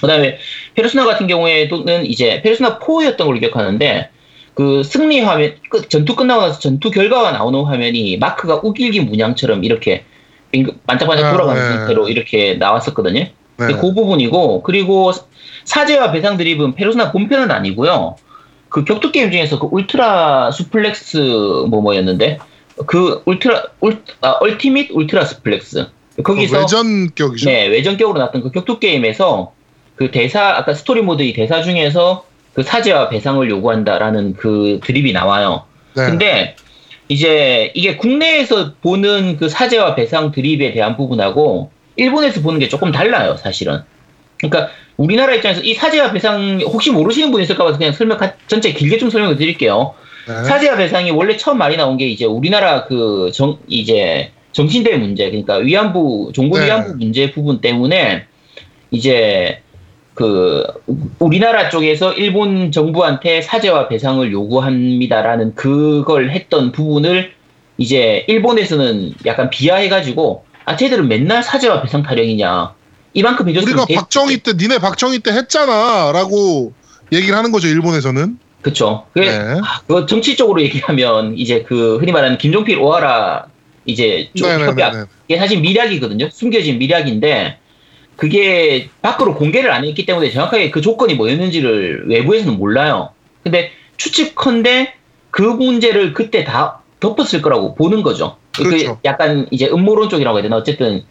그 0.00 0.06
다음에 0.06 0.38
페르소나 0.74 1.06
같은 1.06 1.26
경우에는 1.26 2.06
이제 2.06 2.40
페르소나 2.42 2.78
4였던 2.78 3.18
걸로 3.18 3.38
기억하는데 3.38 4.10
그 4.54 4.82
승리 4.84 5.20
화면 5.20 5.54
끝- 5.68 5.90
전투 5.90 6.14
끝나고 6.14 6.40
나서 6.42 6.58
전투 6.60 6.90
결과가 6.90 7.32
나오는 7.32 7.62
화면이 7.64 8.18
마크가 8.18 8.60
욱일기 8.62 9.00
문양처럼 9.00 9.64
이렇게 9.64 10.04
빙- 10.52 10.78
반짝반짝 10.86 11.26
아, 11.26 11.32
돌아가는 11.32 11.60
네. 11.60 11.68
상태로 11.76 12.08
이렇게 12.08 12.54
나왔었거든요. 12.54 13.20
네. 13.20 13.66
그 13.80 13.92
부분이고 13.94 14.62
그리고 14.62 15.12
사죄와 15.64 16.12
배상 16.12 16.36
드립은 16.36 16.74
페르소나 16.74 17.10
본편은 17.12 17.50
아니고요. 17.50 18.16
그 18.68 18.84
격투 18.84 19.12
게임 19.12 19.30
중에서 19.30 19.58
그 19.58 19.68
울트라 19.70 20.50
수플렉스 20.52 21.16
뭐 21.68 21.80
뭐였는데 21.80 22.38
그 22.86 23.22
울트라 23.24 23.62
울 23.80 24.02
아, 24.20 24.30
얼티밋 24.40 24.90
울트라 24.92 25.24
수플렉스 25.24 25.86
거기서 26.22 26.60
외전격이죠. 26.60 27.48
네, 27.50 27.66
외전격으로 27.66 28.18
나왔던 28.18 28.42
그 28.42 28.50
격투 28.52 28.78
게임에서 28.78 29.52
그 29.96 30.10
대사, 30.10 30.56
아까 30.56 30.74
스토리 30.74 31.02
모드의 31.02 31.32
대사 31.34 31.62
중에서 31.62 32.24
그 32.54 32.62
사제와 32.62 33.08
배상을 33.08 33.48
요구한다라는 33.50 34.34
그 34.34 34.80
드립이 34.84 35.12
나와요. 35.12 35.64
네. 35.96 36.06
근데 36.06 36.56
이제 37.08 37.70
이게 37.74 37.96
국내에서 37.96 38.74
보는 38.80 39.36
그 39.36 39.48
사제와 39.48 39.94
배상 39.94 40.30
드립에 40.32 40.72
대한 40.72 40.96
부분하고 40.96 41.70
일본에서 41.96 42.40
보는 42.40 42.58
게 42.60 42.68
조금 42.68 42.92
달라요, 42.92 43.36
사실은. 43.36 43.80
그러니까 44.38 44.70
우리나라 44.96 45.34
입장에서 45.34 45.60
이 45.62 45.74
사제와 45.74 46.12
배상 46.12 46.60
혹시 46.64 46.90
모르시는 46.90 47.30
분 47.30 47.42
있을까 47.42 47.64
봐서 47.64 47.78
그냥 47.78 47.92
설명 47.92 48.18
가- 48.18 48.34
전체 48.46 48.72
길게 48.72 48.98
좀 48.98 49.10
설명을 49.10 49.36
드릴게요. 49.36 49.94
네. 50.26 50.44
사제와 50.44 50.76
배상이 50.76 51.10
원래 51.10 51.36
처음 51.36 51.58
말이 51.58 51.76
나온 51.76 51.96
게 51.98 52.06
이제 52.06 52.24
우리나라 52.24 52.84
그 52.84 53.30
정 53.32 53.58
이제 53.68 54.30
정신대 54.52 54.96
문제 54.98 55.26
그러니까 55.30 55.56
위안부 55.56 56.30
종군 56.32 56.60
네. 56.60 56.66
위안부 56.66 56.94
문제 56.96 57.32
부분 57.32 57.60
때문에 57.60 58.24
이제 58.92 59.60
그 60.14 60.64
우리나라 61.18 61.68
쪽에서 61.70 62.12
일본 62.12 62.70
정부한테 62.70 63.42
사죄와 63.42 63.88
배상을 63.88 64.30
요구합니다라는 64.30 65.54
그걸 65.56 66.30
했던 66.30 66.70
부분을 66.72 67.32
이제 67.78 68.24
일본에서는 68.28 69.14
약간 69.26 69.50
비하해가지고 69.50 70.44
아 70.64 70.76
쟤들은 70.76 71.08
맨날 71.08 71.42
사죄와 71.42 71.82
배상 71.82 72.02
타령이냐 72.04 72.72
이만큼 73.12 73.48
해줬으면 73.48 73.72
우리가 73.74 73.86
됐- 73.86 73.94
박정희 73.96 74.38
때 74.38 74.52
니네 74.56 74.78
박정희 74.78 75.18
때 75.20 75.32
했잖아라고 75.32 76.72
얘기를 77.12 77.36
하는 77.36 77.50
거죠 77.52 77.66
일본에서는. 77.68 78.38
그쵸 78.62 79.04
그게 79.12 79.26
네. 79.30 79.36
아, 79.62 79.80
그거 79.86 80.06
정치적으로 80.06 80.62
얘기하면 80.62 81.36
이제 81.36 81.62
그 81.64 81.98
흔히 81.98 82.12
말하는 82.12 82.38
김종필 82.38 82.78
오하라 82.78 83.46
이제 83.84 84.30
쪽 84.34 84.46
협약 84.46 84.92
네네네. 84.92 85.04
이게 85.28 85.38
사실 85.38 85.60
미략이거든요. 85.60 86.30
숨겨진 86.30 86.78
미략인데 86.78 87.58
그게 88.16 88.88
밖으로 89.02 89.34
공개를 89.34 89.70
안 89.72 89.84
했기 89.84 90.06
때문에 90.06 90.30
정확하게 90.30 90.70
그 90.70 90.80
조건이 90.80 91.14
뭐였는지를 91.14 92.04
외부에서는 92.08 92.56
몰라요. 92.58 93.10
근데 93.42 93.70
추측컨대 93.96 94.94
그 95.30 95.42
문제를 95.42 96.12
그때 96.12 96.44
다 96.44 96.80
덮었을 97.00 97.42
거라고 97.42 97.74
보는 97.74 98.02
거죠. 98.02 98.36
그 98.56 98.62
그렇죠. 98.64 98.98
약간 99.04 99.46
이제 99.50 99.66
음모론 99.68 100.08
쪽이라고 100.08 100.38
해야 100.38 100.42
되나 100.44 100.56
어쨌든 100.56 101.04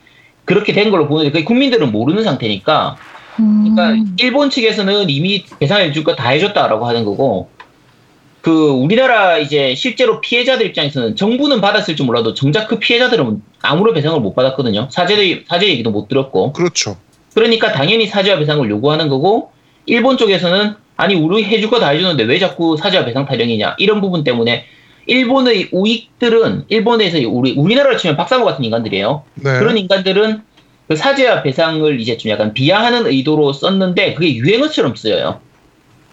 그렇게 0.45 0.73
된 0.73 0.91
걸로 0.91 1.07
보는데 1.07 1.31
그 1.31 1.43
국민들은 1.43 1.91
모르는 1.91 2.23
상태니까 2.23 2.95
그러니까 3.35 3.91
음. 3.91 4.15
일본 4.19 4.49
측에서는 4.49 5.09
이미 5.09 5.43
배상해 5.59 5.91
줄 5.91 6.03
거 6.03 6.15
다 6.15 6.29
해줬다라고 6.29 6.85
하는 6.85 7.03
거고 7.05 7.49
그 8.43 8.51
우리나라 8.71 9.37
이제 9.37 9.73
실제로 9.73 10.19
피해자들 10.19 10.65
입장에서는 10.65 11.15
정부는 11.15 11.61
받았을지 11.61 12.03
몰라도 12.03 12.33
정작 12.33 12.67
그 12.67 12.77
피해자들은 12.77 13.41
아무런 13.61 13.93
배상을 13.93 14.19
못 14.19 14.35
받았거든요. 14.35 14.89
사죄 14.91 15.45
사죄 15.47 15.69
얘기도 15.69 15.91
못 15.91 16.09
들었고 16.09 16.51
그렇죠. 16.51 16.97
그러니까 17.33 17.71
당연히 17.71 18.05
사죄와 18.05 18.39
배상을 18.39 18.69
요구하는 18.69 19.07
거고 19.07 19.53
일본 19.85 20.17
쪽에서는 20.17 20.75
아니 20.97 21.15
우리 21.15 21.45
해줄 21.45 21.69
거 21.69 21.79
다 21.79 21.87
해주는데 21.91 22.23
왜 22.25 22.37
자꾸 22.37 22.75
사죄와 22.75 23.05
배상 23.05 23.25
타령이냐 23.25 23.77
이런 23.79 24.01
부분 24.01 24.25
때문에 24.25 24.65
일본의 25.05 25.69
우익들은 25.71 26.65
일본에서 26.67 27.19
우리 27.29 27.53
우리나라로 27.53 27.95
치면 27.95 28.17
박사모 28.17 28.43
같은 28.43 28.65
인간들이에요. 28.65 29.23
네. 29.35 29.57
그런 29.59 29.77
인간들은 29.77 30.41
그 30.89 30.97
사죄와 30.97 31.43
배상을 31.43 31.97
이제 32.01 32.17
좀 32.17 32.29
약간 32.29 32.53
비하하는 32.53 33.07
의도로 33.07 33.53
썼는데 33.53 34.15
그게 34.15 34.35
유행어처럼 34.35 34.97
쓰여요. 34.97 35.39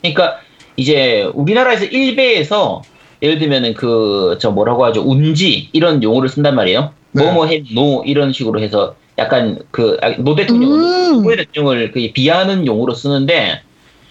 그러니까 0.01 0.39
이제 0.77 1.31
우리나라에서 1.35 1.85
일베에서 1.87 2.83
예를 3.23 3.39
들면은 3.39 3.75
그 3.75 4.37
저 4.41 4.51
뭐라고 4.51 4.85
하죠 4.87 5.03
운지 5.03 5.69
이런 5.73 6.03
용어를 6.03 6.29
쓴단 6.29 6.55
말이에요. 6.55 6.93
네. 7.13 7.25
뭐뭐 7.25 7.47
해노 7.47 8.05
이런 8.07 8.33
식으로 8.33 8.61
해서 8.61 8.95
약간 9.19 9.59
그 9.71 9.99
노 10.19 10.35
대통령 10.35 10.73
음. 10.73 11.23
노 11.23 11.35
대통령을 11.37 11.91
그 11.93 12.09
비하하는 12.15 12.67
용어로 12.67 12.95
쓰는데 12.95 13.61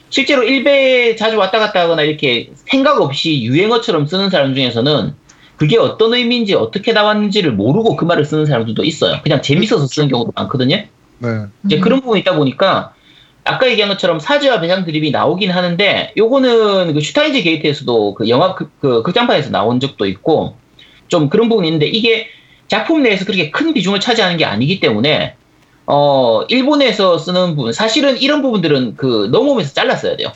실제로 0.09 0.43
일베에 0.43 1.15
자주 1.15 1.37
왔다 1.37 1.59
갔다 1.59 1.81
하거나 1.81 2.01
이렇게 2.03 2.49
생각 2.55 3.01
없이 3.01 3.43
유행어처럼 3.43 4.05
쓰는 4.07 4.29
사람 4.29 4.53
중에서는 4.55 5.13
그게 5.57 5.77
어떤 5.77 6.13
의미인지 6.13 6.53
어떻게 6.55 6.93
나왔는지를 6.93 7.51
모르고 7.53 7.95
그 7.95 8.05
말을 8.05 8.25
쓰는 8.25 8.45
사람들도 8.45 8.83
있어요. 8.83 9.19
그냥 9.23 9.41
재밌어서 9.41 9.87
쓰는 9.87 10.07
경우도 10.07 10.31
많거든요. 10.35 10.77
네. 10.77 11.27
이제 11.65 11.77
음. 11.77 11.81
그런 11.81 12.01
부분이 12.01 12.21
있다 12.21 12.35
보니까 12.35 12.93
아까 13.49 13.67
얘기한 13.69 13.89
것처럼 13.89 14.19
사죄와 14.19 14.61
배상 14.61 14.85
드립이 14.85 15.11
나오긴 15.11 15.49
하는데 15.51 16.13
요거는 16.15 16.93
그 16.93 17.01
슈타인즈 17.01 17.41
게이트에서도 17.41 18.13
그 18.13 18.29
영화 18.29 18.53
그, 18.53 18.69
그 18.79 19.01
극장판에서 19.03 19.49
나온 19.49 19.79
적도 19.79 20.05
있고 20.05 20.55
좀 21.07 21.29
그런 21.29 21.49
부분이 21.49 21.67
있는데 21.67 21.87
이게 21.87 22.27
작품 22.67 23.01
내에서 23.01 23.25
그렇게 23.25 23.49
큰 23.49 23.73
비중을 23.73 23.99
차지하는 23.99 24.37
게 24.37 24.45
아니기 24.45 24.79
때문에 24.79 25.35
어 25.87 26.43
일본에서 26.49 27.17
쓰는 27.17 27.55
부분 27.55 27.73
사실은 27.73 28.17
이런 28.21 28.43
부분들은 28.43 28.95
그 28.95 29.27
넘어오면서 29.31 29.73
잘랐어야 29.73 30.15
돼요. 30.15 30.31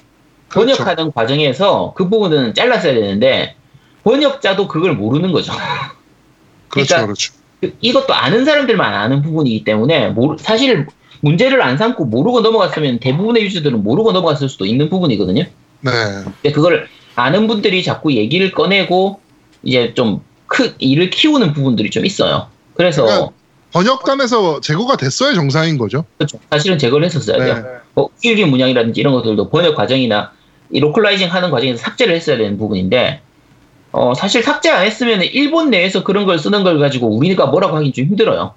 그렇죠. 0.48 0.78
번역하는 0.78 1.12
과정에서 1.12 1.94
그 1.96 2.10
부분은 2.10 2.56
잘랐어야 2.56 2.94
되는데 2.96 3.56
번역자도 4.04 4.68
그걸 4.68 4.94
모르는 4.94 5.32
거죠. 5.32 5.54
그렇죠. 6.70 6.96
그러니까 6.96 7.06
그렇죠. 7.06 7.34
그- 7.62 7.74
이것도 7.82 8.14
아는 8.14 8.44
사람들만 8.46 8.94
아는 8.94 9.22
부분이기 9.22 9.64
때문에 9.64 10.14
사실 10.40 10.88
문제를 11.24 11.62
안 11.62 11.78
삼고 11.78 12.06
모르고 12.06 12.42
넘어갔으면 12.42 13.00
대부분의 13.00 13.44
유저들은 13.44 13.82
모르고 13.82 14.12
넘어갔을 14.12 14.50
수도 14.50 14.66
있는 14.66 14.90
부분이거든요. 14.90 15.44
네. 15.44 15.92
근데 16.24 16.52
그걸 16.52 16.88
아는 17.16 17.48
분들이 17.48 17.82
자꾸 17.82 18.14
얘기를 18.14 18.52
꺼내고 18.52 19.22
이제 19.64 19.94
좀 19.94 20.22
크, 20.48 20.76
일을 20.80 21.10
키우는 21.10 21.54
부분들이 21.54 21.90
좀 21.90 22.06
있어요. 22.06 22.48
그래서 22.74 23.06
그러니까 23.06 23.32
번역단에서 23.72 24.60
제거가 24.60 24.98
됐어야 24.98 25.34
정상인 25.34 25.78
거죠. 25.78 26.04
그렇죠. 26.18 26.40
사실은 26.52 26.78
제거를 26.78 27.06
했었어야 27.06 27.38
돼요. 27.38 27.56
네. 27.56 27.64
뭐 27.94 28.10
욱일기 28.22 28.44
문양이라든지 28.44 29.00
이런 29.00 29.14
것들도 29.14 29.50
번역 29.50 29.76
과정이나 29.76 30.34
이 30.72 30.82
localizing 30.82 31.34
하는 31.34 31.52
과정에서 31.52 31.82
삭제를 31.82 32.16
했어야 32.16 32.36
되는 32.36 32.58
부분인데 32.58 33.22
어, 33.94 34.14
사실 34.14 34.44
삭제 34.44 34.70
안 34.70 34.86
했으면 34.86 35.22
일본 35.22 35.70
내에서 35.70 36.04
그런 36.04 36.26
걸 36.26 36.38
쓰는 36.38 36.66
걸 36.66 36.80
가지고 36.80 37.16
우리가 37.16 37.46
뭐라고 37.46 37.78
하긴 37.78 37.94
좀 37.94 38.06
힘들어요. 38.08 38.56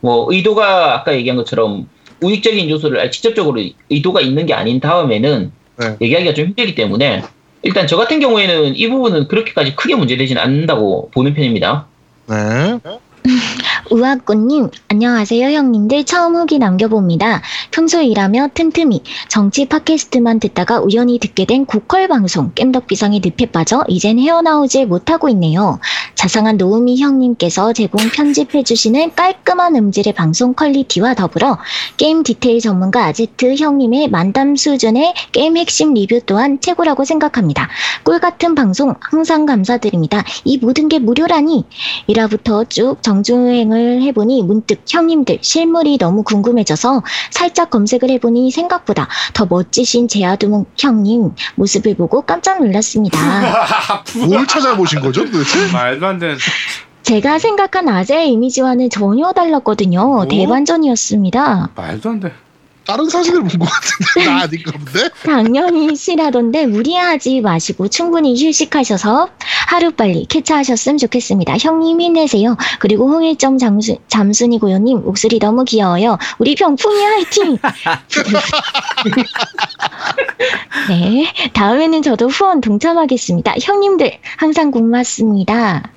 뭐 0.00 0.26
의도가 0.30 0.94
아까 0.94 1.14
얘기한 1.14 1.36
것처럼 1.36 1.88
우익적인 2.22 2.68
요소를 2.68 3.10
직접적으로 3.10 3.60
의도가 3.88 4.20
있는 4.20 4.46
게 4.46 4.54
아닌 4.54 4.80
다음에는 4.80 5.52
네. 5.78 5.96
얘기하기가 6.00 6.34
좀 6.34 6.46
힘들기 6.46 6.74
때문에 6.74 7.22
일단 7.62 7.86
저 7.86 7.96
같은 7.96 8.20
경우에는 8.20 8.76
이 8.76 8.88
부분은 8.88 9.28
그렇게까지 9.28 9.76
크게 9.76 9.94
문제되지는 9.94 10.40
않는다고 10.40 11.10
보는 11.12 11.34
편입니다. 11.34 11.86
네. 12.28 12.78
우아꽃님, 13.88 14.70
안녕하세요 14.88 15.56
형님들 15.56 16.04
처음 16.04 16.36
후기 16.36 16.58
남겨봅니다. 16.58 17.40
평소 17.70 18.02
일하며 18.02 18.48
틈틈이 18.54 19.02
정치 19.28 19.66
팟캐스트만 19.66 20.38
듣다가 20.38 20.80
우연히 20.80 21.18
듣게 21.18 21.46
된 21.46 21.64
고퀄 21.64 22.06
방송 22.08 22.52
겜덕비상의 22.52 23.20
늪에 23.24 23.46
빠져 23.46 23.84
이젠 23.88 24.18
헤어나오질 24.18 24.86
못하고 24.86 25.28
있네요. 25.30 25.78
자상한 26.14 26.56
노우미 26.58 27.00
형님께서 27.00 27.72
제공 27.72 28.00
편집해주시는 28.10 29.14
깔끔한 29.14 29.74
음질의 29.74 30.12
방송 30.12 30.54
퀄리티와 30.54 31.14
더불어 31.14 31.58
게임 31.96 32.22
디테일 32.22 32.60
전문가 32.60 33.06
아제트 33.06 33.56
형님의 33.56 34.08
만담 34.08 34.56
수준의 34.56 35.14
게임 35.32 35.56
핵심 35.56 35.94
리뷰 35.94 36.20
또한 36.26 36.60
최고라고 36.60 37.04
생각합니다. 37.04 37.68
꿀 38.04 38.20
같은 38.20 38.54
방송 38.54 38.94
항상 39.00 39.46
감사드립니다. 39.46 40.22
이 40.44 40.58
모든 40.58 40.88
게 40.88 40.98
무료라니 40.98 41.64
1화부터 42.08 42.68
쭉 42.68 43.02
정주행 43.02 43.69
을 43.72 44.02
해보니 44.02 44.42
문득 44.42 44.82
형님들 44.88 45.38
실물이 45.40 45.98
너무 45.98 46.22
궁금해져서 46.22 47.02
살짝 47.30 47.70
검색을 47.70 48.10
해보니 48.10 48.50
생각보다 48.50 49.08
더 49.34 49.46
멋지신 49.46 50.08
제아두목 50.08 50.70
형님 50.76 51.34
모습을 51.56 51.94
보고 51.94 52.22
깜짝 52.22 52.60
놀랐습니다. 52.62 53.18
뭘 54.28 54.46
찾아보신 54.46 55.00
거죠, 55.00 55.24
도대체? 55.24 55.66
말도 55.72 56.06
안 56.06 56.18
되는. 56.18 56.36
제가 57.02 57.38
생각한 57.38 57.88
아재의 57.88 58.30
이미지와는 58.32 58.90
전혀 58.90 59.32
달랐거든요. 59.32 60.26
대반전이었습니다. 60.28 61.70
말도 61.74 62.10
안 62.10 62.20
돼. 62.20 62.32
다른 62.90 63.08
사진을 63.08 63.42
본 63.44 63.60
것 63.60 63.66
같은데 63.66 64.24
나 64.28 64.40
아닌가 64.42 64.72
본데? 64.72 65.10
당연히 65.22 65.94
실하던데 65.94 66.66
무리하지 66.66 67.40
마시고 67.40 67.86
충분히 67.88 68.34
휴식하셔서 68.34 69.28
하루빨리 69.68 70.26
쾌차하셨으면 70.28 70.98
좋겠습니다. 70.98 71.56
형님 71.56 72.00
힘내세요. 72.00 72.56
그리고 72.80 73.08
홍일점 73.08 73.58
잠수, 73.58 73.96
잠순이 74.08 74.58
고요님 74.58 75.04
목소리 75.04 75.38
너무 75.38 75.62
귀여워요. 75.64 76.18
우리 76.38 76.56
병풍이 76.56 77.00
화이팅! 77.04 77.58
네, 80.88 81.32
다음에는 81.52 82.02
저도 82.02 82.26
후원 82.26 82.60
동참하겠습니다. 82.60 83.54
형님들 83.62 84.18
항상 84.36 84.72
고맙습니다. 84.72 85.92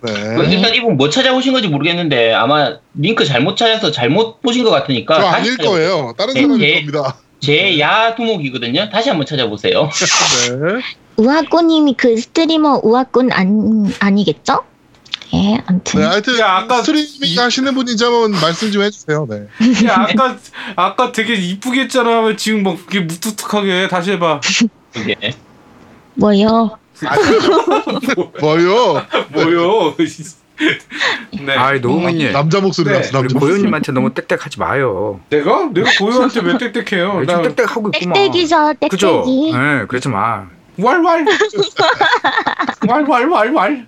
그 0.00 0.10
네. 0.10 0.54
일단 0.54 0.74
이분 0.74 0.96
뭐 0.96 1.10
찾아오신 1.10 1.52
건지 1.52 1.68
모르겠는데 1.68 2.32
아마 2.32 2.76
링크 2.94 3.24
잘못 3.24 3.56
찾아서 3.56 3.90
잘못 3.90 4.40
보신 4.42 4.62
것 4.64 4.70
같으니까 4.70 5.20
저 5.20 5.26
아닐 5.26 5.56
찾아보세요. 5.56 5.88
거예요. 5.90 6.14
다른 6.16 6.34
네, 6.34 6.42
사람일 6.42 6.60
네. 6.60 6.74
겁니다. 6.86 7.16
제 7.40 7.78
야두목이거든요. 7.78 8.90
다시 8.90 9.08
한번 9.08 9.26
찾아보세요. 9.26 9.88
네. 10.50 10.80
우아꼬님이 11.16 11.94
그 11.96 12.16
스트리머 12.16 12.80
우아꼬 12.84 13.22
안, 13.32 13.92
아니겠죠? 13.98 14.60
예, 15.34 15.58
암튼. 15.66 16.00
네, 16.00 16.06
하여튼 16.06 16.38
야, 16.38 16.58
아까 16.58 16.78
스트리밍 16.80 17.06
이- 17.24 17.36
하시는 17.36 17.74
분인지 17.74 18.02
한번 18.02 18.30
말씀 18.32 18.70
좀 18.70 18.82
해주세요. 18.82 19.26
네. 19.28 19.46
야 19.86 20.06
아까 20.08 20.36
아까 20.76 21.12
되게 21.12 21.34
이쁘게 21.34 21.82
했잖아. 21.82 22.20
왜 22.20 22.36
지금 22.36 22.62
뭐 22.62 22.76
그게 22.76 23.00
무뚝뚝하게 23.00 23.82
해? 23.82 23.88
다시 23.88 24.12
해봐. 24.12 24.40
이게. 24.96 25.16
뭐요? 26.14 26.78
뭐요? 28.40 29.02
뭐요? 29.30 29.94
네. 31.40 31.52
아이 31.54 31.78
노우미님 31.80 32.32
남자 32.32 32.60
목소리 32.60 32.90
네. 32.90 32.96
나서 32.96 33.10
우리 33.10 33.28
남자 33.28 33.34
목소리. 33.34 33.52
고현님한테 33.52 33.92
너무 33.92 34.12
땡땡하지 34.12 34.58
마요. 34.58 35.20
내가 35.30 35.68
내가 35.72 35.88
고요한테 35.98 36.40
왜 36.40 36.58
땡땡해요? 36.58 37.20
요즘 37.20 37.42
땡땡하고 37.54 37.90
있구만. 37.94 38.14
땡땡이죠, 38.14 38.74
그죠? 38.90 39.22
땡땡이. 39.24 39.52
네, 39.52 39.84
그러지 39.86 40.08
마. 40.08 40.46
왈왈 40.78 41.24
왈왈왈왈. 42.88 43.86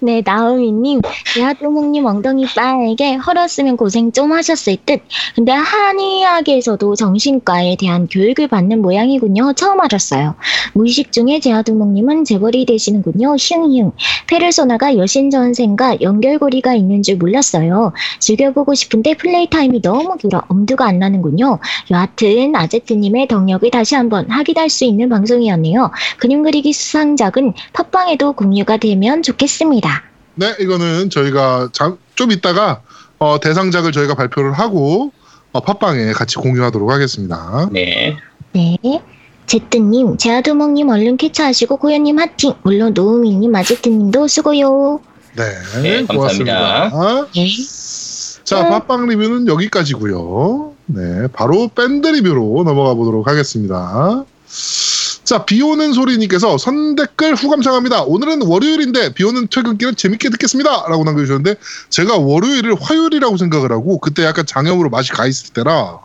네, 0.00 0.22
나우미님, 0.24 1.00
야두목님 1.40 2.04
엉덩이 2.04 2.46
빨게 2.54 3.14
헐었으면 3.14 3.76
고생 3.76 4.12
좀 4.12 4.32
하셨을 4.32 4.76
듯. 4.84 5.00
근데 5.34 5.52
한의학에서도 5.52 6.94
정신과에 6.94 7.76
대한 7.76 8.06
교육을 8.08 8.48
받는 8.48 8.82
모양이군요. 8.82 9.54
처음 9.54 9.80
알았어요. 9.80 10.34
무의식 10.74 11.10
중에 11.12 11.40
제아두목님은 11.40 12.24
재벌이 12.24 12.66
되시는군요. 12.66 13.36
흉흉. 13.36 13.92
페르소나가 14.26 14.96
여신전생과 14.96 16.00
연결고리가 16.00 16.74
있는 16.74 17.02
줄 17.02 17.16
몰랐어요. 17.16 17.92
즐겨보고 18.18 18.74
싶은데 18.74 19.14
플레이 19.14 19.48
타임이 19.48 19.80
너무 19.82 20.16
길어 20.16 20.42
엄두가 20.48 20.86
안 20.86 20.98
나는군요. 20.98 21.58
여하튼 21.90 22.54
아제트님의 22.54 23.28
덕력을 23.28 23.70
다시 23.70 23.94
한번 23.94 24.30
확인할 24.30 24.68
수 24.68 24.84
있는 24.84 25.08
방송이었네요. 25.08 25.90
그림 26.18 26.42
그리기 26.42 26.72
수상작은 26.72 27.54
팟빵에도 27.72 28.32
공유가 28.32 28.76
되면 28.76 29.22
좋겠습니다. 29.24 30.04
네, 30.36 30.54
이거는 30.60 31.10
저희가 31.10 31.70
잠, 31.72 31.98
좀 32.14 32.30
이따가 32.30 32.82
어, 33.18 33.40
대상작을 33.40 33.92
저희가 33.92 34.14
발표를 34.14 34.52
하고 34.52 35.12
어, 35.52 35.60
팟빵에 35.60 36.12
같이 36.12 36.36
공유하도록 36.36 36.90
하겠습니다. 36.90 37.68
네. 37.72 38.16
네. 38.52 38.78
제트님, 39.46 40.16
제아두목님 40.16 40.88
얼른 40.88 41.16
쾌차하시고 41.16 41.76
고현님 41.76 42.18
하팅. 42.18 42.54
물론 42.62 42.94
노우미님, 42.94 43.54
아제트님도 43.54 44.26
수고요. 44.26 45.00
네, 45.36 45.44
네, 45.82 46.04
감사합니다. 46.06 46.14
고맙습니다. 46.14 46.90
네. 47.34 47.46
자, 48.44 48.68
팟빵 48.68 49.06
리뷰는 49.08 49.48
여기까지고요. 49.48 50.72
네, 50.86 51.28
바로 51.32 51.68
밴드 51.68 52.06
리뷰로 52.08 52.62
넘어가 52.64 52.94
보도록 52.94 53.26
하겠습니다. 53.28 54.24
자, 55.24 55.46
비 55.46 55.62
오는 55.62 55.94
소리님께서 55.94 56.58
선댓글 56.58 57.34
후감상합니다. 57.34 58.02
오늘은 58.02 58.42
월요일인데 58.42 59.14
비 59.14 59.24
오는 59.24 59.48
퇴근길은 59.48 59.96
재밌게 59.96 60.28
듣겠습니다. 60.28 60.86
라고 60.88 61.02
남겨주셨는데 61.04 61.56
제가 61.88 62.18
월요일을 62.18 62.74
화요일이라고 62.78 63.38
생각을 63.38 63.72
하고 63.72 63.98
그때 63.98 64.22
약간 64.24 64.44
장염으로 64.44 64.90
맛이 64.90 65.12
가 65.12 65.26
있을 65.26 65.54
때라 65.54 66.00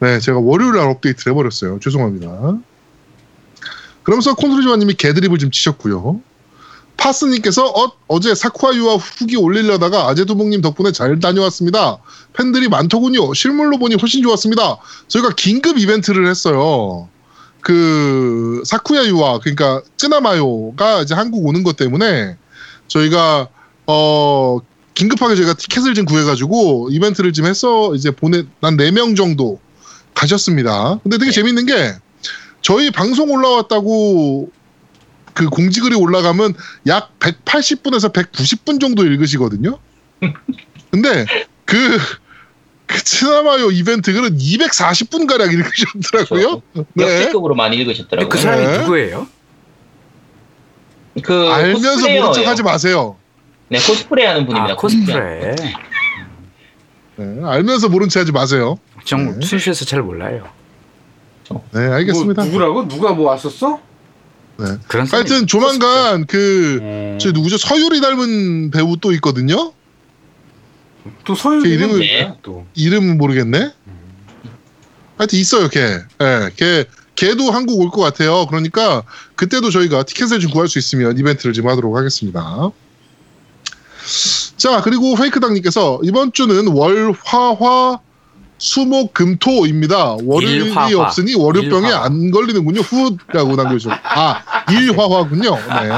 네, 0.00 0.18
제가 0.18 0.40
월요일 0.40 0.72
날 0.72 0.88
업데이트를 0.88 1.32
해버렸어요. 1.32 1.78
죄송합니다. 1.80 2.58
그러면서 4.02 4.34
콘솔리조아님이 4.34 4.94
개드립을 4.94 5.38
좀 5.38 5.52
치셨고요. 5.52 6.20
파스님께서 6.96 7.92
어, 8.08 8.20
제 8.20 8.34
사쿠아유와 8.34 8.96
후기 8.96 9.36
올리려다가 9.36 10.08
아제도봉님 10.08 10.62
덕분에 10.62 10.90
잘 10.90 11.20
다녀왔습니다. 11.20 11.98
팬들이 12.32 12.68
많더군요. 12.68 13.32
실물로 13.34 13.78
보니 13.78 13.94
훨씬 14.00 14.20
좋았습니다. 14.22 14.78
저희가 15.06 15.30
긴급 15.36 15.78
이벤트를 15.78 16.26
했어요. 16.26 17.08
그 17.68 18.62
사쿠야유와 18.64 19.40
그러니까 19.40 19.82
쯔나마요가 19.98 21.02
이제 21.02 21.14
한국 21.14 21.44
오는 21.46 21.62
것 21.62 21.76
때문에 21.76 22.38
저희가 22.86 23.48
어 23.86 24.58
긴급하게 24.94 25.36
저희가 25.36 25.52
티켓을 25.52 25.92
좀 25.92 26.06
구해가지고 26.06 26.88
이벤트를 26.90 27.34
좀 27.34 27.44
해서 27.44 27.94
이제 27.94 28.10
보내 28.10 28.44
난 28.60 28.78
네 28.78 28.90
명 28.90 29.14
정도 29.14 29.60
가셨습니다. 30.14 30.98
근데 31.02 31.18
되게 31.18 31.30
네. 31.30 31.34
재밌는 31.34 31.66
게 31.66 31.94
저희 32.62 32.90
방송 32.90 33.30
올라왔다고 33.30 34.50
그 35.34 35.50
공지글이 35.50 35.94
올라가면 35.94 36.54
약 36.86 37.18
180분에서 37.20 38.14
190분 38.14 38.80
정도 38.80 39.04
읽으시거든요. 39.04 39.78
근데 40.90 41.26
그, 41.66 41.76
그 42.88 43.04
치나마요 43.04 43.70
이벤트 43.70 44.12
글은 44.12 44.38
240분 44.38 45.28
가량 45.28 45.52
읽으셨더라고요. 45.52 46.62
네. 46.94 47.04
역대급으로 47.04 47.54
많이 47.54 47.76
읽으셨더라고요. 47.76 48.28
그 48.28 48.38
사람이 48.38 48.66
네. 48.66 48.78
누구예요? 48.78 49.28
그 51.22 51.48
알면서 51.48 51.80
모른 51.80 51.92
코스프레예요. 51.92 52.32
척 52.32 52.46
하지 52.46 52.62
마세요. 52.62 53.16
네, 53.68 53.78
코스프레 53.78 54.26
하는 54.26 54.46
분입니다. 54.46 54.72
아 54.72 54.76
코스프레. 54.76 55.56
네, 57.16 57.40
알면서 57.44 57.88
모른 57.88 58.08
척 58.08 58.20
하지 58.20 58.32
마세요. 58.32 58.78
정 59.04 59.38
네. 59.38 59.46
순수해서 59.46 59.84
잘 59.84 60.02
몰라요. 60.02 60.48
네, 61.72 61.80
알겠습니다. 61.80 62.42
뭐, 62.42 62.50
누구라고? 62.50 62.88
누가 62.88 63.12
뭐 63.12 63.30
왔었어? 63.30 63.80
그런 64.88 65.06
사람이 65.06 65.28
하여튼 65.28 65.46
조만간 65.46 66.26
그, 66.26 66.78
음. 66.82 67.18
저 67.20 67.30
누구죠? 67.30 67.58
서유리 67.58 68.00
닮은 68.00 68.70
배우 68.70 68.96
또 68.96 69.12
있거든요? 69.12 69.72
또 71.24 71.34
서유 71.34 71.62
걔 71.62 71.68
이름을- 71.70 71.98
네. 72.00 72.34
또 72.42 72.66
이름은 72.74 73.18
모르겠네? 73.18 73.72
하여튼 75.16 75.38
있어요, 75.38 75.68
걔. 75.68 75.80
예, 76.20 76.50
걔, 76.56 76.84
걔도 77.16 77.50
한국 77.50 77.80
올 77.80 77.90
것 77.90 78.00
같아요. 78.00 78.46
그러니까 78.46 79.02
그때도 79.34 79.70
저희가 79.70 80.04
티켓을 80.04 80.38
좀 80.38 80.50
구할 80.52 80.68
수 80.68 80.78
있으면 80.78 81.18
이벤트를 81.18 81.52
좀 81.52 81.68
하도록 81.68 81.96
하겠습니다. 81.96 82.70
자, 84.56 84.80
그리고 84.82 85.14
페이크당님께서 85.16 86.00
이번 86.04 86.32
주는 86.32 86.68
일, 86.68 87.12
화, 87.24 87.52
화, 87.54 87.98
수목, 88.58 89.14
금, 89.14 89.36
토입니다. 89.38 90.16
월요일이 90.24 90.70
일화화. 90.70 90.90
없으니 91.06 91.34
월요병에 91.34 91.88
일화화. 91.88 92.04
안 92.06 92.30
걸리는군요. 92.30 92.80
후라고 92.80 93.56
남겨주셨고. 93.56 93.96
아, 94.02 94.42
일화화군요. 94.70 95.54
네. 95.54 95.88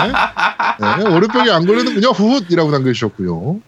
네, 0.80 1.08
월요병에 1.10 1.50
안 1.50 1.66
걸리는군요. 1.66 2.08
후훗이라고 2.08 2.70
남겨주셨고요. 2.70 3.60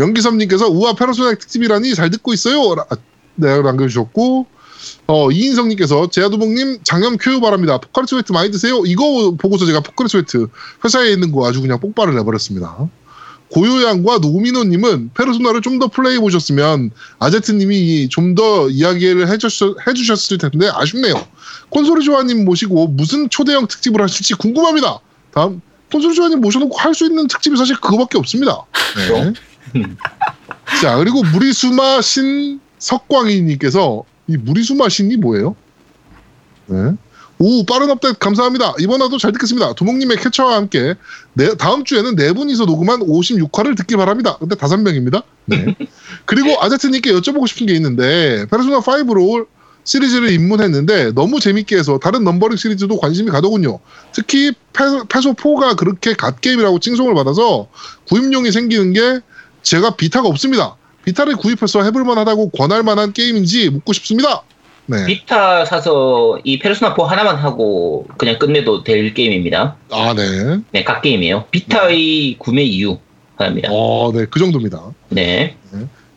연기섭님께서 0.00 0.68
우와 0.68 0.94
페르소나 0.94 1.34
특집이라니 1.34 1.94
잘 1.94 2.10
듣고 2.10 2.32
있어요. 2.32 2.74
라- 2.74 2.86
네, 3.36 3.60
남겨주셨고 3.62 4.46
어, 5.06 5.30
이인성님께서 5.30 6.08
제아도봉님 6.10 6.80
장염 6.84 7.18
쾌유 7.18 7.40
바랍니다. 7.40 7.78
포카리 7.78 8.06
스웨트 8.08 8.32
많이 8.32 8.50
드세요. 8.50 8.82
이거 8.86 9.34
보고서 9.38 9.66
제가 9.66 9.80
포카리 9.80 10.08
스웨트 10.08 10.48
회사에 10.84 11.10
있는 11.10 11.32
거 11.32 11.46
아주 11.46 11.60
그냥 11.60 11.78
폭발을 11.80 12.14
내버렸습니다. 12.14 12.88
고요양과 13.52 14.18
노미노님은 14.18 15.10
페르소나를 15.14 15.60
좀 15.60 15.80
더 15.80 15.88
플레이해 15.88 16.20
보셨으면 16.20 16.90
아제트님이 17.18 18.08
좀 18.08 18.34
더 18.36 18.68
이야기를 18.70 19.28
해주셨, 19.28 19.76
해주셨 19.86 20.32
을 20.32 20.38
텐데 20.38 20.70
아쉽네요. 20.72 21.14
콘솔이 21.70 22.04
조아님 22.04 22.44
모시고 22.44 22.88
무슨 22.88 23.28
초대형 23.28 23.66
특집을 23.66 24.00
하실지 24.02 24.34
궁금합니다. 24.34 25.00
다음 25.32 25.60
콘솔이 25.90 26.14
조아님 26.14 26.40
모셔놓고 26.40 26.76
할 26.78 26.94
수 26.94 27.06
있는 27.06 27.26
특집이 27.26 27.56
사실 27.56 27.76
그거밖에 27.80 28.18
없습니다. 28.18 28.62
네. 28.96 29.32
자 30.82 30.96
그리고 30.96 31.22
무리수마 31.22 32.00
신 32.00 32.60
석광희님께서 32.78 34.04
이 34.28 34.36
무리수마 34.36 34.88
신이 34.88 35.16
뭐예요? 35.16 35.56
네. 36.66 36.94
오 37.42 37.64
빠른 37.64 37.88
업데이트 37.88 38.18
감사합니다. 38.18 38.74
이번 38.80 39.00
화도 39.00 39.16
잘 39.16 39.32
듣겠습니다. 39.32 39.72
도목님의 39.72 40.18
캐처와 40.18 40.56
함께 40.56 40.94
네, 41.32 41.54
다음 41.56 41.84
주에는 41.84 42.14
네 42.14 42.32
분이서 42.34 42.66
녹음한 42.66 43.00
56화를 43.00 43.76
듣길 43.78 43.96
바랍니다. 43.96 44.36
근데 44.38 44.54
다섯 44.56 44.76
명입니다. 44.76 45.22
네. 45.46 45.74
그리고 46.26 46.62
아제트님께 46.62 47.12
여쭤보고 47.12 47.48
싶은 47.48 47.66
게 47.66 47.74
있는데 47.74 48.44
페르소나 48.50 48.80
5로 48.80 49.46
시리즈를 49.84 50.30
입문했는데 50.32 51.12
너무 51.12 51.40
재밌게 51.40 51.78
해서 51.78 51.98
다른 51.98 52.24
넘버링 52.24 52.56
시리즈도 52.58 52.98
관심이 52.98 53.30
가더군요. 53.30 53.80
특히 54.12 54.52
페, 54.74 54.84
페소4가 54.84 55.76
그렇게 55.76 56.12
갓게임이라고 56.12 56.78
칭송을 56.78 57.14
받아서 57.14 57.68
구입욕이 58.08 58.52
생기는데 58.52 59.20
제가 59.62 59.96
비타가 59.96 60.28
없습니다. 60.28 60.76
비타를 61.04 61.36
구입해서 61.36 61.82
해볼만 61.82 62.18
하다고 62.18 62.50
권할 62.50 62.82
만한 62.82 63.12
게임인지 63.12 63.70
묻고 63.70 63.92
싶습니다. 63.94 64.42
네. 64.86 65.06
비타 65.06 65.64
사서 65.64 66.40
이 66.42 66.58
페르소나 66.58 66.94
4 66.98 67.04
하나만 67.04 67.36
하고 67.36 68.06
그냥 68.18 68.38
끝내도 68.38 68.82
될 68.82 69.14
게임입니다. 69.14 69.76
아, 69.90 70.14
네. 70.14 70.60
네, 70.72 70.84
각 70.84 71.00
게임이에요. 71.02 71.44
비타의 71.50 72.36
구매 72.38 72.62
이유 72.62 72.98
하나입니다. 73.36 73.68
어, 73.72 74.10
네. 74.12 74.26
그 74.28 74.40
정도입니다. 74.40 74.90
네. 75.08 75.56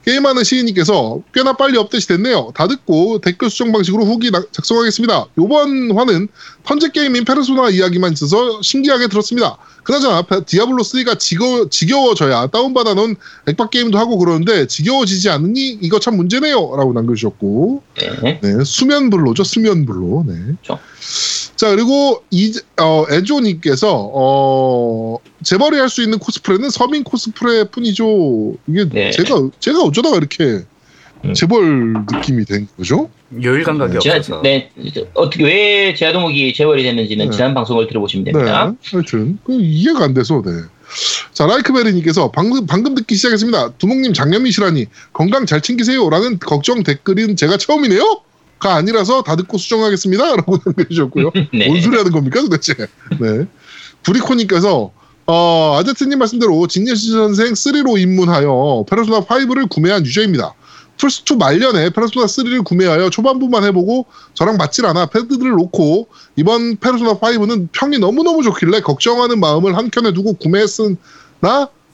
게임하는 0.05 0.43
시인님께서 0.43 1.21
꽤나 1.33 1.53
빨리 1.53 1.77
업데이트 1.77 2.07
됐네요. 2.07 2.51
다 2.53 2.67
듣고 2.67 3.19
댓글 3.19 3.49
수정 3.49 3.71
방식으로 3.71 4.03
후기 4.05 4.31
나- 4.31 4.43
작성하겠습니다. 4.51 5.27
요번 5.37 5.91
화는 5.95 6.27
턴제 6.65 6.89
게임인 6.93 7.23
페르소나 7.23 7.69
이야기만 7.69 8.11
있어서 8.13 8.61
신기하게 8.61 9.07
들었습니다. 9.07 9.57
그나저나 9.83 10.23
페- 10.23 10.41
디아블로3가 10.41 11.19
지겨, 11.19 11.67
지겨워져야 11.69 12.47
다운받아 12.47 12.93
놓은 12.95 13.15
액박 13.47 13.71
게임도 13.71 13.97
하고 13.97 14.17
그러는데 14.17 14.67
지겨워지지 14.67 15.29
않으니 15.29 15.77
이거 15.81 15.99
참 15.99 16.17
문제네요. 16.17 16.75
라고 16.75 16.91
남겨주셨고 16.93 17.83
네. 18.23 18.39
네, 18.41 18.63
수면블로죠. 18.63 19.43
수면블로. 19.45 20.25
네. 20.27 20.33
그렇죠. 20.61 20.79
자 21.55 21.69
그리고 21.69 22.23
이 22.29 22.53
어, 22.81 23.05
에조님께서 23.09 24.11
어, 24.13 25.17
재벌이 25.43 25.77
할 25.77 25.89
수 25.89 26.01
있는 26.01 26.17
코스프레는 26.19 26.69
서민 26.69 27.03
코스프레 27.03 27.65
뿐이죠. 27.65 28.55
이게 28.67 28.89
네. 28.89 29.11
제가 29.11 29.49
제가 29.59 29.81
어쩌다가 29.83 30.17
이렇게 30.17 30.63
음. 31.25 31.33
재벌 31.33 31.93
느낌이 32.11 32.45
된 32.45 32.67
거죠? 32.77 33.09
요일 33.41 33.63
감각이 33.63 33.99
지난, 33.99 34.17
없어서. 34.17 34.41
네. 34.41 34.71
어떻게 35.13 35.43
왜 35.43 35.93
제아도목이 35.93 36.53
재벌이 36.53 36.83
됐는지는 36.83 37.25
네. 37.29 37.31
지난 37.31 37.53
방송을 37.53 37.87
들어보시면 37.87 38.25
됩니다. 38.25 38.71
네. 38.71 38.89
하여튼 38.91 39.37
그 39.43 39.53
이해가 39.59 40.03
안 40.03 40.13
돼서 40.13 40.41
네. 40.45 40.51
자 41.31 41.45
라이크베리님께서 41.47 42.31
방금 42.31 42.65
방금 42.65 42.95
듣기 42.95 43.15
시작했습니다. 43.15 43.73
두목님 43.77 44.13
장염이시라니 44.13 44.87
건강 45.13 45.45
잘 45.45 45.61
챙기세요라는 45.61 46.39
걱정 46.39 46.83
댓글은 46.83 47.35
제가 47.35 47.57
처음이네요. 47.57 48.21
가 48.59 48.75
아니라서 48.75 49.23
다 49.23 49.35
듣고 49.35 49.57
수정하겠습니다라고 49.57 50.57
남겨주셨고요. 50.65 51.31
네. 51.53 51.67
뭔 51.67 51.81
소리 51.81 51.97
하는 51.97 52.11
겁니까 52.11 52.41
도대체? 52.41 52.73
네. 53.19 53.45
부리코님께서 54.03 54.91
어, 55.25 55.77
아제트님 55.79 56.19
말씀대로 56.19 56.67
진여시 56.67 57.11
선생 57.11 57.53
3로 57.53 57.97
입문하여 57.97 58.85
페르소나 58.89 59.21
5를 59.21 59.69
구매한 59.69 60.05
유저입니다. 60.05 60.53
플스2 60.97 61.37
말년에 61.37 61.91
페르소나 61.91 62.25
3를 62.25 62.63
구매하여 62.65 63.09
초반부만 63.09 63.63
해보고 63.63 64.05
저랑 64.33 64.57
맞질 64.57 64.85
않아 64.85 65.05
패드들을 65.07 65.51
놓고 65.51 66.07
이번 66.35 66.75
페르소나 66.77 67.19
5는 67.19 67.69
평이 67.71 67.99
너무너무 67.99 68.43
좋길래 68.43 68.81
걱정하는 68.81 69.39
마음을 69.39 69.77
한켠에 69.77 70.13
두고 70.13 70.33
구매했으나 70.33 70.97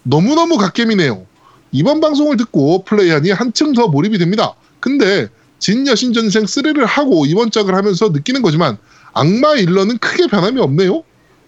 너무너무 0.03 0.57
갓겜이네요. 0.57 1.25
이번 1.71 2.01
방송을 2.01 2.35
듣고 2.37 2.83
플레이하니 2.83 3.29
한층 3.29 3.73
더 3.73 3.87
몰입이 3.87 4.17
됩니다. 4.17 4.55
근데 4.79 5.27
진 5.59 5.85
여신 5.85 6.13
전생 6.13 6.45
3를 6.45 6.85
하고 6.85 7.27
이번 7.27 7.51
작을 7.51 7.75
하면서 7.75 8.09
느끼는 8.09 8.41
거지만 8.41 8.77
악마 9.13 9.53
일러는 9.53 9.99
크게 9.99 10.27
변함이 10.27 10.59
없네요. 10.59 11.03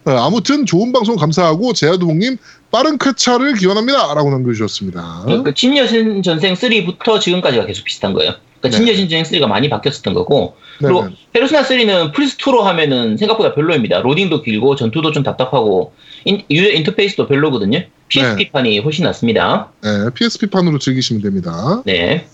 어, 0.06 0.12
아무튼 0.12 0.66
좋은 0.66 0.92
방송 0.92 1.16
감사하고 1.16 1.74
제아두봉님 1.74 2.38
빠른 2.72 2.98
쾌차를 2.98 3.56
기원합니다. 3.56 4.14
라고 4.14 4.30
남겨주셨습니다. 4.30 5.24
그, 5.28 5.44
그 5.44 5.54
진여신 5.54 6.24
전생 6.24 6.54
3부터 6.54 7.20
지금까지가 7.20 7.66
계속 7.66 7.84
비슷한 7.84 8.14
거예요. 8.14 8.34
그러니까 8.60 8.78
네. 8.80 8.86
진여신 8.86 9.10
전생 9.10 9.40
3가 9.40 9.48
많이 9.48 9.70
바뀌었었던 9.70 10.14
거고 10.14 10.56
네, 10.80 10.88
그리고 10.88 11.08
네. 11.08 11.16
페르소나 11.34 11.64
3는 11.64 12.14
플스2로 12.14 12.62
하면은 12.62 13.18
생각보다 13.18 13.54
별로입니다. 13.54 14.00
로딩도 14.02 14.42
길고 14.42 14.76
전투도 14.76 15.12
좀 15.12 15.24
답답하고 15.24 15.94
인, 16.26 16.44
유저 16.50 16.72
인터페이스도 16.72 17.28
별로거든요. 17.28 17.84
PSP판이 18.08 18.80
훨씬 18.80 19.06
낫습니다. 19.06 19.72
네, 19.82 19.90
PSP판으로 20.14 20.80
즐기시면 20.80 21.22
됩니다. 21.22 21.82
네. 21.86 22.28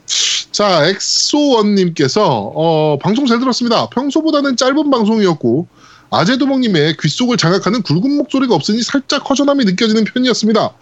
자, 0.51 0.87
엑소원님께서 0.87 2.51
어, 2.55 2.97
방송 2.99 3.27
잘 3.27 3.39
들었습니다. 3.39 3.87
평소보다는 3.89 4.57
짧은 4.57 4.89
방송이었고 4.89 5.67
아재도목님의 6.09 6.97
귓속을 6.97 7.37
장악하는 7.37 7.81
굵은 7.81 8.15
목소리가 8.17 8.55
없으니 8.55 8.81
살짝 8.83 9.29
허전함이 9.29 9.65
느껴지는 9.65 10.03
편이었습니다. 10.05 10.73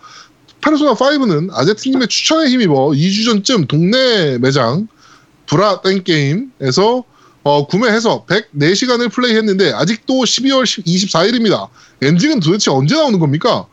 페르소나 0.61 0.93
5는 0.93 1.49
아제트님의 1.53 2.07
추천에 2.07 2.49
힘입어 2.49 2.89
2주 2.89 3.25
전쯤 3.25 3.67
동네 3.67 4.37
매장 4.37 4.87
브라 5.47 5.81
땡게임에서 5.81 7.03
어, 7.43 7.67
구매해서 7.67 8.25
104시간을 8.25 9.11
플레이했는데 9.11 9.73
아직도 9.73 10.15
12월 10.15 10.63
24일입니다. 10.63 11.67
엔딩은 12.01 12.39
도대체 12.39 12.71
언제 12.71 12.95
나오는 12.95 13.19
겁니까? 13.19 13.67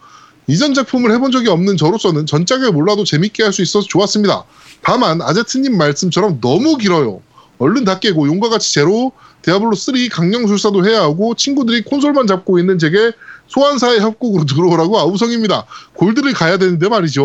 이전 0.47 0.75
작품을 0.75 1.13
해본 1.13 1.31
적이 1.33 1.49
없는 1.49 1.79
저로서는 1.79 2.27
전작을 2.27 2.73
몰라도 2.73 3.05
재밌게 3.05 3.43
할 3.43 3.53
수 3.53 3.63
있어서 3.63 3.87
좋았습니다. 3.89 4.45
다만 4.83 5.23
아제트님 5.23 5.79
말씀처럼 5.79 6.41
너무 6.43 6.77
길어요. 6.77 7.23
얼른 7.63 7.85
다 7.85 7.99
깨고 7.99 8.27
용과 8.27 8.49
같이 8.49 8.75
제로, 8.75 9.13
디아블로 9.43 9.75
3 9.75 9.95
강령술사도 10.11 10.87
해야 10.87 11.03
하고 11.03 11.35
친구들이 11.35 11.83
콘솔만 11.83 12.27
잡고 12.27 12.59
있는 12.59 12.79
제게 12.79 13.13
소환사의 13.47 14.01
협곡으로 14.01 14.45
들어오라고 14.47 14.99
아우성입니다. 14.99 15.67
골드를 15.95 16.33
가야 16.33 16.59
되는데 16.59 16.89
말이죠. 16.89 17.23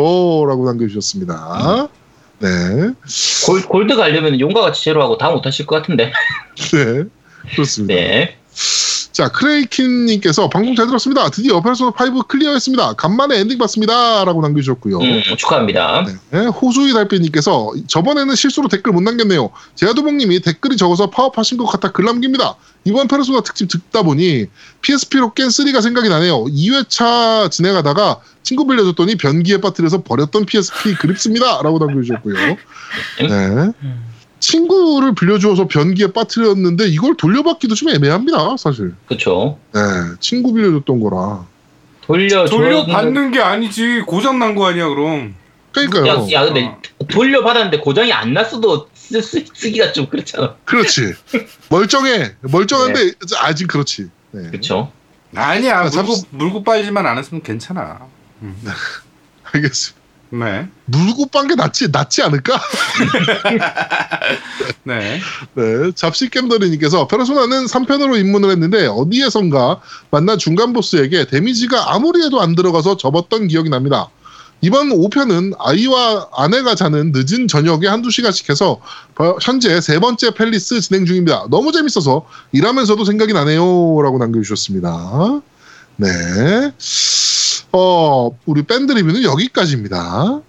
라고 0.47 0.65
남겨주셨습니다. 0.65 1.89
네. 2.39 2.49
골, 3.45 3.63
골드 3.63 3.95
가려면 3.95 4.39
용과 4.39 4.61
같이 4.61 4.83
제로하고 4.83 5.17
다 5.17 5.31
못하실 5.31 5.65
것 5.65 5.77
같은데. 5.77 6.11
네. 6.73 7.03
그렇습니다. 7.55 7.93
네. 7.95 8.38
자, 9.18 9.30
크레이킨님께서 9.30 10.47
방송 10.47 10.76
잘 10.76 10.86
들었습니다. 10.86 11.28
드디어 11.32 11.59
페르소나 11.59 11.89
5 11.89 12.28
클리어했습니다. 12.28 12.93
간만에 12.93 13.39
엔딩 13.39 13.57
봤습니다. 13.57 14.24
라고 14.24 14.43
남겨주셨고요. 14.43 14.99
음, 14.99 15.24
축하합니다. 15.36 16.05
네, 16.30 16.45
호수 16.45 16.78
위 16.78 16.93
달빛님께서 16.93 17.74
저번에는 17.88 18.36
실수로 18.36 18.68
댓글 18.68 18.91
못 18.91 19.01
남겼네요. 19.01 19.49
제아도봉님이 19.74 20.41
댓글이 20.41 20.78
적어서 20.78 21.09
파업하신 21.09 21.57
것 21.57 21.65
같아 21.65 21.91
글 21.91 22.05
남깁니다. 22.05 22.57
이번 22.84 23.07
페르소나 23.07 23.41
특집 23.41 23.68
듣다 23.70 24.03
보니 24.03 24.45
PSP로 24.82 25.34
깬 25.34 25.47
3가 25.47 25.82
생각이 25.82 26.09
나네요. 26.09 26.45
2회차 26.45 27.49
진행하다가 27.49 28.20
친구 28.43 28.68
빌려줬더니 28.68 29.15
변기에 29.15 29.61
빠뜨려서 29.61 30.03
버렸던 30.03 30.45
PSP 30.45 30.93
그립습니다. 30.93 31.63
라고 31.63 31.80
남겨주셨고요. 31.80 32.36
네. 32.36 33.72
친구를 34.39 35.15
빌려주어서 35.15 35.67
변기에 35.67 36.07
빠뜨렸는데 36.13 36.88
이걸 36.88 37.15
돌려받기도 37.17 37.75
좀 37.75 37.89
애매합니다. 37.89 38.55
사실. 38.57 38.93
그쵸. 39.07 39.57
네, 39.73 39.81
친구 40.19 40.53
빌려줬던 40.53 40.99
거라. 40.99 41.45
돌려, 42.01 42.45
돌려받는 42.45 43.31
게 43.31 43.41
아니지 43.41 44.03
고장 44.07 44.39
난 44.39 44.55
거 44.55 44.67
아니야 44.67 44.88
그럼. 44.88 45.35
그러니까요. 45.73 46.07
야, 46.07 46.31
야, 46.31 46.45
근데 46.45 46.75
돌려받았는데 47.09 47.79
고장이 47.81 48.11
안 48.13 48.33
났어도 48.33 48.88
쓰, 48.93 49.21
쓰, 49.21 49.43
쓰 49.53 49.69
기가 49.71 49.91
좀 49.91 50.07
그렇잖아. 50.07 50.55
그렇지. 50.65 51.13
멀쩡해. 51.69 52.35
멀쩡한데 52.41 53.11
아직 53.41 53.67
그렇지. 53.67 54.09
네. 54.31 54.49
그쵸. 54.51 54.91
아니야 55.35 55.81
아, 55.81 55.89
물고 55.89 56.13
물고 56.31 56.63
빨지만 56.63 57.05
않았으면 57.05 57.43
괜찮아. 57.43 57.99
알겠습니다. 59.51 60.01
네. 60.30 60.67
물고 60.86 61.25
빤 61.28 61.47
게 61.47 61.55
낫지 61.55 61.89
낫지 61.89 62.21
않을까? 62.23 62.59
네. 64.84 65.19
네, 65.53 65.91
잡시 65.95 66.30
겜더리님께서 66.30 67.07
페르소나는 67.07 67.65
3편으로 67.65 68.19
입문을 68.19 68.49
했는데 68.51 68.88
어디에선가 68.88 69.82
만난 70.11 70.38
중간 70.38 70.73
보스에게 70.73 71.28
데미지가 71.28 71.93
아무리 71.93 72.23
해도 72.23 72.41
안 72.41 72.55
들어가서 72.55 72.97
접었던 72.97 73.47
기억이 73.47 73.69
납니다. 73.69 74.09
이번 74.61 74.89
5편은 74.89 75.53
아이와 75.59 76.30
아내가 76.36 76.73
자는 76.73 77.11
늦은 77.13 77.47
저녁에 77.47 77.88
한두 77.88 78.09
시간씩 78.09 78.49
해서 78.49 78.82
버- 79.13 79.38
현재 79.41 79.80
세 79.82 79.99
번째 79.99 80.32
팰리스 80.32 80.82
진행 80.82 81.05
중입니다. 81.05 81.45
너무 81.51 81.71
재밌어서 81.71 82.25
일하면서도 82.53 83.05
생각이 83.05 83.34
나네요. 83.34 84.01
라고 84.01 84.17
남겨주셨습니다. 84.17 85.41
네. 85.98 86.08
어, 87.74 88.30
우리 88.45 88.64
밴드 88.64 88.91
리뷰는 88.91 89.24
여기까지입니다. 89.24 90.41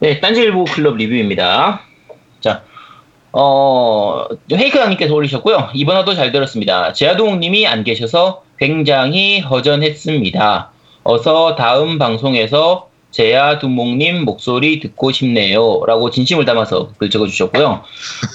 네, 0.00 0.20
딴지일보 0.20 0.64
클럽 0.64 0.96
리뷰입니다. 0.96 1.80
자, 2.40 2.62
어, 3.32 4.26
헤이크당님께서 4.52 5.14
올리셨고요. 5.14 5.70
이번 5.74 5.96
화도 5.96 6.14
잘 6.14 6.32
들었습니다. 6.32 6.92
제아동 6.92 7.40
님이 7.40 7.66
안 7.66 7.84
계셔서 7.84 8.42
굉장히 8.58 9.40
허전했습니다. 9.40 10.70
어서 11.02 11.54
다음 11.56 11.98
방송에서 11.98 12.89
제야 13.10 13.58
두목님 13.58 14.24
목소리 14.24 14.78
듣고 14.80 15.12
싶네요. 15.12 15.82
라고 15.86 16.10
진심을 16.10 16.44
담아서 16.44 16.92
글 16.98 17.10
적어주셨고요. 17.10 17.84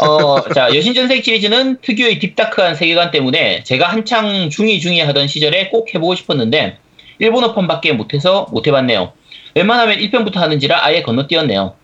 어, 0.01 0.49
자, 0.53 0.75
여신전생 0.75 1.21
시리즈는 1.21 1.79
특유의 1.81 2.19
딥다크한 2.19 2.75
세계관 2.75 3.11
때문에 3.11 3.63
제가 3.63 3.87
한창 3.87 4.49
중이 4.49 4.79
중이 4.79 4.99
하던 5.01 5.27
시절에 5.27 5.69
꼭 5.69 5.93
해보고 5.93 6.15
싶었는데, 6.15 6.77
일본어판밖에 7.19 7.93
못해서 7.93 8.47
못해봤네요. 8.51 9.13
웬만하면 9.55 9.99
1편부터 9.99 10.35
하는지라 10.35 10.83
아예 10.83 11.01
건너뛰었네요. 11.01 11.75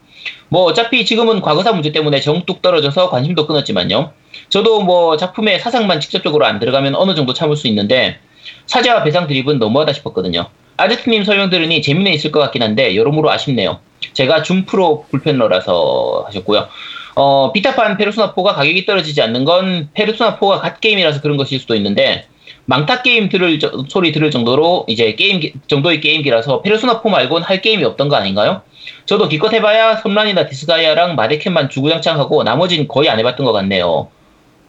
뭐 0.50 0.64
어차피 0.64 1.06
지금은 1.06 1.40
과거사 1.40 1.72
문제 1.72 1.94
때문에 1.94 2.20
정뚝 2.20 2.62
떨어져서 2.62 3.10
관심도 3.10 3.48
끊었지만요. 3.48 4.12
저도 4.50 4.82
뭐 4.82 5.16
작품의 5.16 5.62
사상만 5.62 6.02
직접적으로 6.02 6.46
안 6.46 6.60
들어가면 6.60 6.96
어느 6.96 7.16
정도 7.16 7.34
참을 7.34 7.56
수 7.56 7.68
있는데 7.68 8.20
사제와 8.66 9.04
배상 9.04 9.28
드립은 9.28 9.60
너무하다 9.60 9.94
싶었거든요. 9.94 10.50
아제트님 10.86 11.24
설명 11.24 11.50
들으니 11.52 11.82
재미는 11.82 12.12
있을 12.12 12.32
것 12.32 12.40
같긴 12.40 12.64
한데 12.64 12.96
여러모로 12.96 13.30
아쉽네요. 13.30 13.80
제가 14.14 14.42
줌프로 14.42 15.06
불펜러라서 15.12 16.24
하셨고요. 16.26 16.68
어, 17.16 17.52
비타판 17.54 17.98
페르소나 17.98 18.34
4가 18.34 18.56
가격이 18.56 18.86
떨어지지 18.88 19.22
않는 19.22 19.46
건 19.46 19.90
페르소나 19.94 20.38
4가 20.40 20.60
갓 20.60 20.82
게임이라서 20.82 21.22
그런 21.22 21.38
것일 21.38 21.60
수도 21.60 21.76
있는데 21.76 22.26
망타 22.66 23.04
게임 23.04 23.30
들을 23.30 23.60
저- 23.60 23.72
소리 23.90 24.12
들을 24.12 24.32
정도로 24.32 24.86
이제 24.88 25.14
게임 25.14 25.42
정도의 25.68 26.02
게임기라서 26.02 26.62
페르소나 26.62 27.02
4 27.04 27.10
말곤 27.10 27.44
할 27.44 27.62
게임이 27.62 27.84
없던 27.84 28.10
거 28.10 28.16
아닌가요? 28.16 28.62
저도 29.06 29.28
기껏 29.28 29.54
해봐야 29.54 29.98
섬란이나 29.98 30.48
디스가이아랑 30.48 31.16
마데캔만 31.16 31.70
주구장창 31.70 32.20
하고 32.20 32.42
나머진 32.44 32.88
거의 32.88 33.10
안 33.10 33.20
해봤던 33.20 33.46
것 33.46 33.52
같네요. 33.54 34.10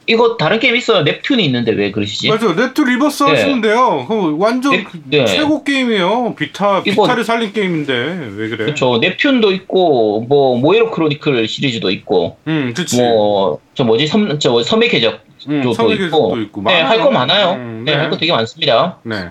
이거 0.07 0.37
다른 0.37 0.59
게임 0.59 0.75
있어요. 0.75 1.05
넵튠이 1.05 1.41
있는데 1.41 1.71
왜 1.73 1.93
그러시지? 1.93 2.29
맞아. 2.29 2.55
네트 2.55 2.81
리버스 2.81 3.23
네. 3.25 3.31
하시면 3.31 3.61
돼요. 3.61 4.05
그럼 4.09 4.41
완전 4.41 4.73
네, 4.73 4.83
그 4.85 5.01
네. 5.05 5.25
최고 5.27 5.63
게임이에요. 5.63 6.35
비타 6.37 6.83
이거- 6.85 7.03
비타를 7.05 7.25
살린 7.25 7.53
게임인데 7.53 7.93
왜 8.37 8.49
그래? 8.49 8.65
그렇죠. 8.65 9.01
넵튠도 9.01 9.53
있고 9.53 10.23
뭐 10.29 10.57
모에로 10.59 10.91
크로니클 10.91 11.47
시리즈도 11.47 11.91
있고 11.91 12.37
응, 12.49 12.73
그렇지. 12.75 13.01
뭐저 13.01 13.85
뭐지 13.85 14.07
섬 14.09 14.39
저 14.41 14.63
섬의 14.63 14.89
궤적 14.89 15.21
섬의 15.77 15.97
있고. 16.07 16.37
있고. 16.39 16.63
네, 16.67 16.81
할 16.83 16.99
거 17.01 17.11
많아요. 17.11 17.53
음, 17.53 17.83
네, 17.85 17.95
할 17.95 18.11
거 18.11 18.17
되게 18.17 18.33
많습니다. 18.33 18.99
네. 19.05 19.29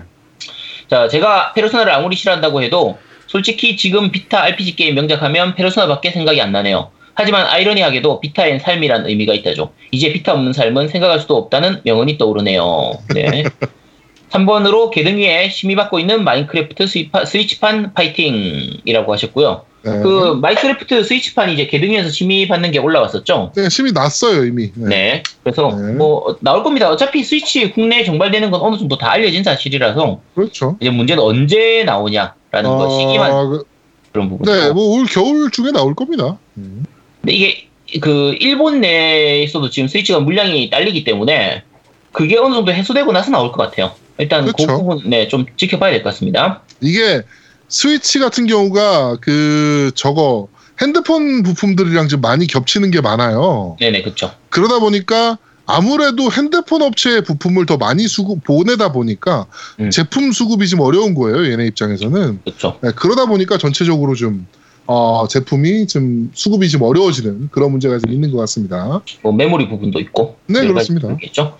자, 0.88 1.08
제가 1.08 1.52
페르소나를 1.54 1.92
아무리 1.92 2.16
싫어한다고 2.16 2.62
해도 2.62 2.98
솔직히 3.26 3.76
지금 3.76 4.10
비타 4.10 4.42
RPG 4.42 4.76
게임 4.76 4.94
명작하면 4.94 5.54
페르소나밖에 5.54 6.10
생각이 6.10 6.40
안 6.40 6.52
나네요. 6.52 6.90
하지만 7.14 7.46
아이러니하게도 7.46 8.20
비타엔 8.20 8.58
삶이란 8.60 9.06
의미가 9.06 9.34
있다죠. 9.34 9.72
이제 9.90 10.12
비타 10.12 10.32
없는 10.32 10.52
삶은 10.52 10.88
생각할 10.88 11.20
수도 11.20 11.36
없다는 11.36 11.80
명언이 11.84 12.18
떠오르네요. 12.18 12.92
네. 13.14 13.44
3번으로 14.30 14.90
게등위에 14.90 15.50
심의받고 15.50 15.98
있는 15.98 16.24
마인크래프트 16.24 16.86
스위파- 16.86 17.24
스위치판 17.26 17.92
파이팅이라고 17.92 19.12
하셨고요. 19.12 19.64
네. 19.84 19.90
그 20.02 20.38
마인크래프트 20.40 21.02
스위치판이 21.04 21.52
이제 21.52 21.66
게등위에서 21.66 22.08
심의받는 22.08 22.70
게 22.70 22.78
올라왔었죠. 22.78 23.52
네, 23.54 23.68
심의 23.68 23.92
났어요 23.92 24.44
이미. 24.46 24.70
네. 24.74 24.88
네. 24.88 25.22
그래서 25.42 25.68
네. 25.78 25.92
뭐 25.92 26.38
나올 26.40 26.62
겁니다. 26.62 26.88
어차피 26.88 27.22
스위치 27.24 27.70
국내에 27.72 28.04
정발되는 28.04 28.50
건 28.50 28.60
어느 28.62 28.78
정도 28.78 28.96
다 28.96 29.10
알려진 29.10 29.42
사실이라서 29.44 30.20
그렇죠. 30.34 30.76
이제 30.80 30.88
문제는 30.90 31.22
언제 31.22 31.82
나오냐라는 31.84 32.70
거 32.70 32.88
시기만 32.98 33.50
그- 33.50 33.64
그런 34.12 34.28
부분. 34.30 34.50
네, 34.50 34.70
뭐 34.70 34.96
올 34.98 35.04
겨울 35.06 35.50
중에 35.50 35.72
나올 35.72 35.94
겁니다. 35.94 36.38
음. 36.56 36.84
근데 37.22 37.32
이게 37.32 37.68
그 38.00 38.36
일본 38.40 38.80
내에서도 38.80 39.70
지금 39.70 39.88
스위치가 39.88 40.20
물량이 40.20 40.70
딸리기 40.70 41.04
때문에 41.04 41.62
그게 42.10 42.36
어느 42.36 42.54
정도 42.54 42.72
해소되고 42.72 43.12
나서 43.12 43.30
나올 43.30 43.52
것 43.52 43.62
같아요. 43.62 43.92
일단 44.18 44.44
그 44.44 44.52
그렇죠. 44.52 44.78
부분 44.78 45.08
네좀 45.08 45.46
지켜봐야 45.56 45.92
될 45.92 46.02
것 46.02 46.10
같습니다. 46.10 46.62
이게 46.80 47.22
스위치 47.68 48.18
같은 48.18 48.46
경우가 48.46 49.16
그 49.20 49.92
저거 49.94 50.48
핸드폰 50.80 51.42
부품들이랑 51.42 52.08
좀 52.08 52.20
많이 52.20 52.46
겹치는 52.46 52.90
게 52.90 53.00
많아요. 53.00 53.76
네네 53.80 54.02
그렇죠. 54.02 54.32
그러다 54.50 54.80
보니까 54.80 55.38
아무래도 55.64 56.30
핸드폰 56.30 56.82
업체의 56.82 57.22
부품을 57.22 57.66
더 57.66 57.76
많이 57.76 58.08
수급 58.08 58.42
보내다 58.42 58.90
보니까 58.92 59.46
음. 59.80 59.90
제품 59.90 60.32
수급이 60.32 60.68
좀 60.68 60.80
어려운 60.80 61.14
거예요. 61.14 61.50
얘네 61.50 61.66
입장에서는 61.68 62.40
그렇죠. 62.44 62.78
네, 62.82 62.90
그러다 62.96 63.26
보니까 63.26 63.58
전체적으로 63.58 64.14
좀 64.14 64.46
어, 64.86 65.26
제품이 65.28 65.86
좀 65.86 66.30
수급이 66.34 66.68
좀 66.68 66.82
어려워지는 66.82 67.48
그런 67.50 67.70
문제가 67.70 67.98
좀 67.98 68.12
있는 68.12 68.30
것 68.30 68.38
같습니다. 68.38 69.00
뭐 69.22 69.32
메모리 69.32 69.68
부분도 69.68 70.00
있고. 70.00 70.36
네, 70.46 70.66
그렇습니다. 70.66 71.10
있겠죠. 71.12 71.56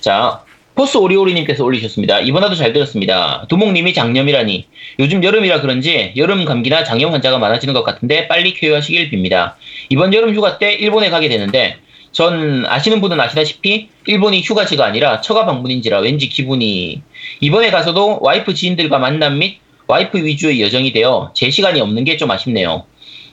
자 0.00 0.42
포스 0.74 0.96
오리오리님께서 0.96 1.64
올리셨습니다. 1.64 2.20
이번화도 2.20 2.56
잘 2.56 2.72
들었습니다. 2.72 3.46
두목님이 3.48 3.94
장염이라니. 3.94 4.66
요즘 4.98 5.22
여름이라 5.22 5.60
그런지 5.60 6.12
여름 6.16 6.44
감기나 6.44 6.84
장염 6.84 7.12
환자가 7.12 7.38
많아지는 7.38 7.74
것 7.74 7.84
같은데 7.84 8.26
빨리 8.26 8.54
쾌유하시길 8.54 9.10
빕니다. 9.10 9.54
이번 9.90 10.12
여름 10.12 10.34
휴가 10.34 10.58
때 10.58 10.72
일본에 10.72 11.10
가게 11.10 11.28
되는데 11.28 11.76
전 12.10 12.64
아시는 12.66 13.00
분은 13.00 13.20
아시다시피 13.20 13.88
일본이 14.06 14.40
휴가지가 14.42 14.84
아니라 14.84 15.20
처가 15.20 15.46
방문인지라 15.46 16.00
왠지 16.00 16.28
기분이 16.28 17.02
이번에 17.40 17.70
가서도 17.70 18.18
와이프 18.20 18.54
지인들과 18.54 18.98
만남 18.98 19.38
및 19.38 19.58
와이프 19.86 20.18
위주의 20.18 20.60
여정이 20.62 20.92
되어 20.92 21.30
제 21.34 21.50
시간이 21.50 21.80
없는 21.80 22.04
게 22.04 22.16
좀 22.16 22.30
아쉽네요. 22.30 22.84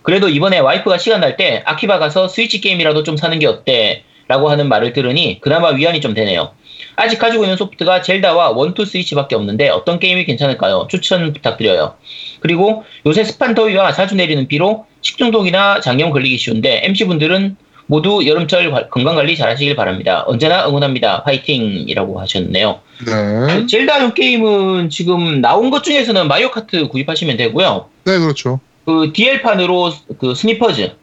그래도 0.03 0.27
이번에 0.29 0.59
와이프가 0.59 0.97
시간 0.97 1.21
날 1.21 1.37
때 1.37 1.61
아키바 1.65 1.99
가서 1.99 2.27
스위치 2.27 2.59
게임이라도 2.61 3.03
좀 3.03 3.15
사는 3.17 3.37
게 3.39 3.45
어때? 3.47 4.03
라고 4.27 4.49
하는 4.49 4.69
말을 4.69 4.93
들으니 4.93 5.39
그나마 5.41 5.69
위안이 5.69 5.99
좀 6.01 6.13
되네요. 6.13 6.53
아직 6.95 7.19
가지고 7.19 7.43
있는 7.43 7.57
소프트가 7.57 8.01
젤다와 8.01 8.51
원투 8.51 8.85
스위치밖에 8.85 9.35
없는데 9.35 9.69
어떤 9.69 9.99
게임이 9.99 10.25
괜찮을까요? 10.25 10.87
추천 10.89 11.31
부탁드려요. 11.33 11.95
그리고 12.39 12.83
요새 13.05 13.23
습한 13.23 13.53
더위와 13.55 13.91
자주 13.91 14.15
내리는 14.15 14.47
비로 14.47 14.85
식중독이나 15.01 15.79
장염 15.81 16.11
걸리기 16.11 16.37
쉬운데 16.37 16.81
MC분들은 16.85 17.57
모두 17.91 18.25
여름철 18.25 18.71
관- 18.71 18.89
건강관리 18.89 19.35
잘 19.35 19.49
하시길 19.49 19.75
바랍니다. 19.75 20.23
언제나 20.25 20.65
응원합니다. 20.65 21.23
파이팅 21.23 21.83
이라고 21.89 22.21
하셨네요. 22.21 22.79
네. 23.05 23.67
젤다용 23.67 24.13
게임은 24.13 24.89
지금 24.89 25.41
나온 25.41 25.69
것 25.71 25.83
중에서는 25.83 26.25
마리오 26.29 26.51
카트 26.51 26.87
구입하시면 26.87 27.35
되고요. 27.35 27.89
네, 28.05 28.17
그렇죠. 28.17 28.61
그 28.85 29.11
DL판으로 29.13 29.91
그 30.19 30.33
스니퍼즈 30.33 30.93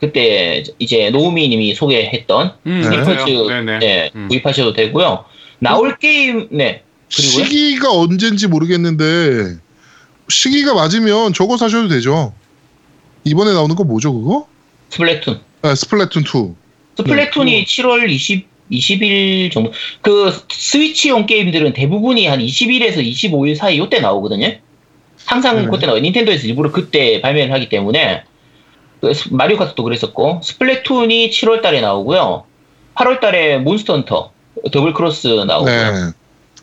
그때 0.00 0.62
이제 0.78 1.10
노우미 1.10 1.48
님이 1.50 1.74
소개했던 1.74 2.52
음, 2.66 2.80
네. 2.80 2.82
스니퍼즈 2.82 3.30
네네. 3.48 3.78
네, 3.80 4.10
음. 4.14 4.28
구입하셔도 4.28 4.72
되고요. 4.72 5.26
나올 5.58 5.98
게임 5.98 6.48
네 6.50 6.82
그리고요? 7.14 7.44
시기가 7.44 7.92
언젠지 7.92 8.46
모르겠는데 8.48 9.56
시기가 10.30 10.72
맞으면 10.72 11.34
저거 11.34 11.58
사셔도 11.58 11.88
되죠. 11.88 12.32
이번에 13.24 13.52
나오는 13.52 13.76
거 13.76 13.84
뭐죠, 13.84 14.14
그거? 14.14 14.46
스플래툰. 14.88 15.40
아, 15.62 15.74
스플래툰 15.74 16.22
2. 16.22 16.54
스플래툰이 16.96 17.64
7월 17.64 18.08
20 18.10 18.46
20일 18.70 19.50
정도. 19.50 19.72
그 20.02 20.30
스위치용 20.50 21.24
게임들은 21.24 21.72
대부분이 21.72 22.26
한 22.26 22.38
20일에서 22.40 22.98
25일 22.98 23.54
사이 23.56 23.78
요때 23.78 24.00
나오거든요. 24.00 24.52
항상 25.24 25.56
네. 25.62 25.68
그때 25.70 25.86
나와요. 25.86 26.02
닌텐도에서 26.02 26.46
일부러 26.46 26.70
그때 26.70 27.20
발매를 27.22 27.50
하기 27.54 27.70
때문에 27.70 28.24
그 29.00 29.14
스- 29.14 29.32
마리오 29.32 29.56
카트도 29.56 29.82
그랬었고 29.82 30.40
스플래툰이 30.42 31.30
7월 31.30 31.62
달에 31.62 31.80
나오고요. 31.80 32.44
8월 32.94 33.20
달에 33.20 33.56
몬스터 33.58 33.94
헌터 33.94 34.32
더블 34.70 34.92
크로스 34.92 35.28
나오고 35.28 35.64
네. 35.66 35.72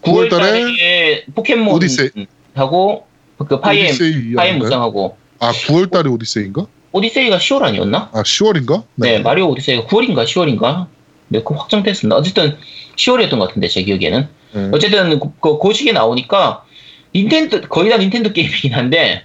9월 0.04 0.28
9월 0.28 0.30
달에 0.30 1.24
포켓몬 1.34 1.74
오디세이. 1.76 2.10
하고 2.54 3.08
그 3.48 3.60
파엠 3.60 3.96
파엠? 4.36 4.60
무쌍하고 4.60 5.18
아, 5.39 5.52
9월 5.52 5.89
달에 5.91 6.08
오디세이인가? 6.10 6.68
오디세이가 6.96 7.38
10월 7.38 7.64
아니었나? 7.64 8.10
아, 8.14 8.24
10월인가? 8.24 8.84
네, 8.96 9.20
마리오 9.20 9.50
오디세이가 9.50 9.84
9월인가 9.88 10.24
10월인가? 10.24 10.88
네, 11.28 11.41
그 11.43 11.54
확정됐습니다. 11.54 12.16
어쨌든 12.16 12.56
10월이었던 12.96 13.38
것 13.38 13.48
같은데 13.50 13.68
제 13.68 13.84
기억에는. 13.84 14.28
네. 14.54 14.70
어쨌든 14.72 15.20
그, 15.20 15.30
그, 15.41 15.60
그 15.60 15.74
시기에 15.74 15.91
나오니까 15.91 16.64
닌텐도 17.14 17.62
거의 17.64 17.89
다 17.89 17.98
닌텐도 17.98 18.32
게임이긴 18.32 18.74
한데 18.74 19.24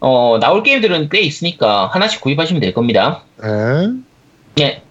어 0.00 0.38
나올 0.40 0.62
게임들은 0.62 1.08
꽤 1.08 1.20
있으니까 1.20 1.86
하나씩 1.86 2.20
구입하시면 2.20 2.60
될 2.60 2.74
겁니다. 2.74 3.22
네. 3.42 3.94
네, 4.56 4.82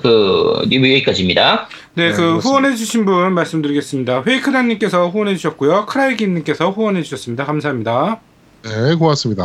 그 0.00 0.62
리뷰 0.68 0.86
여기까지입니다. 0.86 1.68
네, 1.94 2.04
네, 2.04 2.10
그 2.12 2.16
그렇습니다. 2.16 2.48
후원해주신 2.48 3.04
분 3.04 3.32
말씀드리겠습니다. 3.32 4.22
회이크단님께서 4.24 5.08
후원해주셨고요. 5.08 5.86
크라이기님께서 5.86 6.70
후원해주셨습니다. 6.70 7.44
감사합니다. 7.44 8.20
네, 8.62 8.94
고맙습니다. 8.94 9.44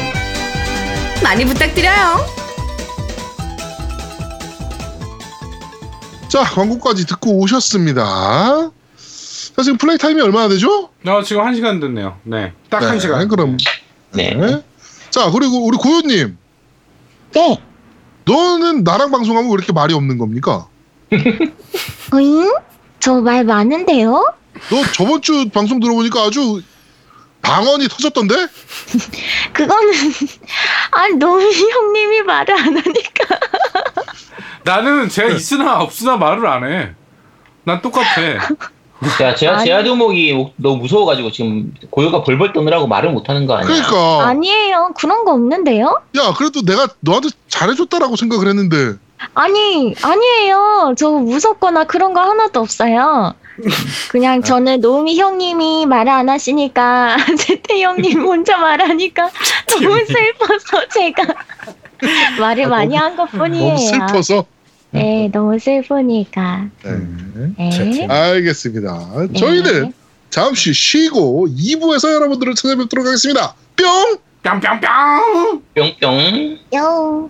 많이 1.23 1.45
부탁드려요. 1.45 2.25
자, 6.27 6.43
광고까지 6.43 7.05
듣고 7.07 7.39
오셨습니다. 7.39 8.03
자, 9.55 9.61
지금 9.63 9.77
플레이 9.77 9.97
타임이 9.97 10.21
얼마나 10.21 10.47
되죠? 10.47 10.89
어, 11.05 11.23
지금 11.23 11.43
한 11.43 11.53
시간 11.55 11.79
됐네요. 11.79 12.17
네, 12.23 12.53
딱 12.69 12.81
한 12.83 12.93
네, 12.93 12.99
시간. 12.99 13.27
그럼. 13.27 13.57
네. 14.13 14.33
네. 14.33 14.63
자, 15.09 15.29
그리고 15.29 15.65
우리 15.65 15.77
고현님. 15.77 16.37
네. 17.33 17.61
너는 18.25 18.83
나랑 18.83 19.11
방송하면 19.11 19.49
왜 19.49 19.55
이렇게 19.55 19.73
말이 19.73 19.93
없는 19.93 20.17
겁니까? 20.17 20.67
어잉? 22.13 22.53
저 22.99 23.19
말 23.21 23.43
많은데요? 23.43 24.33
너 24.69 24.91
저번 24.93 25.21
주 25.21 25.49
방송 25.49 25.79
들어보니까 25.79 26.21
아주 26.23 26.61
방언이 27.41 27.87
터졌던데? 27.87 28.35
그거는 29.53 29.93
아니 30.91 31.15
너무 31.15 31.41
형님이 31.41 32.21
말을 32.23 32.53
안 32.53 32.65
하니까 32.77 33.39
나는 34.63 35.09
제가 35.09 35.29
있으나 35.29 35.79
없으나 35.81 36.17
말을 36.17 36.45
안 36.45 36.63
해. 36.71 36.91
난 37.63 37.81
똑같아. 37.81 38.15
제가 39.17 39.35
제가 39.35 39.55
아니. 39.57 39.65
제아 39.65 39.83
두목이 39.83 40.53
너무 40.57 40.77
무서워가지고 40.77 41.31
지금 41.31 41.73
고요가 41.89 42.23
벌벌 42.23 42.53
떠느라고 42.53 42.85
말을 42.87 43.11
못하는 43.11 43.47
거 43.47 43.55
아니야? 43.55 43.67
그러니까. 43.67 44.27
아니에요 44.27 44.91
그런 44.95 45.25
거 45.25 45.33
없는데요? 45.33 46.01
야, 46.17 46.33
그래도 46.37 46.61
내가 46.61 46.87
너한테 46.99 47.29
잘해줬다라고 47.47 48.15
생각을 48.15 48.47
했는데. 48.47 48.97
아니 49.33 49.93
아니에요 50.01 50.93
저 50.97 51.09
무섭거나 51.09 51.83
그런 51.85 52.13
거 52.13 52.21
하나도 52.21 52.59
없어요 52.59 53.33
그냥 54.09 54.41
저는 54.41 54.81
노미 54.81 55.19
형님이 55.19 55.85
말을 55.85 56.11
안 56.11 56.29
하시니까 56.29 57.17
제태 57.39 57.81
형님 57.81 58.21
혼자 58.21 58.57
말하니까 58.57 59.29
너무 59.69 59.97
슬퍼서 60.05 60.87
제가 60.89 61.23
말을 62.39 62.65
아, 62.65 62.69
많이 62.69 62.95
한 62.95 63.15
것 63.15 63.25
뿐이에요 63.31 63.75
너무 63.75 63.77
슬퍼서. 63.79 64.45
네 64.91 65.29
너무 65.31 65.57
슬프니까 65.59 66.65
네. 66.83 66.91
네. 67.57 68.07
알겠습니다. 68.07 69.27
저희는 69.37 69.93
잠시 70.29 70.73
쉬고 70.73 71.47
2부에서 71.49 72.11
여러분들을 72.13 72.55
찾아뵙도록 72.55 73.05
하겠습니다. 73.05 73.53
뿅! 73.77 74.17
뿅뿅뿅. 74.43 75.61
뿅뿅. 75.75 76.57
요. 76.75 77.29